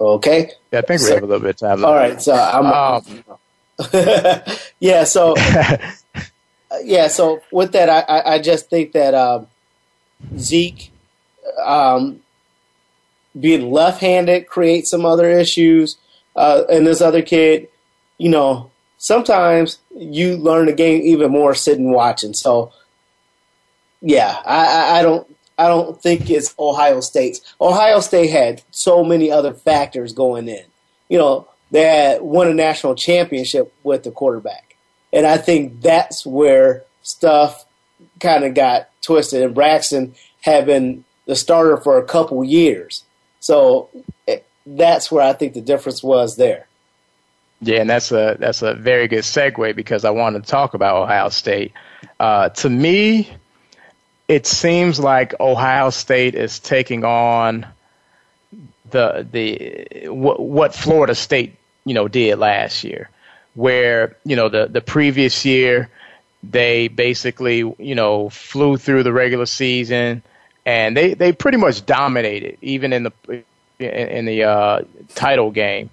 okay. 0.00 0.52
Yeah, 0.72 0.78
I 0.78 0.82
think 0.82 1.02
we 1.02 1.10
have 1.10 1.22
a 1.22 1.26
little 1.26 1.42
bit 1.42 1.50
of 1.50 1.56
time 1.56 1.82
left. 1.82 1.84
All 1.84 1.94
right, 1.94 2.22
so 2.22 2.32
I'm. 2.32 2.66
Um, 2.66 3.24
yeah, 4.80 5.04
so 5.04 5.34
yeah, 6.82 7.08
so 7.08 7.42
with 7.52 7.72
that, 7.72 7.90
I, 7.90 8.36
I 8.36 8.38
just 8.38 8.70
think 8.70 8.92
that 8.92 9.12
um, 9.12 9.48
Zeke 10.38 10.90
um, 11.62 12.23
being 13.38 13.70
left-handed 13.70 14.46
creates 14.46 14.90
some 14.90 15.04
other 15.04 15.28
issues, 15.30 15.96
uh, 16.36 16.62
and 16.70 16.86
this 16.86 17.00
other 17.00 17.22
kid, 17.22 17.68
you 18.18 18.28
know, 18.28 18.70
sometimes 18.98 19.78
you 19.94 20.36
learn 20.36 20.66
the 20.66 20.72
game 20.72 21.02
even 21.02 21.30
more 21.30 21.54
sitting 21.54 21.92
watching. 21.92 22.34
So, 22.34 22.72
yeah, 24.00 24.40
I, 24.44 24.98
I 24.98 25.02
don't 25.02 25.26
I 25.56 25.68
don't 25.68 26.00
think 26.00 26.30
it's 26.30 26.54
Ohio 26.58 27.00
State's. 27.00 27.40
Ohio 27.60 28.00
State 28.00 28.30
had 28.30 28.62
so 28.70 29.04
many 29.04 29.30
other 29.30 29.54
factors 29.54 30.12
going 30.12 30.48
in. 30.48 30.64
You 31.08 31.18
know, 31.18 31.48
they 31.70 31.82
had 31.82 32.22
won 32.22 32.48
a 32.48 32.54
national 32.54 32.96
championship 32.96 33.72
with 33.82 34.02
the 34.02 34.10
quarterback. 34.10 34.76
And 35.12 35.26
I 35.26 35.38
think 35.38 35.80
that's 35.80 36.26
where 36.26 36.84
stuff 37.02 37.64
kind 38.18 38.44
of 38.44 38.54
got 38.54 38.88
twisted. 39.00 39.42
And 39.42 39.54
Braxton 39.54 40.14
had 40.40 40.66
been 40.66 41.04
the 41.26 41.36
starter 41.36 41.76
for 41.76 41.98
a 41.98 42.04
couple 42.04 42.42
years. 42.42 43.03
So 43.44 43.90
eh, 44.26 44.38
that's 44.64 45.12
where 45.12 45.22
I 45.22 45.34
think 45.34 45.52
the 45.52 45.60
difference 45.60 46.02
was 46.02 46.36
there. 46.36 46.66
Yeah, 47.60 47.80
and 47.82 47.90
that's 47.90 48.10
a 48.10 48.38
that's 48.40 48.62
a 48.62 48.72
very 48.72 49.06
good 49.06 49.22
segue 49.22 49.76
because 49.76 50.06
I 50.06 50.10
want 50.10 50.36
to 50.36 50.50
talk 50.50 50.72
about 50.72 51.02
Ohio 51.02 51.28
State. 51.28 51.72
Uh, 52.18 52.48
to 52.48 52.70
me, 52.70 53.30
it 54.28 54.46
seems 54.46 54.98
like 54.98 55.38
Ohio 55.40 55.90
State 55.90 56.34
is 56.34 56.58
taking 56.58 57.04
on 57.04 57.66
the 58.90 59.26
the 59.30 60.08
what, 60.08 60.40
what 60.40 60.74
Florida 60.74 61.14
State 61.14 61.54
you 61.84 61.92
know 61.92 62.08
did 62.08 62.38
last 62.38 62.82
year, 62.82 63.10
where 63.52 64.16
you 64.24 64.36
know 64.36 64.48
the 64.48 64.68
the 64.68 64.80
previous 64.80 65.44
year 65.44 65.90
they 66.42 66.88
basically 66.88 67.58
you 67.78 67.94
know 67.94 68.30
flew 68.30 68.78
through 68.78 69.02
the 69.02 69.12
regular 69.12 69.46
season 69.46 70.22
and 70.66 70.96
they 70.96 71.14
they 71.14 71.32
pretty 71.32 71.58
much 71.58 71.84
dominated 71.84 72.58
even 72.62 72.92
in 72.92 73.04
the 73.04 73.12
in, 73.78 74.24
the 74.24 74.44
uh, 74.44 74.82
title 75.14 75.50
game. 75.50 75.90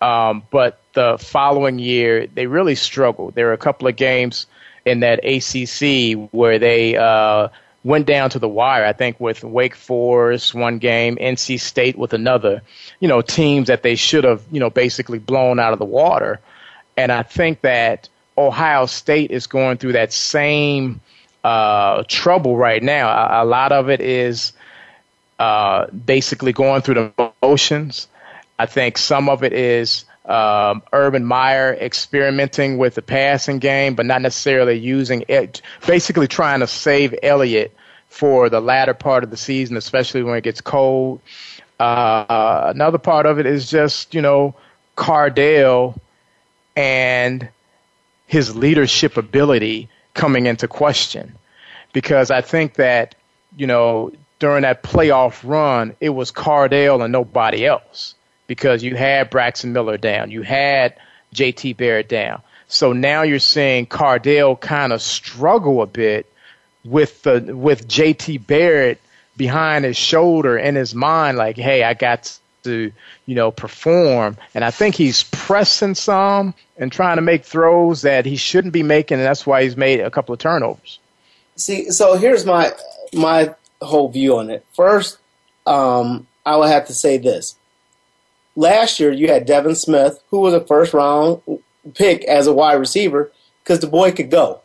Um, 0.00 0.42
but 0.50 0.80
the 0.94 1.18
following 1.18 1.78
year 1.78 2.26
they 2.26 2.46
really 2.46 2.74
struggled. 2.74 3.34
There 3.34 3.46
were 3.46 3.52
a 3.52 3.58
couple 3.58 3.86
of 3.88 3.96
games 3.96 4.46
in 4.84 5.00
that 5.00 5.20
ACC 5.24 6.30
where 6.32 6.58
they 6.58 6.96
uh, 6.96 7.48
went 7.84 8.06
down 8.06 8.30
to 8.30 8.38
the 8.38 8.48
wire. 8.48 8.84
I 8.84 8.92
think 8.92 9.20
with 9.20 9.44
Wake 9.44 9.74
Forest 9.74 10.54
one 10.54 10.78
game, 10.78 11.16
NC 11.16 11.60
State 11.60 11.98
with 11.98 12.12
another. 12.12 12.62
You 13.00 13.08
know, 13.08 13.20
teams 13.22 13.68
that 13.68 13.82
they 13.82 13.94
should 13.94 14.24
have 14.24 14.42
you 14.50 14.60
know 14.60 14.70
basically 14.70 15.18
blown 15.18 15.58
out 15.58 15.72
of 15.72 15.78
the 15.78 15.84
water. 15.84 16.40
And 16.96 17.12
I 17.12 17.22
think 17.22 17.60
that 17.60 18.08
Ohio 18.36 18.86
State 18.86 19.30
is 19.30 19.46
going 19.46 19.78
through 19.78 19.92
that 19.92 20.12
same 20.12 21.00
uh, 21.44 22.04
trouble 22.08 22.56
right 22.56 22.82
now. 22.82 23.08
A, 23.08 23.42
a, 23.42 23.46
lot 23.46 23.72
of 23.72 23.88
it 23.88 24.00
is 24.00 24.52
uh, 25.38 25.86
basically 25.86 26.52
going 26.52 26.82
through 26.82 26.94
the 27.16 27.32
motions. 27.42 28.08
I 28.58 28.66
think 28.66 28.98
some 28.98 29.28
of 29.28 29.42
it 29.42 29.52
is 29.52 30.04
um, 30.26 30.82
Urban 30.92 31.24
Meyer 31.24 31.74
experimenting 31.74 32.78
with 32.78 32.94
the 32.94 33.02
passing 33.02 33.58
game, 33.58 33.94
but 33.94 34.06
not 34.06 34.22
necessarily 34.22 34.78
using 34.78 35.24
it. 35.28 35.62
Basically, 35.86 36.28
trying 36.28 36.60
to 36.60 36.66
save 36.66 37.14
Elliott 37.22 37.74
for 38.08 38.50
the 38.50 38.60
latter 38.60 38.94
part 38.94 39.24
of 39.24 39.30
the 39.30 39.36
season, 39.36 39.76
especially 39.76 40.22
when 40.22 40.36
it 40.36 40.44
gets 40.44 40.60
cold. 40.60 41.20
Uh, 41.78 42.70
another 42.74 42.98
part 42.98 43.24
of 43.24 43.38
it 43.38 43.46
is 43.46 43.70
just 43.70 44.14
you 44.14 44.20
know 44.20 44.54
Cardale 44.96 45.98
and 46.76 47.48
his 48.26 48.54
leadership 48.54 49.16
ability 49.16 49.88
coming 50.14 50.46
into 50.46 50.68
question, 50.68 51.34
because 51.92 52.30
I 52.30 52.40
think 52.40 52.74
that 52.74 53.14
you 53.56 53.66
know 53.66 54.12
during 54.38 54.62
that 54.62 54.82
playoff 54.82 55.48
run, 55.48 55.94
it 56.00 56.10
was 56.10 56.32
Cardale 56.32 57.02
and 57.02 57.12
nobody 57.12 57.66
else. 57.66 58.14
Because 58.46 58.82
you 58.82 58.96
had 58.96 59.30
Braxton 59.30 59.72
Miller 59.72 59.96
down, 59.96 60.32
you 60.32 60.42
had 60.42 60.96
JT 61.32 61.76
Barrett 61.76 62.08
down. 62.08 62.42
So 62.66 62.92
now 62.92 63.22
you're 63.22 63.38
seeing 63.38 63.86
Cardale 63.86 64.58
kind 64.58 64.92
of 64.92 65.00
struggle 65.02 65.82
a 65.82 65.86
bit 65.86 66.26
with 66.84 67.22
the 67.22 67.54
with 67.56 67.86
JT 67.86 68.46
Barrett 68.46 69.00
behind 69.36 69.84
his 69.84 69.96
shoulder 69.96 70.58
in 70.58 70.74
his 70.74 70.94
mind, 70.94 71.38
like, 71.38 71.56
hey, 71.56 71.82
I 71.84 71.94
got 71.94 72.36
to, 72.64 72.92
you 73.26 73.34
know, 73.34 73.50
perform. 73.50 74.36
And 74.54 74.64
I 74.64 74.70
think 74.70 74.94
he's 74.94 75.24
pressing 75.24 75.94
some 75.94 76.54
and 76.76 76.90
trying 76.90 77.16
to 77.16 77.22
make 77.22 77.44
throws 77.44 78.02
that 78.02 78.26
he 78.26 78.36
shouldn't 78.36 78.72
be 78.72 78.82
making, 78.82 79.18
and 79.18 79.26
that's 79.26 79.46
why 79.46 79.62
he's 79.62 79.76
made 79.76 80.00
a 80.00 80.10
couple 80.10 80.32
of 80.32 80.38
turnovers. 80.38 80.98
See, 81.56 81.90
so 81.90 82.16
here's 82.16 82.44
my 82.46 82.72
my 83.12 83.54
whole 83.82 84.08
view 84.08 84.38
on 84.38 84.50
it. 84.50 84.64
First, 84.74 85.18
um, 85.66 86.26
I 86.46 86.56
would 86.56 86.68
have 86.70 86.86
to 86.86 86.94
say 86.94 87.18
this: 87.18 87.56
last 88.56 88.98
year 89.00 89.12
you 89.12 89.28
had 89.28 89.46
Devin 89.46 89.74
Smith, 89.74 90.22
who 90.30 90.40
was 90.40 90.54
a 90.54 90.60
first 90.60 90.94
round 90.94 91.42
pick 91.94 92.24
as 92.24 92.46
a 92.46 92.52
wide 92.52 92.74
receiver, 92.74 93.30
because 93.62 93.80
the 93.80 93.86
boy 93.86 94.12
could 94.12 94.30
go. 94.30 94.60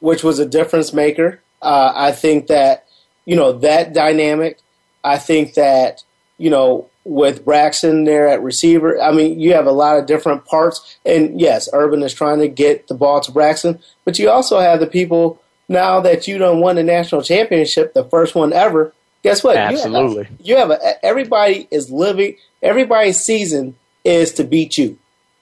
which 0.00 0.22
was 0.22 0.38
a 0.38 0.46
difference 0.46 0.92
maker. 0.92 1.40
Uh, 1.60 1.92
I 1.94 2.12
think 2.12 2.46
that 2.48 2.86
you 3.24 3.36
know 3.36 3.52
that 3.52 3.92
dynamic. 3.92 4.58
I 5.02 5.18
think 5.18 5.54
that 5.54 6.02
you 6.38 6.50
know 6.50 6.88
with 7.08 7.42
Braxton 7.42 8.04
there 8.04 8.28
at 8.28 8.42
receiver. 8.42 9.00
I 9.00 9.12
mean, 9.12 9.40
you 9.40 9.54
have 9.54 9.66
a 9.66 9.72
lot 9.72 9.98
of 9.98 10.04
different 10.04 10.44
parts. 10.44 10.98
And 11.06 11.40
yes, 11.40 11.68
Urban 11.72 12.02
is 12.02 12.12
trying 12.12 12.38
to 12.40 12.48
get 12.48 12.86
the 12.86 12.94
ball 12.94 13.20
to 13.22 13.32
Braxton, 13.32 13.80
but 14.04 14.18
you 14.18 14.28
also 14.28 14.58
have 14.60 14.78
the 14.78 14.86
people 14.86 15.40
now 15.70 16.00
that 16.00 16.28
you 16.28 16.36
don't 16.36 16.60
won 16.60 16.76
the 16.76 16.82
national 16.82 17.22
championship, 17.22 17.94
the 17.94 18.04
first 18.04 18.34
one 18.34 18.52
ever. 18.52 18.92
Guess 19.22 19.42
what? 19.42 19.56
Absolutely. 19.56 20.28
You 20.40 20.56
have, 20.56 20.70
a, 20.70 20.74
you 20.74 20.82
have 20.84 20.96
a, 20.98 21.04
everybody 21.04 21.66
is 21.70 21.90
living. 21.90 22.36
Everybody's 22.62 23.18
season 23.18 23.76
is 24.04 24.32
to 24.34 24.44
beat 24.44 24.76
you. 24.76 24.98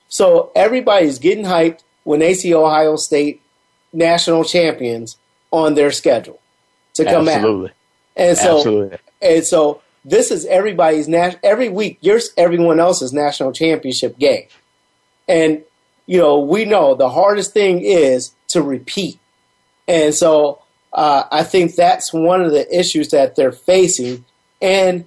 So 0.08 0.52
everybody's 0.54 1.18
getting 1.18 1.44
hyped 1.44 1.80
when 2.04 2.20
they 2.20 2.34
see 2.34 2.54
Ohio 2.54 2.94
State 2.94 3.42
national 3.92 4.44
champions 4.44 5.16
on 5.50 5.74
their 5.74 5.90
schedule 5.90 6.40
to 6.94 7.04
come 7.04 7.28
Absolutely. 7.28 7.70
out. 7.70 7.74
And 8.16 8.38
so, 8.38 8.56
Absolutely. 8.56 8.98
and 9.20 9.44
so 9.44 9.82
this 10.06 10.30
is 10.30 10.46
everybody's 10.46 11.08
nat- 11.08 11.40
every 11.42 11.68
week. 11.68 11.98
Yours, 12.00 12.30
everyone 12.36 12.78
else's 12.78 13.12
national 13.12 13.52
championship 13.52 14.16
game, 14.18 14.46
and 15.28 15.62
you 16.06 16.18
know 16.18 16.38
we 16.38 16.64
know 16.64 16.94
the 16.94 17.10
hardest 17.10 17.52
thing 17.52 17.80
is 17.82 18.32
to 18.48 18.62
repeat, 18.62 19.18
and 19.88 20.14
so 20.14 20.62
uh, 20.92 21.24
I 21.30 21.42
think 21.42 21.74
that's 21.74 22.12
one 22.12 22.40
of 22.40 22.52
the 22.52 22.66
issues 22.78 23.08
that 23.08 23.34
they're 23.34 23.52
facing. 23.52 24.24
And 24.62 25.06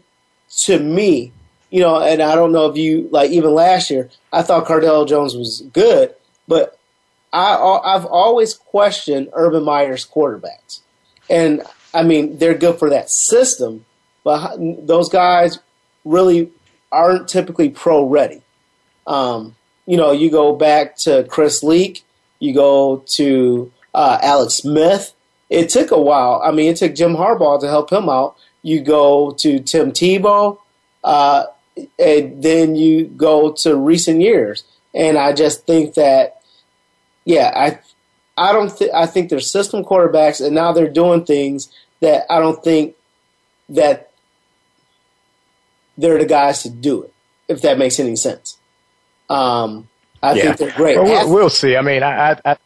to 0.64 0.80
me, 0.80 1.32
you 1.70 1.80
know, 1.80 2.02
and 2.02 2.22
I 2.22 2.36
don't 2.36 2.52
know 2.52 2.70
if 2.70 2.76
you 2.76 3.08
like 3.10 3.32
even 3.32 3.54
last 3.54 3.90
year, 3.90 4.10
I 4.34 4.42
thought 4.42 4.68
Cardale 4.68 5.08
Jones 5.08 5.34
was 5.34 5.64
good, 5.72 6.14
but 6.46 6.78
I 7.32 7.56
I've 7.56 8.06
always 8.06 8.54
questioned 8.54 9.30
Urban 9.32 9.64
Meyer's 9.64 10.06
quarterbacks, 10.06 10.82
and 11.30 11.64
I 11.94 12.04
mean 12.04 12.38
they're 12.38 12.58
good 12.58 12.78
for 12.78 12.90
that 12.90 13.10
system 13.10 13.86
but 14.30 14.60
those 14.86 15.10
guys 15.10 15.58
really 16.06 16.52
aren't 16.92 17.28
typically 17.28 17.70
pro 17.70 18.06
ready. 18.06 18.44
Um, 19.08 19.56
you 19.88 19.98
know, 19.98 20.12
you 20.12 20.30
go 20.30 20.56
back 20.56 20.98
to 20.98 21.24
Chris 21.24 21.64
Leak, 21.64 22.04
you 22.38 22.54
go 22.54 23.04
to 23.18 23.72
uh, 23.96 24.20
Alex 24.22 24.54
Smith. 24.54 25.14
It 25.50 25.70
took 25.70 25.90
a 25.90 26.00
while. 26.00 26.44
I 26.46 26.52
mean, 26.52 26.70
it 26.70 26.78
took 26.78 26.94
Jim 26.94 27.16
Harbaugh 27.16 27.60
to 27.62 27.68
help 27.68 27.92
him 27.92 28.08
out. 28.08 28.38
You 28.62 28.82
go 28.82 29.32
to 29.32 29.60
Tim 29.62 29.92
Tebow, 29.92 30.60
uh, 31.04 31.46
and 31.98 32.44
then 32.44 32.76
you 32.76 33.06
go 33.06 33.54
to 33.64 33.76
recent 33.76 34.22
years. 34.22 34.64
And 34.94 35.18
I 35.18 35.34
just 35.34 35.66
think 35.66 35.96
that, 35.96 36.44
yeah, 37.26 37.52
I, 37.56 37.80
I 38.38 38.54
don't. 38.54 38.78
Th- 38.78 38.92
I 38.94 39.08
think 39.08 39.30
they're 39.30 39.40
system 39.40 39.84
quarterbacks, 39.84 40.46
and 40.46 40.54
now 40.54 40.72
they're 40.72 40.88
doing 40.88 41.26
things 41.26 41.70
that 42.02 42.26
I 42.30 42.40
don't 42.40 42.64
think 42.64 42.96
that 43.70 44.09
they're 46.00 46.18
the 46.18 46.26
guys 46.26 46.64
to 46.64 46.70
do 46.70 47.04
it, 47.04 47.14
if 47.48 47.62
that 47.62 47.78
makes 47.78 48.00
any 48.00 48.16
sense. 48.16 48.58
Um, 49.30 49.88
I 50.24 50.34
yeah. 50.34 50.44
think 50.44 50.58
they're 50.58 50.72
great. 50.72 50.98
Well, 50.98 51.06
we'll, 51.06 51.34
we'll 51.34 51.50
see. 51.50 51.76
I 51.76 51.82
mean, 51.82 52.04
I, 52.04 52.32
I, 52.32 52.58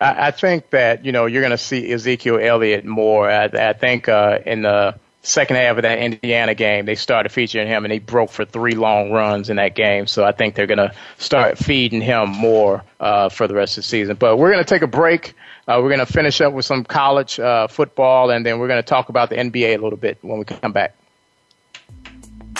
I, 0.00 0.28
I 0.28 0.30
think 0.30 0.70
that 0.70 1.04
you 1.04 1.12
know 1.12 1.26
you're 1.26 1.42
going 1.42 1.50
to 1.50 1.58
see 1.58 1.90
Ezekiel 1.90 2.38
Elliott 2.40 2.84
more. 2.84 3.30
I, 3.30 3.44
I 3.44 3.72
think 3.72 4.08
uh, 4.08 4.38
in 4.46 4.62
the 4.62 4.98
second 5.22 5.56
half 5.56 5.76
of 5.76 5.82
that 5.82 5.98
Indiana 5.98 6.54
game, 6.54 6.86
they 6.86 6.94
started 6.94 7.30
featuring 7.30 7.66
him, 7.66 7.84
and 7.84 7.92
he 7.92 7.98
broke 7.98 8.30
for 8.30 8.44
three 8.44 8.74
long 8.74 9.10
runs 9.10 9.50
in 9.50 9.56
that 9.56 9.74
game. 9.74 10.06
So 10.06 10.24
I 10.24 10.32
think 10.32 10.54
they're 10.54 10.66
going 10.66 10.78
to 10.78 10.92
start 11.18 11.58
feeding 11.58 12.00
him 12.00 12.30
more 12.30 12.84
uh, 13.00 13.28
for 13.28 13.46
the 13.46 13.54
rest 13.54 13.76
of 13.76 13.84
the 13.84 13.88
season. 13.88 14.16
But 14.16 14.36
we're 14.36 14.52
going 14.52 14.64
to 14.64 14.68
take 14.68 14.82
a 14.82 14.86
break. 14.86 15.34
Uh, 15.66 15.80
we're 15.82 15.90
going 15.94 16.06
to 16.06 16.10
finish 16.10 16.40
up 16.40 16.54
with 16.54 16.64
some 16.64 16.84
college 16.84 17.38
uh, 17.38 17.66
football, 17.66 18.30
and 18.30 18.46
then 18.46 18.58
we're 18.58 18.68
going 18.68 18.82
to 18.82 18.88
talk 18.88 19.10
about 19.10 19.28
the 19.28 19.36
NBA 19.36 19.78
a 19.78 19.82
little 19.82 19.98
bit 19.98 20.18
when 20.22 20.38
we 20.38 20.44
come 20.44 20.72
back. 20.72 20.97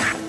Ha! 0.01 0.28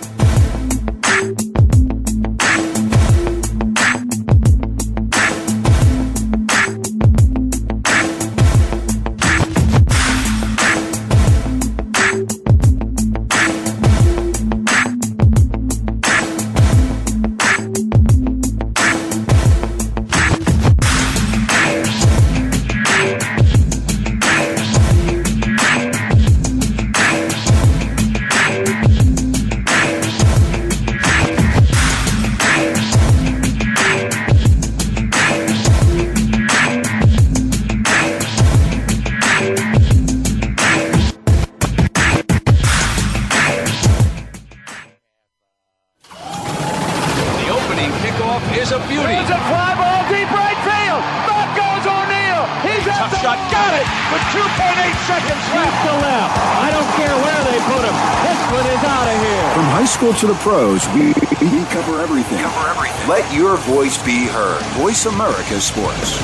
To 55.88 55.91
left. 56.03 56.36
I 56.36 56.68
don't 56.76 56.91
care 56.99 57.16
where 57.24 57.41
they 57.47 57.60
put 57.72 57.84
him. 57.88 57.95
This 58.28 58.41
one 58.51 58.68
is 58.68 58.84
out 58.84 59.07
of 59.07 59.18
here. 59.24 59.47
From 59.55 59.68
high 59.72 59.88
school 59.88 60.14
to 60.14 60.28
the 60.28 60.36
pros, 60.43 60.84
we, 60.91 61.16
we 61.39 61.64
cover 61.72 62.01
everything. 62.01 62.43
Cover 62.43 62.68
everything. 62.68 63.07
Let 63.07 63.26
your 63.34 63.55
voice 63.64 63.95
be 64.03 64.28
heard. 64.28 64.62
Voice 64.76 65.05
America 65.05 65.62
Sports. 65.62 66.20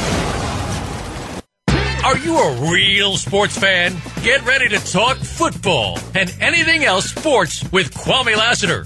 Are 2.05 2.17
you 2.19 2.37
a 2.37 2.71
real 2.71 3.17
sports 3.17 3.57
fan? 3.57 3.95
Get 4.21 4.45
ready 4.45 4.69
to 4.69 4.79
talk 4.91 5.17
football 5.17 5.97
and 6.13 6.31
anything 6.39 6.83
else 6.83 7.09
sports 7.09 7.63
with 7.71 7.91
Kwame 7.95 8.35
Lassiter, 8.37 8.85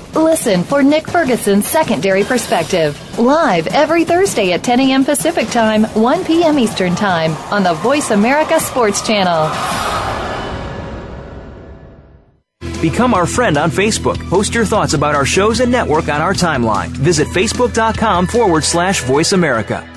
Listen 0.15 0.63
for 0.63 0.83
Nick 0.83 1.07
Ferguson's 1.07 1.65
Secondary 1.65 2.23
Perspective, 2.23 3.17
live 3.17 3.67
every 3.67 4.03
Thursday 4.03 4.51
at 4.51 4.61
10 4.63 4.81
a.m. 4.81 5.05
Pacific 5.05 5.47
Time, 5.47 5.85
1 5.85 6.25
p.m. 6.25 6.59
Eastern 6.59 6.95
Time 6.95 7.31
on 7.51 7.63
the 7.63 7.73
Voice 7.75 8.11
America 8.11 8.59
Sports 8.59 9.05
Channel. 9.07 9.49
Become 12.81 13.13
our 13.13 13.25
friend 13.27 13.57
on 13.57 13.69
Facebook. 13.69 14.17
Post 14.27 14.53
your 14.53 14.65
thoughts 14.65 14.93
about 14.93 15.15
our 15.15 15.25
shows 15.25 15.59
and 15.59 15.71
network 15.71 16.09
on 16.09 16.19
our 16.19 16.33
timeline. 16.33 16.87
Visit 16.89 17.27
facebook.com 17.27 18.27
forward 18.27 18.63
slash 18.63 19.03
voice 19.03 19.31
America. 19.33 19.87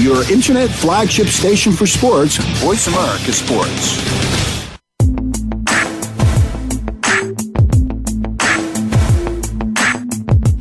Your 0.00 0.28
internet 0.32 0.70
flagship 0.70 1.26
station 1.26 1.72
for 1.72 1.86
sports, 1.86 2.38
Voice 2.60 2.86
America 2.86 3.32
Sports. 3.32 4.47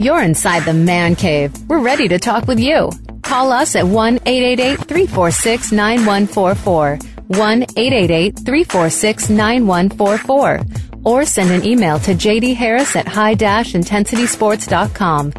You're 0.07 0.23
inside 0.23 0.63
the 0.63 0.73
man 0.73 1.17
cave. 1.17 1.51
We're 1.67 1.81
ready 1.81 2.07
to 2.07 2.17
talk 2.17 2.47
with 2.47 2.61
you. 2.61 2.91
Call 3.23 3.51
us 3.51 3.75
at 3.75 3.85
1 3.85 4.19
888 4.25 4.87
346 4.87 5.73
9144 5.73 6.97
1 7.27 7.63
888 7.75 8.39
346 8.39 9.29
9144 9.29 10.61
or 11.03 11.25
send 11.25 11.51
an 11.51 11.65
email 11.67 11.99
to 11.99 12.13
JD 12.13 12.55
Harris 12.55 12.95
at 12.95 13.05
high 13.05 13.35
intensitysports.com. 13.35 15.33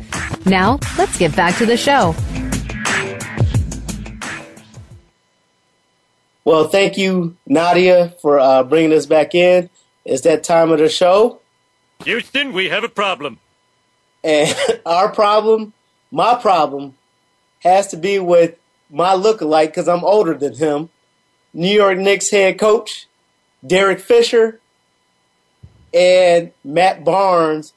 Now, 0.44 0.78
let's 0.98 1.16
get 1.16 1.34
back 1.34 1.56
to 1.56 1.64
the 1.64 1.78
show. 1.78 2.14
Well, 6.44 6.68
thank 6.68 6.98
you, 6.98 7.38
Nadia, 7.46 8.10
for 8.20 8.38
uh, 8.38 8.64
bringing 8.64 8.92
us 8.92 9.06
back 9.06 9.34
in. 9.34 9.70
It's 10.04 10.20
that 10.24 10.44
time 10.44 10.70
of 10.70 10.78
the 10.78 10.90
show. 10.90 11.40
Houston, 12.04 12.52
we 12.52 12.68
have 12.68 12.84
a 12.84 12.90
problem. 12.90 13.38
And 14.28 14.80
our 14.86 15.08
problem, 15.08 15.72
my 16.10 16.34
problem, 16.34 16.94
has 17.60 17.88
to 17.88 17.96
be 17.96 18.18
with 18.18 18.56
my 18.90 19.14
look-alike 19.14 19.70
because 19.70 19.88
I'm 19.88 20.04
older 20.04 20.34
than 20.34 20.54
him. 20.54 20.90
New 21.54 21.74
York 21.74 21.98
Knicks 21.98 22.30
head 22.30 22.58
coach 22.58 23.06
Derek 23.66 24.00
Fisher 24.00 24.60
and 25.94 26.52
Matt 26.62 27.04
Barnes 27.04 27.72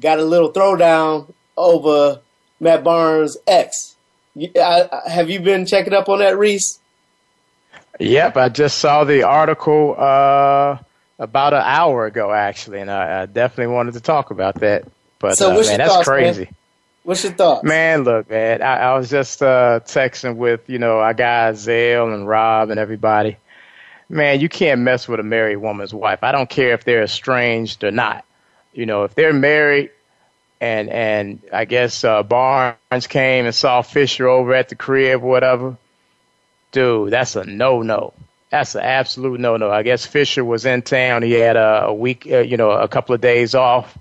got 0.00 0.18
a 0.18 0.24
little 0.24 0.52
throwdown 0.52 1.32
over 1.56 2.20
Matt 2.58 2.82
Barnes' 2.82 3.36
ex. 3.46 3.94
have 5.06 5.30
you 5.30 5.40
been 5.40 5.64
checking 5.64 5.94
up 5.94 6.08
on 6.08 6.18
that, 6.18 6.36
Reese? 6.36 6.80
Yep, 8.00 8.36
I 8.36 8.48
just 8.48 8.78
saw 8.78 9.04
the 9.04 9.22
article 9.22 9.94
uh, 9.96 10.78
about 11.18 11.52
an 11.52 11.62
hour 11.64 12.06
ago, 12.06 12.32
actually, 12.32 12.80
and 12.80 12.90
I, 12.90 13.22
I, 13.22 13.26
definitely 13.26 13.74
wanted 13.74 13.94
to 13.94 14.00
talk 14.00 14.30
about 14.30 14.56
that. 14.56 14.84
But 15.20 15.36
so 15.36 15.52
uh, 15.52 15.54
man, 15.54 15.78
that's 15.78 15.92
thoughts, 15.92 16.08
crazy. 16.08 16.44
Man? 16.44 16.54
What's 17.04 17.22
your 17.22 17.32
thoughts? 17.32 17.62
Man, 17.62 18.04
look, 18.04 18.28
man, 18.28 18.62
I, 18.62 18.78
I 18.78 18.98
was 18.98 19.08
just 19.08 19.42
uh, 19.42 19.80
texting 19.84 20.36
with, 20.36 20.68
you 20.68 20.78
know, 20.78 20.98
our 20.98 21.14
guys, 21.14 21.58
Zale 21.58 22.12
and 22.12 22.26
Rob 22.26 22.70
and 22.70 22.80
everybody. 22.80 23.36
Man, 24.08 24.40
you 24.40 24.48
can't 24.48 24.80
mess 24.80 25.06
with 25.06 25.20
a 25.20 25.22
married 25.22 25.56
woman's 25.56 25.94
wife. 25.94 26.24
I 26.24 26.32
don't 26.32 26.50
care 26.50 26.72
if 26.72 26.84
they're 26.84 27.04
estranged 27.04 27.84
or 27.84 27.90
not. 27.90 28.24
You 28.72 28.86
know, 28.86 29.04
if 29.04 29.14
they're 29.14 29.32
married 29.32 29.90
and 30.60 30.90
and 30.90 31.40
I 31.52 31.64
guess 31.64 32.02
uh, 32.04 32.22
Barnes 32.22 33.06
came 33.08 33.46
and 33.46 33.54
saw 33.54 33.82
Fisher 33.82 34.26
over 34.26 34.54
at 34.54 34.68
the 34.68 34.74
crib 34.74 35.22
or 35.22 35.28
whatever, 35.28 35.76
dude, 36.72 37.10
that's 37.10 37.36
a 37.36 37.44
no-no. 37.44 38.14
That's 38.50 38.74
an 38.74 38.82
absolute 38.82 39.38
no-no. 39.38 39.70
I 39.70 39.82
guess 39.82 40.06
Fisher 40.06 40.44
was 40.44 40.64
in 40.64 40.82
town. 40.82 41.22
He 41.22 41.32
had 41.32 41.56
a, 41.56 41.84
a 41.86 41.94
week, 41.94 42.26
uh, 42.30 42.38
you 42.38 42.56
know, 42.56 42.72
a 42.72 42.88
couple 42.88 43.14
of 43.14 43.20
days 43.20 43.54
off 43.54 43.96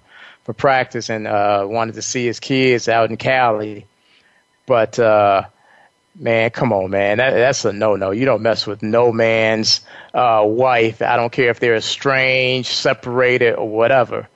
for 0.50 0.54
practice 0.54 1.12
and 1.12 1.28
uh, 1.28 1.64
wanted 1.70 1.93
to 1.93 2.02
see 2.02 2.26
his 2.26 2.39
kids 2.39 2.89
out 2.89 3.12
in 3.12 3.18
Cali. 3.18 3.86
But 4.66 4.97
uh, 4.97 5.43
man, 6.20 6.50
come 6.50 6.74
on, 6.74 6.89
man, 6.89 7.20
that, 7.20 7.36
that's 7.36 7.64
a 7.66 7.72
no-no. 7.72 8.10
You 8.10 8.26
don't 8.26 8.41
mess 8.41 8.66
with 8.66 8.82
no 8.82 9.12
man's 9.12 9.82
uh, 10.12 10.43
wife. 10.43 11.04
I 11.04 11.18
don't 11.18 11.32
care 11.32 11.52
if 11.52 11.60
they're 11.60 11.76
estranged, 11.76 12.70
separated, 12.70 13.58
or 13.58 13.70
whatever. 13.70 14.28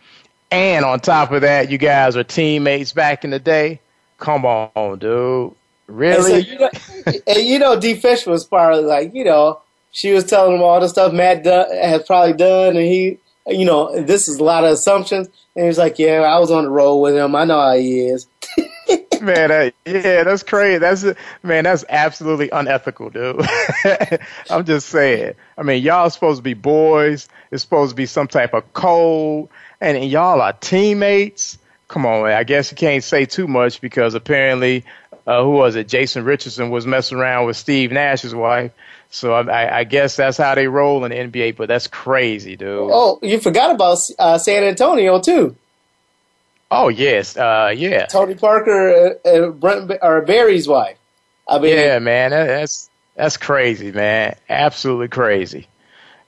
And 0.52 0.86
on 0.86 1.00
top 1.00 1.32
of 1.32 1.42
that, 1.42 1.72
you 1.72 1.80
guys 1.80 2.16
are 2.16 2.24
teammates 2.24 2.94
back 2.94 3.24
in 3.24 3.32
the 3.32 3.40
day. 3.40 3.80
Come 4.20 4.46
on, 4.46 5.00
dude. 5.00 5.56
Really? 5.88 6.34
And, 6.36 6.46
so, 6.46 6.52
you 6.52 6.60
know, 6.60 6.70
and 7.26 7.44
you 7.44 7.58
know, 7.58 7.80
D. 7.80 7.96
Fish 7.96 8.28
was 8.28 8.46
probably 8.46 8.84
like, 8.84 9.16
you 9.16 9.24
know, 9.24 9.62
she 9.90 10.12
was 10.12 10.26
telling 10.26 10.58
him 10.58 10.62
all 10.62 10.80
the 10.80 10.90
stuff 10.90 11.12
Matt 11.12 11.44
done, 11.44 11.72
has 11.72 12.04
probably 12.04 12.34
done, 12.34 12.78
and 12.78 12.86
he, 12.86 13.18
you 13.48 13.66
know, 13.66 14.02
this 14.02 14.28
is 14.28 14.38
a 14.38 14.44
lot 14.44 14.64
of 14.64 14.72
assumptions. 14.72 15.30
And 15.56 15.66
he's 15.66 15.78
like, 15.78 16.00
"Yeah, 16.00 16.22
I 16.22 16.40
was 16.40 16.52
on 16.52 16.64
the 16.64 16.70
road 16.70 16.98
with 16.98 17.16
him. 17.16 17.36
I 17.36 17.46
know 17.46 17.60
how 17.60 17.76
he 17.76 18.00
is." 18.00 18.28
man, 19.22 19.52
uh, 19.52 19.72
yeah, 19.86 20.24
that's 20.24 20.44
crazy. 20.44 20.80
That's 20.80 21.06
man, 21.42 21.64
that's 21.64 21.86
absolutely 21.90 22.50
unethical, 22.52 23.10
dude. 23.10 23.46
I'm 24.50 24.66
just 24.66 24.90
saying. 24.90 25.34
I 25.58 25.64
mean, 25.64 25.84
y'all 25.84 26.10
supposed 26.10 26.40
to 26.40 26.44
be 26.44 26.54
boys. 26.54 27.28
It's 27.52 27.64
supposed 27.64 27.92
to 27.92 27.96
be 27.96 28.06
some 28.06 28.28
type 28.28 28.54
of 28.54 28.72
code, 28.74 29.50
and, 29.82 29.98
and 29.98 30.10
y'all 30.10 30.42
are 30.42 30.54
teammates. 30.54 31.58
Come 31.88 32.06
on, 32.06 32.24
man. 32.24 32.38
I 32.38 32.44
guess 32.44 32.72
you 32.72 32.78
can't 32.78 33.04
say 33.04 33.26
too 33.26 33.48
much 33.48 33.82
because 33.82 34.16
apparently, 34.16 34.84
uh, 35.26 35.42
who 35.44 35.52
was 35.52 35.76
it? 35.76 35.88
Jason 35.88 36.24
Richardson 36.26 36.70
was 36.70 36.86
messing 36.86 37.18
around 37.18 37.46
with 37.46 37.58
Steve 37.58 37.92
Nash's 37.92 38.36
wife. 38.36 38.72
So 39.10 39.34
I, 39.34 39.80
I 39.80 39.84
guess 39.84 40.16
that's 40.16 40.38
how 40.38 40.56
they 40.56 40.68
roll 40.68 41.06
in 41.06 41.12
the 41.12 41.18
NBA, 41.18 41.56
but 41.56 41.68
that's 41.68 41.88
crazy, 41.88 42.56
dude. 42.56 42.90
Oh, 42.92 43.20
you 43.22 43.40
forgot 43.40 43.74
about 43.74 44.00
uh, 44.18 44.38
San 44.38 44.64
Antonio 44.64 45.20
too. 45.22 45.56
Oh 46.72 46.90
yes, 46.90 47.38
uh, 47.38 47.72
yeah. 47.76 48.08
Tony 48.08 48.34
Parker 48.34 49.20
uh, 49.24 49.50
Brent 49.50 49.92
or 50.02 50.22
Barry's 50.24 50.68
wife. 50.68 50.98
I 51.48 51.60
mean, 51.60 51.78
yeah, 51.78 52.00
man, 52.00 52.32
that's 52.32 52.90
that's 53.16 53.38
crazy, 53.38 53.92
man. 53.92 54.36
Absolutely 54.50 55.10
crazy. 55.10 55.68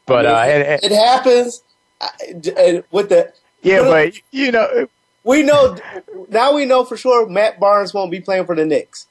But 0.05 0.27
I 0.27 0.47
mean, 0.47 0.61
uh, 0.61 0.69
it, 0.69 0.83
it, 0.83 0.91
happens 0.91 1.63
with 2.91 3.09
the 3.09 3.33
yeah, 3.63 3.81
but 3.81 4.13
you 4.31 4.51
know, 4.51 4.87
we 5.25 5.43
know 5.43 5.77
now. 6.29 6.55
We 6.55 6.65
know 6.65 6.85
for 6.85 6.95
sure 6.95 7.27
Matt 7.27 7.59
Barnes 7.59 7.93
won't 7.93 8.11
be 8.11 8.21
playing 8.21 8.45
for 8.45 8.55
the 8.55 8.65
Knicks 8.65 9.07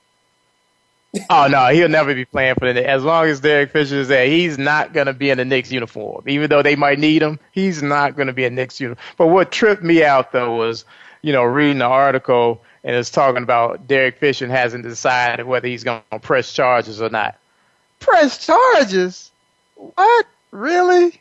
oh 1.31 1.47
no, 1.49 1.69
he'll 1.69 1.89
never 1.89 2.15
be 2.15 2.25
playing 2.25 2.55
for 2.57 2.67
the 2.67 2.75
Knicks. 2.75 2.89
As 2.89 3.05
long 3.05 3.27
as 3.27 3.41
Derek 3.41 3.71
Fisher 3.71 4.01
is 4.01 4.09
there, 4.09 4.27
he's 4.27 4.59
not 4.59 4.93
going 4.93 5.07
to 5.07 5.13
be 5.13 5.31
in 5.31 5.39
the 5.39 5.45
Knicks 5.45 5.71
uniform. 5.71 6.25
Even 6.29 6.51
though 6.51 6.63
they 6.63 6.77
might 6.77 6.99
need 6.99 7.23
him, 7.23 7.39
he's 7.53 7.83
not 7.83 8.17
going 8.17 8.27
to 8.27 8.33
be 8.33 8.45
a 8.45 8.51
Knicks 8.51 8.81
uniform. 8.81 9.05
But 9.17 9.29
what 9.29 9.53
tripped 9.53 9.83
me 9.83 10.05
out 10.05 10.33
though 10.33 10.57
was, 10.57 10.85
you 11.23 11.33
know, 11.33 11.43
reading 11.43 11.79
the 11.79 11.87
article 11.87 12.63
and 12.83 12.95
it's 12.97 13.11
talking 13.11 13.43
about 13.43 13.87
Derek 13.87 14.19
Fisher 14.19 14.47
hasn't 14.47 14.85
decided 14.85 15.47
whether 15.47 15.69
he's 15.69 15.85
going 15.85 16.03
to 16.11 16.19
press 16.19 16.53
charges 16.53 17.01
or 17.01 17.09
not. 17.09 17.39
Press 18.01 18.45
charges? 18.45 19.31
What? 19.77 20.27
Really? 20.51 21.21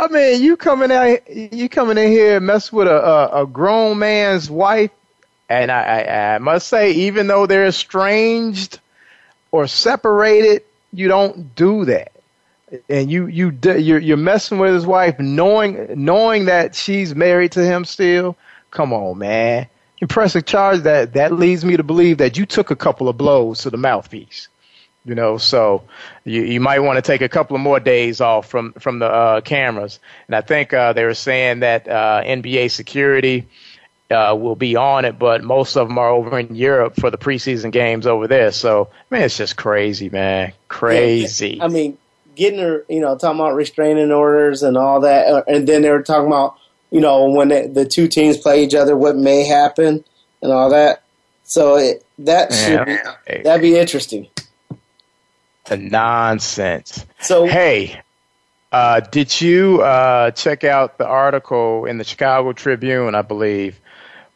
I 0.00 0.08
mean, 0.08 0.42
you 0.42 0.56
coming 0.56 0.90
out, 0.90 1.28
you 1.30 1.68
coming 1.68 1.98
in 1.98 2.10
here 2.10 2.38
and 2.38 2.46
mess 2.46 2.72
with 2.72 2.88
a, 2.88 3.04
a, 3.04 3.42
a 3.42 3.46
grown 3.46 3.98
man's 3.98 4.48
wife, 4.50 4.90
and 5.50 5.70
I, 5.70 5.82
I, 5.82 6.34
I 6.36 6.38
must 6.38 6.68
say, 6.68 6.92
even 6.92 7.26
though 7.26 7.44
they're 7.44 7.66
estranged 7.66 8.80
or 9.52 9.66
separated, 9.66 10.62
you 10.94 11.08
don't 11.08 11.54
do 11.54 11.84
that. 11.84 12.12
And 12.88 13.10
you 13.10 13.26
you 13.26 13.50
you're 13.62 13.98
you're 13.98 14.16
messing 14.16 14.58
with 14.58 14.72
his 14.72 14.86
wife, 14.86 15.18
knowing 15.18 15.86
knowing 16.02 16.46
that 16.46 16.74
she's 16.74 17.14
married 17.14 17.52
to 17.52 17.64
him 17.64 17.84
still. 17.84 18.38
Come 18.70 18.94
on, 18.94 19.18
man. 19.18 19.66
Impressive 20.00 20.46
charge 20.46 20.80
that 20.84 21.12
that 21.12 21.32
leads 21.32 21.62
me 21.62 21.76
to 21.76 21.82
believe 21.82 22.18
that 22.18 22.38
you 22.38 22.46
took 22.46 22.70
a 22.70 22.76
couple 22.76 23.10
of 23.10 23.18
blows 23.18 23.62
to 23.62 23.70
the 23.70 23.76
mouthpiece. 23.76 24.48
You 25.04 25.14
know, 25.14 25.38
so 25.38 25.82
you 26.24 26.42
you 26.42 26.60
might 26.60 26.80
want 26.80 26.96
to 26.96 27.02
take 27.02 27.22
a 27.22 27.28
couple 27.28 27.56
of 27.56 27.62
more 27.62 27.80
days 27.80 28.20
off 28.20 28.48
from 28.48 28.72
from 28.74 28.98
the 28.98 29.06
uh, 29.06 29.40
cameras. 29.40 29.98
And 30.26 30.36
I 30.36 30.42
think 30.42 30.74
uh, 30.74 30.92
they 30.92 31.04
were 31.04 31.14
saying 31.14 31.60
that 31.60 31.88
uh, 31.88 32.22
NBA 32.24 32.70
security 32.70 33.46
uh, 34.10 34.36
will 34.38 34.56
be 34.56 34.76
on 34.76 35.04
it, 35.04 35.18
but 35.18 35.44
most 35.44 35.76
of 35.76 35.88
them 35.88 35.98
are 35.98 36.10
over 36.10 36.38
in 36.38 36.54
Europe 36.54 36.96
for 36.96 37.10
the 37.10 37.18
preseason 37.18 37.70
games 37.70 38.06
over 38.06 38.26
there. 38.26 38.50
So, 38.50 38.88
man, 39.10 39.22
it's 39.22 39.36
just 39.36 39.56
crazy, 39.56 40.08
man, 40.08 40.52
crazy. 40.68 41.56
Yeah, 41.56 41.64
I 41.64 41.68
mean, 41.68 41.96
getting 42.34 42.58
her, 42.58 42.84
you 42.88 43.00
know, 43.00 43.16
talking 43.16 43.38
about 43.38 43.54
restraining 43.54 44.10
orders 44.10 44.62
and 44.62 44.76
all 44.76 45.00
that, 45.00 45.26
uh, 45.28 45.42
and 45.46 45.68
then 45.68 45.82
they 45.82 45.90
were 45.90 46.02
talking 46.02 46.26
about, 46.26 46.56
you 46.90 47.00
know, 47.00 47.30
when 47.30 47.48
they, 47.48 47.68
the 47.68 47.84
two 47.84 48.08
teams 48.08 48.36
play 48.36 48.64
each 48.64 48.74
other, 48.74 48.96
what 48.96 49.16
may 49.16 49.44
happen 49.44 50.04
and 50.42 50.52
all 50.52 50.70
that. 50.70 51.02
So 51.44 51.76
it, 51.76 52.04
that 52.18 52.52
should 52.52 52.88
yeah. 52.88 53.14
be, 53.28 53.42
that'd 53.42 53.62
be 53.62 53.78
interesting. 53.78 54.28
Nonsense. 55.76 57.06
So 57.20 57.46
hey. 57.46 58.00
Uh, 58.72 59.00
did 59.00 59.40
you 59.40 59.82
uh, 59.82 60.30
check 60.30 60.62
out 60.62 60.96
the 60.96 61.06
article 61.06 61.86
in 61.86 61.98
the 61.98 62.04
Chicago 62.04 62.52
Tribune, 62.52 63.16
I 63.16 63.22
believe, 63.22 63.80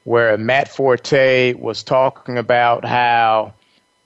where 0.02 0.36
Matt 0.36 0.68
Forte 0.68 1.54
was 1.54 1.84
talking 1.84 2.36
about 2.36 2.84
how 2.84 3.54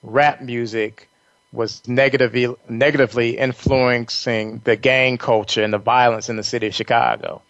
rap 0.03 0.41
music 0.41 1.09
was 1.51 1.87
negatively 1.87 2.55
negatively 2.67 3.37
influencing 3.37 4.61
the 4.63 4.75
gang 4.75 5.17
culture 5.17 5.63
and 5.63 5.73
the 5.73 5.79
violence 5.79 6.29
in 6.29 6.35
the 6.37 6.43
city 6.43 6.67
of 6.67 6.75
Chicago. 6.75 7.41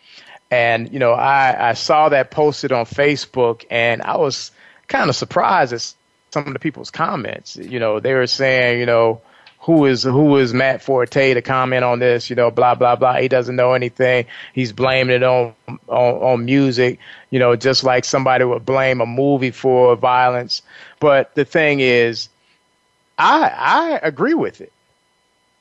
And 0.50 0.92
you 0.92 1.00
know, 1.00 1.12
I, 1.12 1.70
I 1.70 1.74
saw 1.74 2.10
that 2.10 2.32
posted 2.32 2.72
on 2.72 2.86
Facebook, 2.86 3.66
and 3.70 4.02
I 4.02 4.18
was 4.18 4.52
kind 4.88 5.10
of 5.10 5.16
surprised 5.16 5.74
at 5.74 5.94
some 6.32 6.48
of 6.48 6.54
the 6.54 6.60
people's 6.60 6.92
comments. 6.92 7.56
You 7.56 7.80
know, 7.80 8.00
they 8.00 8.14
were 8.14 8.26
saying, 8.26 8.80
you 8.80 8.86
know, 8.86 9.22
who 9.62 9.86
is 9.86 10.04
who 10.04 10.38
is 10.38 10.54
Matt 10.54 10.82
Forte 10.82 11.34
to 11.34 11.42
comment 11.42 11.84
on 11.84 12.00
this? 12.00 12.30
You 12.30 12.36
know, 12.36 12.50
blah 12.50 12.76
blah 12.76 12.96
blah. 12.96 13.18
He 13.18 13.28
doesn't 13.28 13.56
know 13.56 13.74
anything. 13.74 14.26
He's 14.54 14.72
blaming 14.72 15.18
it 15.18 15.24
on 15.24 15.54
on, 15.68 16.14
on 16.16 16.46
music. 16.46 17.00
You 17.30 17.40
know, 17.40 17.56
just 17.56 17.84
like 17.84 18.06
somebody 18.06 18.46
would 18.46 18.66
blame 18.66 19.02
a 19.02 19.06
movie 19.06 19.52
for 19.52 19.96
violence. 19.96 20.62
But 21.00 21.36
the 21.36 21.46
thing 21.46 21.82
is, 21.82 22.30
I 23.18 23.52
I 23.54 24.00
agree 24.02 24.34
with 24.34 24.62
it. 24.62 24.72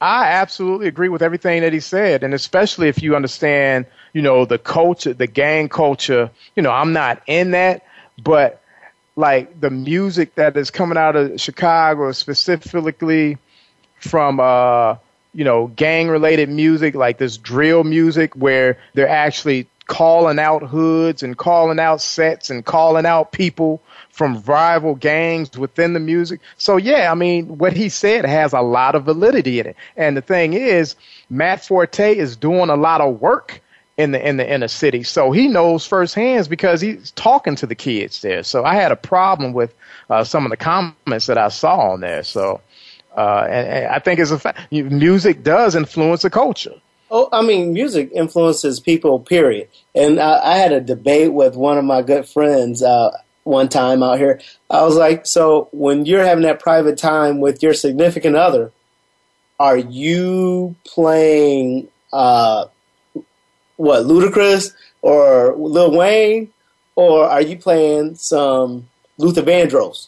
I 0.00 0.26
absolutely 0.26 0.86
agree 0.86 1.08
with 1.08 1.22
everything 1.22 1.62
that 1.62 1.72
he 1.72 1.80
said, 1.80 2.22
and 2.22 2.32
especially 2.32 2.86
if 2.86 3.02
you 3.02 3.16
understand, 3.16 3.86
you 4.12 4.22
know, 4.22 4.44
the 4.44 4.58
culture, 4.58 5.12
the 5.12 5.26
gang 5.26 5.68
culture. 5.68 6.30
You 6.54 6.62
know, 6.62 6.70
I'm 6.70 6.92
not 6.92 7.20
in 7.26 7.50
that, 7.50 7.84
but 8.22 8.62
like 9.16 9.60
the 9.60 9.70
music 9.70 10.36
that 10.36 10.56
is 10.56 10.70
coming 10.70 10.96
out 10.96 11.16
of 11.16 11.40
Chicago, 11.40 12.12
specifically 12.12 13.38
from 14.00 14.40
uh, 14.40 14.96
you 15.34 15.44
know, 15.44 15.68
gang 15.68 16.08
related 16.08 16.48
music, 16.48 16.94
like 16.94 17.18
this 17.18 17.36
drill 17.36 17.84
music 17.84 18.34
where 18.34 18.78
they're 18.94 19.08
actually 19.08 19.68
calling 19.86 20.38
out 20.38 20.62
hoods 20.62 21.22
and 21.22 21.36
calling 21.36 21.78
out 21.80 22.00
sets 22.00 22.50
and 22.50 22.64
calling 22.64 23.06
out 23.06 23.32
people 23.32 23.80
from 24.10 24.42
rival 24.42 24.94
gangs 24.96 25.56
within 25.56 25.92
the 25.92 26.00
music. 26.00 26.40
So 26.56 26.76
yeah, 26.76 27.10
I 27.10 27.14
mean, 27.14 27.58
what 27.58 27.72
he 27.72 27.88
said 27.88 28.24
has 28.24 28.52
a 28.52 28.60
lot 28.60 28.94
of 28.94 29.04
validity 29.04 29.60
in 29.60 29.66
it. 29.66 29.76
And 29.96 30.16
the 30.16 30.20
thing 30.20 30.54
is, 30.54 30.96
Matt 31.30 31.64
Forte 31.64 32.16
is 32.16 32.36
doing 32.36 32.68
a 32.68 32.76
lot 32.76 33.00
of 33.00 33.20
work 33.20 33.60
in 33.96 34.12
the 34.12 34.28
in 34.28 34.36
the 34.36 34.48
inner 34.48 34.68
city, 34.68 35.02
so 35.02 35.32
he 35.32 35.48
knows 35.48 35.84
firsthand 35.84 36.48
because 36.48 36.80
he's 36.80 37.10
talking 37.12 37.56
to 37.56 37.66
the 37.66 37.74
kids 37.74 38.22
there. 38.22 38.44
So 38.44 38.64
I 38.64 38.74
had 38.74 38.92
a 38.92 38.96
problem 38.96 39.52
with 39.52 39.74
uh, 40.08 40.22
some 40.22 40.44
of 40.44 40.50
the 40.50 40.56
comments 40.56 41.26
that 41.26 41.38
I 41.38 41.48
saw 41.48 41.92
on 41.92 42.00
there. 42.00 42.22
So. 42.22 42.60
Uh, 43.18 43.44
and, 43.50 43.66
and 43.66 43.86
I 43.88 43.98
think 43.98 44.20
it's 44.20 44.30
a 44.30 44.38
fact. 44.38 44.70
Music 44.70 45.42
does 45.42 45.74
influence 45.74 46.24
a 46.24 46.30
culture. 46.30 46.74
Oh, 47.10 47.28
I 47.32 47.42
mean, 47.42 47.72
music 47.72 48.12
influences 48.14 48.78
people. 48.78 49.18
Period. 49.18 49.68
And 49.92 50.20
I, 50.20 50.52
I 50.52 50.54
had 50.54 50.70
a 50.70 50.80
debate 50.80 51.32
with 51.32 51.56
one 51.56 51.78
of 51.78 51.84
my 51.84 52.02
good 52.02 52.28
friends 52.28 52.80
uh, 52.80 53.10
one 53.42 53.68
time 53.68 54.04
out 54.04 54.18
here. 54.18 54.40
I 54.70 54.84
was 54.84 54.94
like, 54.94 55.26
"So 55.26 55.68
when 55.72 56.06
you're 56.06 56.24
having 56.24 56.44
that 56.44 56.60
private 56.60 56.96
time 56.96 57.40
with 57.40 57.60
your 57.60 57.74
significant 57.74 58.36
other, 58.36 58.70
are 59.58 59.78
you 59.78 60.76
playing 60.84 61.88
uh, 62.12 62.66
what 63.78 64.04
Ludacris 64.04 64.74
or 65.02 65.56
Lil 65.56 65.96
Wayne, 65.96 66.52
or 66.94 67.24
are 67.24 67.42
you 67.42 67.58
playing 67.58 68.14
some 68.14 68.88
Luther 69.16 69.42
Vandross?" 69.42 70.06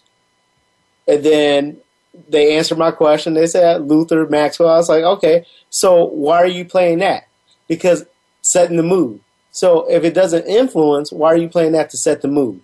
And 1.08 1.24
then 1.24 1.80
they 2.28 2.56
answered 2.56 2.78
my 2.78 2.90
question. 2.90 3.34
They 3.34 3.46
said 3.46 3.88
Luther 3.88 4.26
Maxwell. 4.26 4.70
I 4.70 4.76
was 4.76 4.88
like, 4.88 5.04
okay, 5.04 5.46
so 5.68 6.04
why 6.04 6.38
are 6.38 6.46
you 6.46 6.64
playing 6.64 6.98
that? 6.98 7.28
Because 7.68 8.04
setting 8.42 8.76
the 8.76 8.82
mood. 8.82 9.20
So 9.52 9.90
if 9.90 10.04
it 10.04 10.14
doesn't 10.14 10.46
influence, 10.46 11.12
why 11.12 11.28
are 11.32 11.36
you 11.36 11.48
playing 11.48 11.72
that 11.72 11.90
to 11.90 11.96
set 11.96 12.22
the 12.22 12.28
mood? 12.28 12.60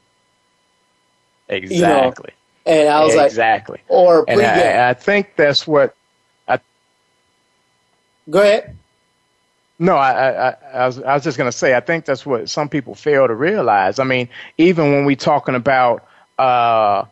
Exactly. 1.48 1.76
You 1.76 1.82
know? 1.82 2.78
And 2.78 2.88
I 2.88 3.00
was 3.00 3.14
exactly. 3.14 3.18
like, 3.18 3.30
exactly. 3.30 3.80
Or 3.88 4.24
and 4.28 4.40
I, 4.40 4.90
I, 4.90 4.94
think 4.94 5.36
that's 5.36 5.66
what. 5.66 5.94
I, 6.48 6.58
Go 8.28 8.40
ahead. 8.40 8.76
No, 9.78 9.94
I, 9.94 10.48
I, 10.48 10.56
I 10.72 10.86
was, 10.86 11.02
I 11.02 11.14
was 11.14 11.22
just 11.22 11.36
going 11.36 11.50
to 11.50 11.56
say, 11.56 11.76
I 11.76 11.80
think 11.80 12.06
that's 12.06 12.24
what 12.24 12.48
some 12.48 12.68
people 12.68 12.94
fail 12.94 13.26
to 13.28 13.34
realize. 13.34 13.98
I 13.98 14.04
mean, 14.04 14.28
even 14.58 14.92
when 14.92 15.04
we're 15.04 15.16
talking 15.16 15.54
about, 15.54 16.06
uh, 16.38 17.04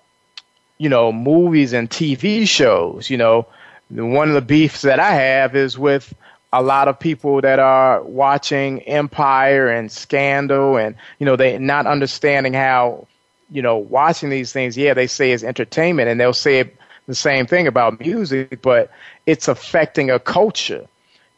you 0.84 0.90
know, 0.90 1.10
movies 1.10 1.72
and 1.72 1.88
TV 1.88 2.46
shows. 2.46 3.08
You 3.08 3.16
know, 3.16 3.46
one 3.88 4.28
of 4.28 4.34
the 4.34 4.42
beefs 4.42 4.82
that 4.82 5.00
I 5.00 5.12
have 5.12 5.56
is 5.56 5.78
with 5.78 6.12
a 6.52 6.62
lot 6.62 6.88
of 6.88 7.00
people 7.00 7.40
that 7.40 7.58
are 7.58 8.02
watching 8.02 8.82
Empire 8.82 9.66
and 9.68 9.90
Scandal, 9.90 10.76
and 10.76 10.94
you 11.18 11.24
know, 11.24 11.36
they 11.36 11.56
not 11.56 11.86
understanding 11.86 12.52
how, 12.52 13.06
you 13.50 13.62
know, 13.62 13.78
watching 13.78 14.28
these 14.28 14.52
things. 14.52 14.76
Yeah, 14.76 14.92
they 14.92 15.06
say 15.06 15.32
it's 15.32 15.42
entertainment, 15.42 16.10
and 16.10 16.20
they'll 16.20 16.34
say 16.34 16.70
the 17.06 17.14
same 17.14 17.46
thing 17.46 17.66
about 17.66 17.98
music, 17.98 18.60
but 18.60 18.90
it's 19.24 19.48
affecting 19.48 20.10
a 20.10 20.18
culture. 20.18 20.86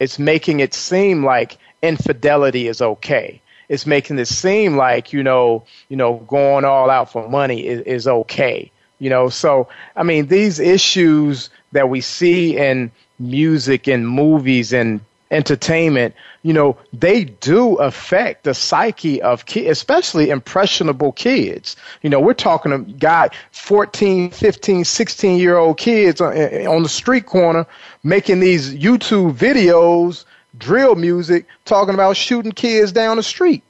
It's 0.00 0.18
making 0.18 0.58
it 0.58 0.74
seem 0.74 1.24
like 1.24 1.56
infidelity 1.82 2.66
is 2.66 2.82
okay. 2.82 3.40
It's 3.68 3.86
making 3.86 4.18
it 4.18 4.26
seem 4.26 4.76
like 4.76 5.12
you 5.12 5.22
know, 5.22 5.66
you 5.88 5.96
know, 5.96 6.16
going 6.26 6.64
all 6.64 6.90
out 6.90 7.12
for 7.12 7.28
money 7.28 7.64
is, 7.64 7.80
is 7.82 8.08
okay 8.08 8.72
you 8.98 9.10
know, 9.10 9.28
so 9.28 9.68
I 9.94 10.02
mean, 10.02 10.26
these 10.26 10.58
issues 10.58 11.50
that 11.72 11.88
we 11.88 12.00
see 12.00 12.56
in 12.56 12.90
music 13.18 13.86
and 13.86 14.08
movies 14.08 14.72
and 14.72 15.00
entertainment, 15.30 16.14
you 16.42 16.52
know, 16.52 16.76
they 16.92 17.24
do 17.24 17.74
affect 17.76 18.44
the 18.44 18.54
psyche 18.54 19.20
of 19.20 19.46
kids, 19.46 19.68
especially 19.68 20.30
impressionable 20.30 21.12
kids. 21.12 21.76
You 22.02 22.10
know, 22.10 22.20
we're 22.20 22.34
talking 22.34 22.72
to 22.72 22.78
guy 22.78 23.30
14, 23.52 24.30
15, 24.30 24.84
16 24.84 25.38
year 25.38 25.56
old 25.56 25.78
kids 25.78 26.20
on, 26.20 26.36
eh, 26.36 26.66
on 26.66 26.82
the 26.82 26.88
street 26.88 27.26
corner 27.26 27.66
making 28.04 28.40
these 28.40 28.74
YouTube 28.74 29.34
videos, 29.34 30.24
drill 30.56 30.94
music, 30.94 31.46
talking 31.64 31.94
about 31.94 32.16
shooting 32.16 32.52
kids 32.52 32.92
down 32.92 33.16
the 33.16 33.22
street. 33.22 33.62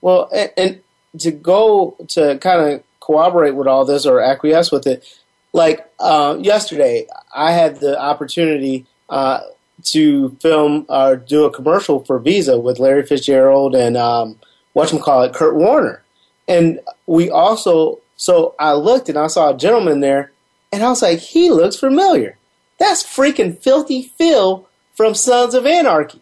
Well, 0.00 0.28
and, 0.34 0.52
and 0.56 0.80
to 1.20 1.30
go 1.30 1.96
to 2.08 2.38
kind 2.38 2.60
of 2.60 2.82
cooperate 3.04 3.54
with 3.54 3.66
all 3.66 3.84
this 3.84 4.06
or 4.06 4.20
acquiesce 4.20 4.72
with 4.72 4.86
it. 4.86 5.04
Like 5.52 5.86
uh, 6.00 6.38
yesterday, 6.40 7.06
I 7.34 7.52
had 7.52 7.80
the 7.80 8.00
opportunity 8.00 8.86
uh, 9.10 9.40
to 9.84 10.30
film 10.40 10.86
or 10.88 11.16
do 11.16 11.44
a 11.44 11.52
commercial 11.52 12.02
for 12.04 12.18
Visa 12.18 12.58
with 12.58 12.78
Larry 12.78 13.04
Fitzgerald 13.04 13.74
and 13.74 13.96
um, 13.96 14.38
whatchamacallit, 14.74 15.34
Kurt 15.34 15.54
Warner. 15.54 16.02
And 16.48 16.80
we 17.06 17.30
also, 17.30 18.00
so 18.16 18.54
I 18.58 18.72
looked 18.72 19.08
and 19.08 19.18
I 19.18 19.26
saw 19.26 19.50
a 19.50 19.56
gentleman 19.56 20.00
there, 20.00 20.32
and 20.72 20.82
I 20.82 20.88
was 20.88 21.02
like, 21.02 21.18
he 21.18 21.50
looks 21.50 21.76
familiar. 21.76 22.38
That's 22.78 23.04
freaking 23.04 23.58
Filthy 23.58 24.02
Phil 24.16 24.66
from 24.94 25.14
Sons 25.14 25.54
of 25.54 25.66
Anarchy. 25.66 26.20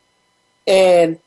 And 0.66 1.18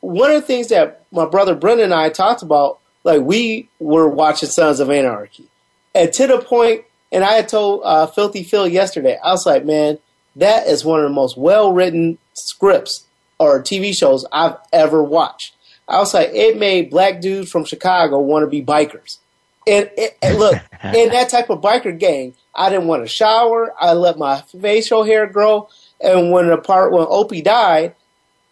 one 0.00 0.30
of 0.30 0.40
the 0.40 0.46
things 0.46 0.68
that 0.68 1.04
my 1.12 1.26
brother 1.26 1.54
Brendan 1.54 1.86
and 1.86 1.94
I 1.94 2.08
talked 2.08 2.42
about 2.42 2.79
like 3.04 3.22
we 3.22 3.68
were 3.78 4.08
watching 4.08 4.48
Sons 4.48 4.80
of 4.80 4.90
Anarchy, 4.90 5.46
and 5.94 6.12
to 6.12 6.26
the 6.26 6.38
point, 6.38 6.84
and 7.12 7.24
I 7.24 7.32
had 7.32 7.48
told 7.48 7.82
uh, 7.84 8.06
Filthy 8.06 8.42
Phil 8.42 8.68
yesterday, 8.68 9.18
I 9.22 9.32
was 9.32 9.46
like, 9.46 9.64
man, 9.64 9.98
that 10.36 10.66
is 10.66 10.84
one 10.84 11.00
of 11.00 11.04
the 11.04 11.14
most 11.14 11.36
well 11.36 11.72
written 11.72 12.18
scripts 12.34 13.06
or 13.38 13.62
TV 13.62 13.96
shows 13.96 14.26
I've 14.32 14.56
ever 14.72 15.02
watched. 15.02 15.54
I 15.88 15.98
was 15.98 16.14
like, 16.14 16.30
it 16.32 16.56
made 16.56 16.90
black 16.90 17.20
dudes 17.20 17.50
from 17.50 17.64
Chicago 17.64 18.20
want 18.20 18.44
to 18.44 18.46
be 18.46 18.62
bikers. 18.62 19.18
And, 19.66 19.90
and 20.22 20.38
look, 20.38 20.54
in 20.84 21.10
that 21.10 21.30
type 21.30 21.50
of 21.50 21.60
biker 21.60 21.98
gang, 21.98 22.34
I 22.54 22.70
didn't 22.70 22.86
want 22.86 23.02
to 23.02 23.08
shower. 23.08 23.74
I 23.78 23.94
let 23.94 24.18
my 24.18 24.42
facial 24.60 25.04
hair 25.04 25.26
grow. 25.26 25.68
And 26.00 26.30
when 26.30 26.48
the 26.48 26.58
part 26.58 26.92
when 26.92 27.06
Opie 27.08 27.42
died, 27.42 27.94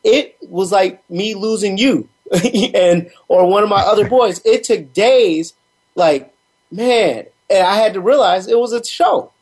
it 0.02 0.36
was 0.42 0.72
like 0.72 1.08
me 1.10 1.34
losing 1.34 1.78
you. 1.78 2.08
and 2.74 3.10
or 3.28 3.48
one 3.48 3.62
of 3.62 3.68
my 3.68 3.80
other 3.80 4.08
boys. 4.08 4.40
It 4.44 4.64
took 4.64 4.92
days, 4.92 5.54
like 5.94 6.34
man, 6.70 7.26
and 7.50 7.66
I 7.66 7.76
had 7.76 7.94
to 7.94 8.00
realize 8.00 8.46
it 8.46 8.58
was 8.58 8.72
a 8.72 8.84
show. 8.84 9.32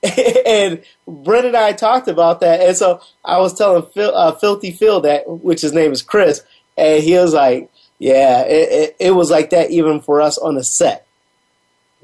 and 0.46 0.82
Brent 1.08 1.46
and 1.46 1.56
I 1.56 1.72
talked 1.72 2.06
about 2.06 2.40
that, 2.40 2.60
and 2.60 2.76
so 2.76 3.00
I 3.24 3.38
was 3.38 3.54
telling 3.54 3.82
Phil, 3.92 4.14
uh, 4.14 4.32
Filthy 4.32 4.70
Phil 4.70 5.00
that, 5.00 5.28
which 5.28 5.62
his 5.62 5.72
name 5.72 5.90
is 5.90 6.02
Chris, 6.02 6.42
and 6.76 7.02
he 7.02 7.14
was 7.14 7.34
like, 7.34 7.68
"Yeah, 7.98 8.42
it, 8.42 8.72
it, 8.72 8.96
it 9.00 9.10
was 9.10 9.30
like 9.30 9.50
that 9.50 9.70
even 9.70 10.00
for 10.00 10.20
us 10.20 10.38
on 10.38 10.54
the 10.54 10.62
set." 10.62 11.06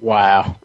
Wow. 0.01 0.57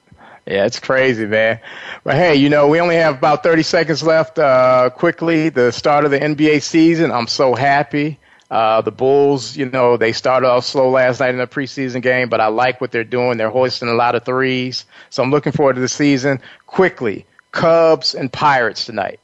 Yeah, 0.47 0.65
it's 0.65 0.80
crazy, 0.80 1.28
man. 1.28 1.59
But 2.03 2.15
hey, 2.15 2.36
you 2.36 2.49
know, 2.49 2.67
we 2.67 2.80
only 2.80 2.95
have 2.95 3.15
about 3.15 3.43
30 3.43 3.61
seconds 3.61 4.01
left. 4.01 4.39
Uh, 4.39 4.89
quickly, 4.89 5.49
the 5.49 5.72
start 5.72 6.05
of 6.05 6.11
the 6.11 6.20
NBA 6.20 6.63
season. 6.63 7.11
I'm 7.11 7.28
so 7.28 7.53
happy. 7.53 8.17
Uh, 8.50 8.82
the 8.82 8.91
Bulls, 8.91 9.56
you 9.56 9.70
know, 9.70 9.97
they 9.97 10.12
started 10.12 10.47
off 10.47 10.66
slow 10.66 10.89
last 10.89 11.20
night 11.20 11.30
in 11.30 11.38
the 11.38 11.45
preseason 11.45 12.02
game, 12.02 12.30
but 12.30 12.41
I 12.41 12.47
like 12.47 12.82
what 12.82 12.91
they're 12.91 13.04
doing. 13.04 13.38
They're 13.38 13.52
hoisting 13.52 13.89
a 13.89 13.93
lot 13.93 14.16
of 14.16 14.26
threes. 14.26 14.86
So 15.12 15.22
I'm 15.22 15.30
looking 15.30 15.52
forward 15.52 15.76
to 15.76 15.82
the 15.82 15.88
season. 15.88 16.41
Quickly, 16.66 17.26
Cubs 17.52 18.16
and 18.16 18.32
Pirates 18.32 18.86
tonight. 18.86 19.20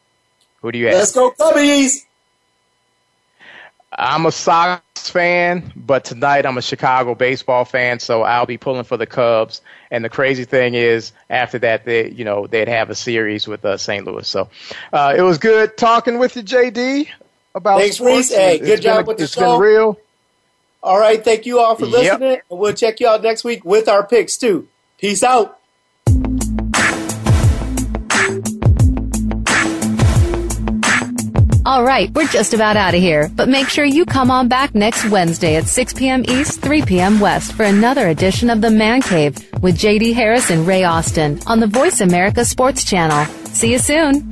Who 0.61 0.71
do 0.71 0.77
you 0.77 0.87
have? 0.87 0.95
Let's 0.95 1.13
go, 1.13 1.31
Cubbies! 1.31 2.05
I'm 3.97 4.25
a 4.25 4.31
Sox 4.31 5.09
fan, 5.09 5.71
but 5.75 6.03
tonight 6.03 6.45
I'm 6.45 6.57
a 6.57 6.61
Chicago 6.61 7.15
baseball 7.15 7.65
fan, 7.65 7.99
so 7.99 8.23
I'll 8.23 8.45
be 8.45 8.57
pulling 8.57 8.83
for 8.83 8.97
the 8.97 9.05
Cubs. 9.05 9.61
And 9.89 10.03
the 10.03 10.09
crazy 10.09 10.43
thing 10.43 10.73
is, 10.73 11.13
after 11.29 11.59
that, 11.59 11.85
they, 11.85 12.09
you 12.11 12.25
know, 12.25 12.45
they'd 12.45 12.67
have 12.67 12.89
a 12.89 12.95
series 12.95 13.47
with 13.47 13.63
uh, 13.63 13.77
St. 13.77 14.05
Louis. 14.05 14.27
So 14.27 14.49
uh, 14.91 15.15
it 15.17 15.21
was 15.21 15.37
good 15.37 15.77
talking 15.77 16.19
with 16.19 16.35
you, 16.35 16.43
JD 16.43 17.07
about 17.55 17.79
Thanks, 17.79 17.95
sports. 17.95 18.15
Reese. 18.29 18.35
Hey, 18.35 18.59
good 18.59 18.69
it's 18.69 18.83
job 18.83 18.97
been, 18.97 19.05
with 19.07 19.17
the 19.17 19.23
it's 19.23 19.33
show. 19.33 19.53
been 19.59 19.61
real. 19.67 19.99
All 20.83 20.99
right, 20.99 21.23
thank 21.23 21.47
you 21.47 21.59
all 21.59 21.75
for 21.75 21.85
Yep. 21.85 21.91
listening, 21.93 22.41
and 22.51 22.59
we'll 22.59 22.73
check 22.73 22.99
you 22.99 23.07
out 23.07 23.23
next 23.23 23.43
week 23.43 23.65
with 23.65 23.89
our 23.89 24.05
picks 24.05 24.37
too. 24.37 24.67
Peace 24.99 25.23
out. 25.23 25.57
All 31.67 31.83
right, 31.83 32.11
we're 32.13 32.27
just 32.27 32.53
about 32.53 32.77
out 32.77 32.93
of 32.93 33.01
here, 33.01 33.27
but 33.35 33.49
make 33.49 33.67
sure 33.69 33.83
you 33.83 34.05
come 34.05 34.29
on 34.29 34.47
back 34.47 34.75
next 34.75 35.09
Wednesday 35.09 35.55
at 35.55 35.65
6 35.65 35.93
p.m. 35.95 36.23
East, 36.27 36.61
3 36.61 36.83
p.m. 36.83 37.19
West 37.19 37.53
for 37.53 37.63
another 37.63 38.07
edition 38.09 38.51
of 38.51 38.61
The 38.61 38.69
Man 38.69 39.01
Cave 39.01 39.35
with 39.63 39.75
JD 39.75 40.13
Harris 40.13 40.51
and 40.51 40.67
Ray 40.67 40.83
Austin 40.83 41.39
on 41.47 41.59
the 41.59 41.67
Voice 41.67 42.01
America 42.01 42.45
Sports 42.45 42.83
Channel. 42.83 43.25
See 43.47 43.71
you 43.71 43.79
soon. 43.79 44.29